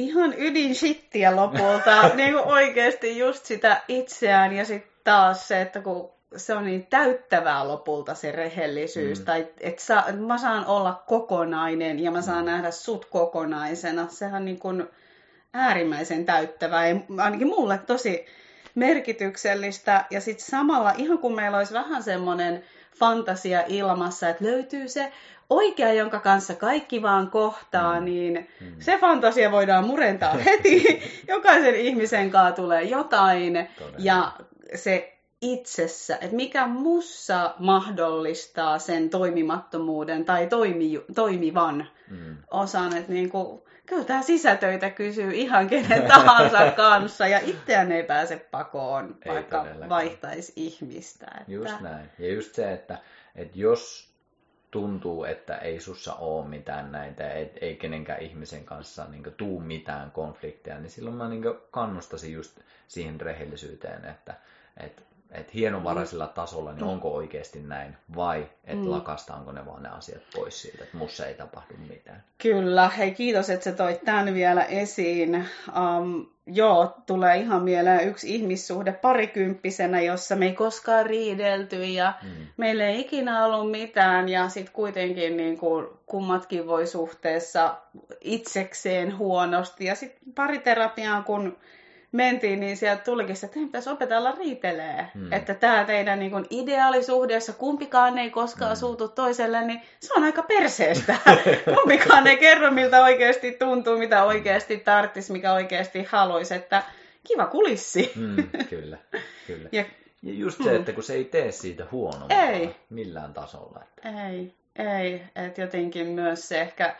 Ihan 0.00 0.34
ydin 0.38 0.74
shittiä 0.74 1.36
lopulta, 1.36 2.08
niin 2.14 2.32
kuin 2.32 2.44
oikeasti 2.44 3.18
just 3.18 3.44
sitä 3.44 3.80
itseään 3.88 4.52
ja 4.52 4.64
sitten 4.64 4.92
taas 5.04 5.48
se, 5.48 5.60
että 5.60 5.80
kun 5.80 6.10
se 6.36 6.54
on 6.54 6.64
niin 6.64 6.86
täyttävää 6.86 7.68
lopulta 7.68 8.14
se 8.14 8.32
rehellisyys, 8.32 9.18
mm. 9.18 9.24
tai 9.24 9.48
että 9.60 9.82
sa, 9.82 10.04
mä 10.26 10.38
saan 10.38 10.66
olla 10.66 11.02
kokonainen 11.06 12.00
ja 12.00 12.10
mä 12.10 12.22
saan 12.22 12.44
mm. 12.44 12.50
nähdä 12.50 12.70
sut 12.70 13.04
kokonaisena, 13.04 14.08
sehän 14.08 14.44
niin 14.44 14.58
kuin 14.58 14.86
äärimmäisen 15.54 16.24
täyttävää 16.24 16.88
ja 16.88 16.96
ainakin 17.18 17.48
mulle 17.48 17.78
tosi 17.86 18.26
merkityksellistä 18.74 20.04
ja 20.10 20.20
sitten 20.20 20.46
samalla 20.46 20.94
ihan 20.96 21.18
kun 21.18 21.34
meillä 21.34 21.58
olisi 21.58 21.74
vähän 21.74 22.02
semmoinen 22.02 22.64
fantasia 22.96 23.62
ilmassa, 23.68 24.28
että 24.28 24.44
löytyy 24.44 24.88
se 24.88 25.12
oikea, 25.50 25.92
jonka 25.92 26.20
kanssa 26.20 26.54
kaikki 26.54 27.02
vaan 27.02 27.30
kohtaa, 27.30 28.00
mm. 28.00 28.04
niin 28.04 28.48
mm. 28.60 28.66
se 28.78 28.98
fantasia 28.98 29.50
voidaan 29.50 29.86
murentaa 29.86 30.34
heti. 30.46 31.02
Jokaisen 31.28 31.74
ihmisen 31.74 32.30
kanssa 32.30 32.56
tulee 32.56 32.82
jotain 32.82 33.68
Todella. 33.78 33.96
ja 33.98 34.32
se 34.74 35.16
itsessä, 35.40 36.14
että 36.20 36.36
mikä 36.36 36.66
mussa 36.66 37.54
mahdollistaa 37.58 38.78
sen 38.78 39.10
toimimattomuuden 39.10 40.24
tai 40.24 40.46
toimi, 40.46 41.04
toimivan 41.14 41.86
mm. 42.10 42.36
osan, 42.50 42.96
että 42.96 43.12
niin 43.12 43.30
kuin, 43.30 43.62
kyllä 43.90 44.04
tämä 44.04 44.22
sisätöitä 44.22 44.90
kysyy 44.90 45.30
ihan 45.34 45.68
kenen 45.68 46.02
tahansa 46.08 46.70
kanssa 46.76 47.26
ja 47.26 47.40
itseään 47.42 47.92
ei 47.92 48.02
pääse 48.02 48.36
pakoon, 48.50 49.18
ei 49.24 49.34
vaikka 49.34 49.66
vaihtaisi 49.88 50.52
ihmistä. 50.56 51.26
Että... 51.40 51.52
Just 51.52 51.80
näin. 51.80 52.10
Ja 52.18 52.32
just 52.32 52.54
se, 52.54 52.72
että, 52.72 52.98
että 53.36 53.58
jos 53.58 54.10
tuntuu, 54.70 55.24
että 55.24 55.56
ei 55.56 55.80
sussa 55.80 56.14
ole 56.14 56.48
mitään 56.48 56.92
näitä, 56.92 57.32
et, 57.32 57.58
ei 57.60 57.76
kenenkään 57.76 58.22
ihmisen 58.22 58.64
kanssa 58.64 59.04
niin 59.04 59.22
kuin, 59.22 59.34
tuu 59.34 59.60
mitään 59.60 60.10
konflikteja, 60.10 60.80
niin 60.80 60.90
silloin 60.90 61.16
mä 61.16 61.28
niin 61.28 61.42
kuin, 61.42 61.58
kannustasin 61.70 62.32
just 62.32 62.60
siihen 62.88 63.20
rehellisyyteen, 63.20 64.04
että, 64.04 64.34
että 64.76 65.02
että 65.32 65.52
hienovaraisella 65.54 66.26
mm. 66.26 66.32
tasolla, 66.32 66.72
niin 66.72 66.84
mm. 66.84 66.88
onko 66.88 67.14
oikeasti 67.14 67.62
näin, 67.62 67.96
vai 68.16 68.46
että 68.64 68.84
mm. 68.84 68.90
lakastaanko 68.90 69.52
ne 69.52 69.66
vaan 69.66 69.82
ne 69.82 69.88
asiat 69.88 70.22
pois 70.34 70.62
siitä, 70.62 70.84
että 70.84 70.96
mussa 70.96 71.26
ei 71.26 71.34
tapahdu 71.34 71.74
mitään. 71.88 72.24
Kyllä, 72.38 72.88
hei 72.88 73.14
kiitos, 73.14 73.50
että 73.50 73.64
sä 73.64 73.72
toit 73.72 74.04
tämän 74.04 74.34
vielä 74.34 74.64
esiin. 74.64 75.46
Um, 75.68 76.26
joo, 76.46 76.94
tulee 77.06 77.36
ihan 77.36 77.62
mieleen 77.62 78.08
yksi 78.08 78.34
ihmissuhde 78.34 78.92
parikymppisenä, 78.92 80.00
jossa 80.00 80.36
me 80.36 80.46
ei 80.46 80.52
koskaan 80.52 81.06
riidelty 81.06 81.84
ja 81.84 82.12
mm. 82.22 82.46
meillä 82.56 82.86
ei 82.86 83.00
ikinä 83.00 83.44
ollut 83.44 83.70
mitään 83.70 84.28
ja 84.28 84.48
sitten 84.48 84.74
kuitenkin 84.74 85.36
niin 85.36 85.58
kuin 85.58 85.86
kummatkin 86.06 86.66
voi 86.66 86.86
suhteessa 86.86 87.74
itsekseen 88.20 89.18
huonosti 89.18 89.84
ja 89.84 89.94
sitten 89.94 90.32
pariterapiaan 90.34 91.24
kun 91.24 91.56
mentiin, 92.12 92.60
niin 92.60 92.76
sieltä 92.76 93.02
tulikin 93.02 93.36
se, 93.36 93.46
että 93.46 93.60
pitäisi 93.60 93.90
opetella 93.90 94.32
riitelee. 94.32 95.06
Hmm. 95.14 95.32
Että 95.32 95.54
tämä 95.54 95.84
teidän 95.84 96.18
niin 96.18 96.30
kuin 96.30 96.46
ideaalisuhde, 96.50 97.34
jossa 97.34 97.52
kumpikaan 97.52 98.18
ei 98.18 98.30
koskaan 98.30 98.70
hmm. 98.70 98.80
suutu 98.80 99.08
toiselle, 99.08 99.66
niin 99.66 99.82
se 100.00 100.14
on 100.14 100.22
aika 100.22 100.42
perseestä. 100.42 101.16
kumpikaan 101.74 102.26
ei 102.26 102.36
kerro, 102.36 102.70
miltä 102.70 103.02
oikeasti 103.02 103.52
tuntuu, 103.52 103.98
mitä 103.98 104.24
oikeasti 104.24 104.76
tarttis, 104.76 105.30
mikä 105.30 105.52
oikeasti 105.52 106.02
haluaisi. 106.10 106.54
Että 106.54 106.82
kiva 107.28 107.46
kulissi. 107.46 108.12
Hmm, 108.16 108.36
kyllä, 108.70 108.98
kyllä. 109.46 109.68
Ja, 109.72 109.84
ja 110.22 110.32
just 110.34 110.64
se, 110.64 110.76
että 110.76 110.92
kun 110.92 111.02
se 111.02 111.14
ei 111.14 111.24
tee 111.24 111.52
siitä 111.52 111.86
huonompaa 111.92 112.42
ei. 112.42 112.76
millään 112.90 113.34
tasolla. 113.34 113.80
Että... 113.82 114.28
Ei, 114.28 114.54
ei. 114.76 115.22
Että 115.36 115.60
jotenkin 115.60 116.06
myös 116.06 116.48
se 116.48 116.60
ehkä 116.60 116.96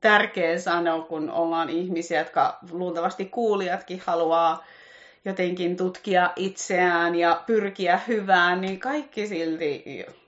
tärkeä 0.00 0.58
sanoa, 0.58 1.00
kun 1.02 1.30
ollaan 1.30 1.70
ihmisiä, 1.70 2.18
jotka 2.18 2.58
luultavasti 2.70 3.24
kuulijatkin 3.24 4.02
haluaa 4.06 4.64
jotenkin 5.24 5.76
tutkia 5.76 6.30
itseään 6.36 7.14
ja 7.14 7.42
pyrkiä 7.46 8.00
hyvään, 8.08 8.60
niin 8.60 8.80
kaikki 8.80 9.26
silti 9.26 9.84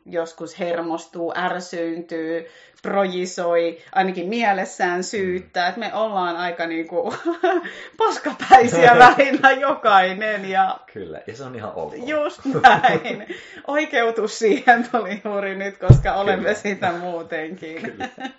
joskus 0.07 0.59
hermostuu, 0.59 1.33
ärsyyntyy, 1.37 2.47
projisoi, 2.83 3.79
ainakin 3.93 4.29
mielessään 4.29 5.05
syyttää, 5.05 5.69
että 5.69 5.81
me 5.81 5.95
ollaan 5.95 6.37
aika 6.37 6.67
niinku 6.67 7.15
paskapäisiä 7.99 8.97
välillä 9.09 9.51
jokainen. 9.51 10.51
Ja... 10.51 10.79
Kyllä, 10.93 11.21
ja 11.27 11.37
se 11.37 11.45
on 11.45 11.57
ihan 11.57 11.73
ok. 11.75 11.93
Just 12.07 12.41
näin. 12.45 13.27
Oikeutus 13.67 14.39
siihen 14.39 14.89
tuli 14.91 15.21
juuri 15.25 15.55
nyt, 15.55 15.79
koska 15.79 16.15
olemme 16.15 16.43
Kyllä. 16.43 16.55
sitä 16.55 16.93
muutenkin. 16.93 17.83
Kyllä. 17.83 18.09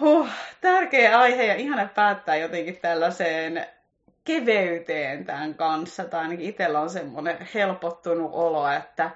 Huh, 0.00 0.28
tärkeä 0.60 1.18
aihe 1.18 1.46
ja 1.46 1.54
ihana 1.54 1.88
päättää 1.94 2.36
jotenkin 2.36 2.78
tällaiseen 2.82 3.66
keveyteen 4.24 5.24
tämän 5.24 5.54
kanssa. 5.54 6.04
Tai 6.04 6.20
ainakin 6.20 6.48
itsellä 6.48 6.80
on 6.80 6.90
semmoinen 6.90 7.48
helpottunut 7.54 8.30
olo, 8.32 8.68
että 8.68 9.10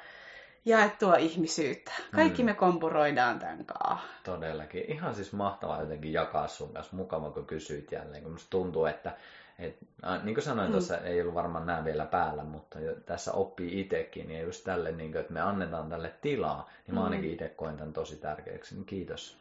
jaettua 0.64 1.16
ihmisyyttä. 1.16 1.93
Kaikki 2.14 2.43
mm. 2.43 2.47
me 2.47 2.55
kompuroidaan 2.55 3.39
tämän 3.39 3.64
kanssa. 3.64 4.07
Todellakin. 4.24 4.85
Ihan 4.89 5.14
siis 5.14 5.33
mahtavaa 5.33 5.81
jotenkin 5.81 6.12
jakaa 6.12 6.49
sun 6.49 6.72
kanssa. 6.72 6.97
Mukava, 6.97 7.31
kun 7.31 7.47
kysyit 7.47 7.93
jälleen. 7.93 8.22
Kun 8.22 8.33
musta 8.33 8.51
tuntuu, 8.51 8.87
että 8.87 9.16
et, 9.59 9.76
niin 10.22 10.35
kuin 10.35 10.45
sanoin 10.45 10.68
mm. 10.68 10.72
tuossa, 10.72 10.99
ei 10.99 11.20
ollut 11.20 11.35
varmaan 11.35 11.66
nämä 11.66 11.85
vielä 11.85 12.07
päällä, 12.07 12.45
mutta 12.45 12.81
jo, 12.81 12.95
tässä 12.95 13.33
oppii 13.33 13.81
itsekin. 13.81 14.31
Ja 14.31 14.43
just 14.43 14.64
tälle, 14.64 14.93
niin 14.93 15.12
kuin, 15.12 15.20
että 15.20 15.33
me 15.33 15.41
annetaan 15.41 15.89
tälle 15.89 16.12
tilaa, 16.20 16.70
niin 16.87 16.95
mä 16.95 17.01
mm. 17.01 17.05
ainakin 17.05 17.33
itse 17.33 17.49
koen 17.49 17.76
tämän 17.76 17.93
tosi 17.93 18.16
tärkeäksi. 18.16 18.74
Niin 18.74 18.85
kiitos. 18.85 19.37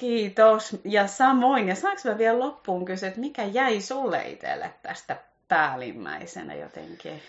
Kiitos. 0.00 0.76
Ja 0.84 1.06
samoin, 1.06 1.68
ja 1.68 1.74
saanko 1.74 2.00
mä 2.04 2.18
vielä 2.18 2.38
loppuun 2.38 2.84
kysyä, 2.84 3.08
että 3.08 3.20
mikä 3.20 3.44
jäi 3.44 3.80
sulle 3.80 4.28
itselle 4.28 4.70
tästä 4.82 5.16
päällimmäisenä 5.48 6.54
jotenkin? 6.54 7.22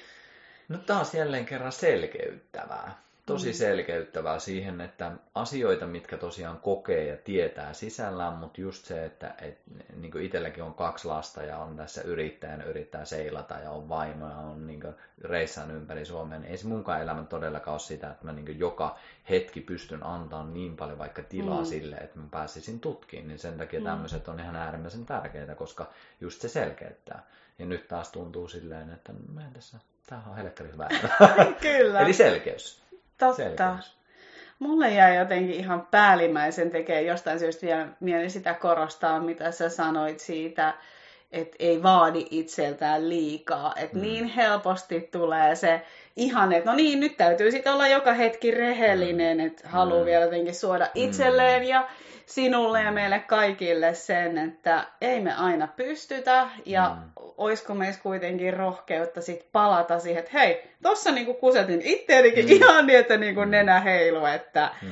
No 0.68 0.78
taas 0.78 1.14
jälleen 1.14 1.46
kerran 1.46 1.72
selkeyttävää 1.72 2.92
tosi 3.26 3.54
selkeyttävää 3.54 4.40
siihen, 4.40 4.82
että 4.82 5.12
asioita, 5.36 5.88
mitkä 5.88 6.18
tosiaan 6.18 6.58
kokee 6.58 7.06
ja 7.06 7.18
tietää 7.18 7.74
sisällään, 7.74 8.34
mutta 8.34 8.62
just 8.62 8.86
se, 8.86 9.06
että 9.06 9.36
et, 9.42 9.58
niin 9.96 10.12
kuin 10.12 10.24
itselläkin 10.24 10.64
on 10.64 10.74
kaksi 10.74 11.08
lasta 11.08 11.44
ja 11.44 11.58
on 11.58 11.78
tässä 11.78 12.02
yrittäjänä, 12.02 12.64
yrittää 12.64 13.06
seilata 13.06 13.54
ja 13.54 13.72
on 13.72 13.90
vaimo 13.90 14.30
ja 14.30 14.36
on 14.36 14.68
niin 14.68 14.84
reissaan 15.22 15.72
ympäri 15.72 16.06
Suomea, 16.06 16.40
niin 16.40 16.52
ei 16.52 16.58
se 16.58 16.68
munkaan 16.68 17.02
elämä 17.02 17.24
todellakaan 17.24 17.74
ole 17.74 17.80
sitä, 17.80 18.12
että 18.12 18.26
mä 18.26 18.32
niin 18.32 18.60
joka 18.60 18.98
hetki 19.30 19.62
pystyn 19.62 20.06
antamaan 20.06 20.54
niin 20.54 20.78
paljon 20.78 20.98
vaikka 20.98 21.24
tilaa 21.24 21.62
mm. 21.62 21.66
sille, 21.66 21.96
että 21.96 22.20
mä 22.20 22.26
pääsisin 22.32 22.80
tutkiin, 22.80 23.28
niin 23.28 23.40
sen 23.40 23.58
takia 23.58 23.80
mm. 23.80 23.86
tämmöiset 23.86 24.28
on 24.28 24.40
ihan 24.40 24.56
äärimmäisen 24.56 25.06
tärkeitä, 25.06 25.56
koska 25.56 25.90
just 26.22 26.42
se 26.42 26.50
selkeyttää. 26.50 27.24
Ja 27.60 27.66
nyt 27.66 27.88
taas 27.88 28.12
tuntuu 28.12 28.48
silleen, 28.48 28.90
että 28.90 29.14
mä 29.34 29.46
en 29.46 29.54
tässä, 29.54 29.78
tämähän 30.08 30.32
on 30.32 30.38
helkkari 30.38 30.72
hyvä. 30.72 30.88
Kyllä. 31.62 32.00
Eli 32.00 32.14
selkeys. 32.14 32.81
Totta. 33.28 33.36
Selkeys. 33.36 34.02
Mulle 34.60 34.90
jäi 34.90 35.16
jotenkin 35.16 35.56
ihan 35.56 35.88
päällimmäisen 35.92 36.72
tekee 36.72 37.02
jostain 37.02 37.40
syystä 37.40 37.66
vielä 37.66 37.88
mieli 38.00 38.30
sitä 38.30 38.54
korostaa, 38.54 39.20
mitä 39.20 39.52
sä 39.52 39.70
sanoit 39.70 40.20
siitä, 40.20 40.74
että 41.32 41.56
ei 41.60 41.84
vaadi 41.84 42.26
itseltään 42.32 43.10
liikaa. 43.10 43.74
Että 43.76 43.96
mm. 43.96 44.02
niin 44.02 44.28
helposti 44.28 45.10
tulee 45.12 45.56
se 45.56 45.82
ihan, 46.16 46.54
että 46.54 46.70
no 46.70 46.76
niin, 46.76 47.00
nyt 47.00 47.18
täytyy 47.18 47.52
sitten 47.52 47.74
olla 47.74 47.88
joka 47.88 48.14
hetki 48.14 48.52
rehellinen, 48.52 49.38
mm. 49.38 49.46
että 49.46 49.68
haluaa 49.68 50.00
mm. 50.00 50.06
vielä 50.06 50.26
jotenkin 50.26 50.56
suoda 50.56 50.88
itselleen 50.96 51.62
mm. 51.62 51.68
ja 51.68 51.88
sinulle 52.26 52.84
ja 52.84 52.92
meille 52.92 53.20
kaikille 53.20 53.94
sen, 53.94 54.38
että 54.38 54.88
ei 55.02 55.20
me 55.20 55.34
aina 55.34 55.68
pystytä 55.68 56.50
ja 56.66 56.96
mm. 56.96 57.24
olisiko 57.38 57.74
meissä 57.74 58.02
kuitenkin 58.02 58.54
rohkeutta 58.54 59.22
sit 59.22 59.52
palata 59.52 60.00
siihen, 60.00 60.20
että 60.20 60.40
hei, 60.40 60.64
tossa 60.84 61.12
niinku 61.12 61.34
kusetin 61.34 61.82
itteenikin 61.82 62.46
mm. 62.46 62.52
ihan 62.52 62.88
niin, 62.88 63.00
että 63.00 63.18
niinku 63.18 63.42
mm. 63.42 63.52
nenä 63.52 63.80
heilu, 63.80 64.26
että 64.26 64.72
mm. 64.82 64.90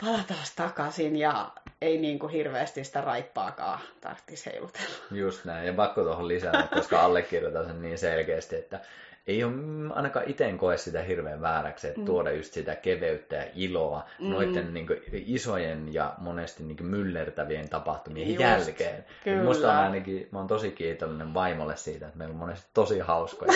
palataan 0.00 0.46
takaisin 0.56 1.16
ja 1.16 1.50
ei 1.82 1.98
niin 1.98 2.18
kuin 2.18 2.32
hirveästi 2.32 2.84
sitä 2.84 3.00
raippaakaan 3.00 3.80
tarvitsisi 4.00 4.50
heilutella. 4.50 4.94
Just 5.10 5.44
näin, 5.44 5.66
ja 5.66 5.72
pakko 5.72 6.02
tuohon 6.02 6.28
lisätä, 6.28 6.68
koska 6.74 7.00
allekirjoitan 7.00 7.66
sen 7.66 7.82
niin 7.82 7.98
selkeästi, 7.98 8.56
että 8.56 8.80
ei 9.26 9.44
ole 9.44 9.52
ainakaan 9.90 10.24
itse 10.28 10.52
koe 10.52 10.76
sitä 10.76 11.02
hirveän 11.02 11.40
vääräksi, 11.40 11.88
että 11.88 12.00
mm. 12.00 12.06
tuoda 12.06 12.32
just 12.32 12.52
sitä 12.52 12.74
keveyttä 12.74 13.36
ja 13.36 13.44
iloa 13.54 14.08
mm. 14.18 14.30
noiden 14.30 14.74
niin 14.74 14.86
kuin, 14.86 14.98
isojen 15.12 15.94
ja 15.94 16.14
monesti 16.18 16.62
niin 16.62 16.76
kuin, 16.76 16.86
myllertävien 16.86 17.68
tapahtumien 17.68 18.28
just, 18.28 18.40
jälkeen. 18.40 19.04
Kyllä. 19.24 19.42
Musta 19.42 19.72
on 19.72 19.78
ainakin, 19.78 20.28
mä 20.30 20.38
oon 20.38 20.48
tosi 20.48 20.70
kiitollinen 20.70 21.34
vaimolle 21.34 21.76
siitä, 21.76 22.06
että 22.06 22.18
meillä 22.18 22.32
on 22.32 22.38
monesti 22.38 22.66
tosi 22.74 22.98
hauskoja. 22.98 23.52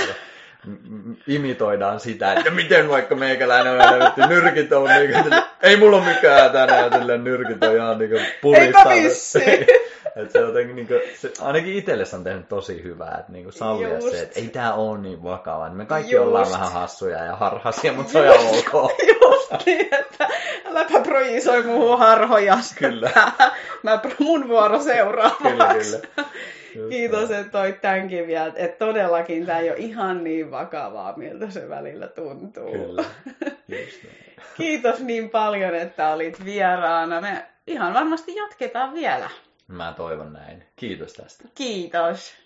imitoidaan 1.26 2.00
sitä, 2.00 2.32
että 2.32 2.50
miten 2.50 2.88
vaikka 2.88 3.14
meikäläinen 3.14 3.72
on 3.72 4.28
nyrkit 4.28 4.72
on 4.72 4.88
niin 4.88 5.42
ei 5.62 5.76
mulla 5.76 6.00
mikään 6.00 6.50
tänään, 6.50 6.92
sille 6.92 7.18
nyrkit 7.18 7.64
on 7.64 7.76
ihan 7.76 7.98
niin 7.98 8.10
pulistaa. 8.42 8.92
että 10.16 10.32
se 10.32 10.38
jotenkin, 10.38 10.76
niin 10.76 10.88
kuin, 10.88 11.00
se, 11.20 11.32
ainakin 11.40 11.74
itselle 11.74 12.04
on 12.14 12.24
tehnyt 12.24 12.48
tosi 12.48 12.82
hyvää, 12.82 13.16
että 13.20 13.32
niin 13.32 13.52
sallia 13.52 14.00
se, 14.00 14.20
että 14.20 14.40
ei 14.40 14.48
tää 14.48 14.74
ole 14.74 14.98
niin 14.98 15.22
vakava. 15.22 15.70
Me 15.70 15.86
kaikki 15.86 16.14
Just. 16.14 16.26
ollaan 16.26 16.50
vähän 16.50 16.72
hassuja 16.72 17.24
ja 17.24 17.36
harhasia, 17.36 17.92
mutta 17.92 18.12
se 18.12 18.18
on 18.18 18.24
ihan 18.24 18.46
ok. 18.46 18.90
Just 19.22 19.66
niin, 19.66 19.94
että 19.94 20.28
äläpä 20.64 21.00
projisoi 21.00 21.62
muuhun 21.62 21.98
harhoja. 21.98 22.58
Kyllä. 22.78 23.10
Mä, 23.82 24.00
mun 24.18 24.48
vuoro 24.48 24.82
seuraavaksi. 24.82 25.42
Kyllä, 25.42 25.74
kyllä. 25.74 26.28
Just 26.76 26.90
Kiitos, 26.90 27.30
että 27.30 27.52
toit 27.52 27.80
tämänkin 27.80 28.26
vielä. 28.26 28.52
Että 28.56 28.86
todellakin 28.86 29.46
tämä 29.46 29.58
ei 29.58 29.70
ole 29.70 29.78
ihan 29.78 30.24
niin 30.24 30.50
vakavaa, 30.50 31.16
miltä 31.16 31.50
se 31.50 31.68
välillä 31.68 32.08
tuntuu. 32.08 32.72
Kyllä. 32.72 33.04
Kiitos 34.56 35.00
niin 35.00 35.30
paljon, 35.30 35.74
että 35.74 36.08
olit 36.08 36.44
vieraana. 36.44 37.20
Me 37.20 37.44
ihan 37.66 37.94
varmasti 37.94 38.34
jatketaan 38.34 38.94
vielä. 38.94 39.30
Mä 39.68 39.94
toivon 39.96 40.32
näin. 40.32 40.64
Kiitos 40.76 41.12
tästä. 41.12 41.44
Kiitos. 41.54 42.45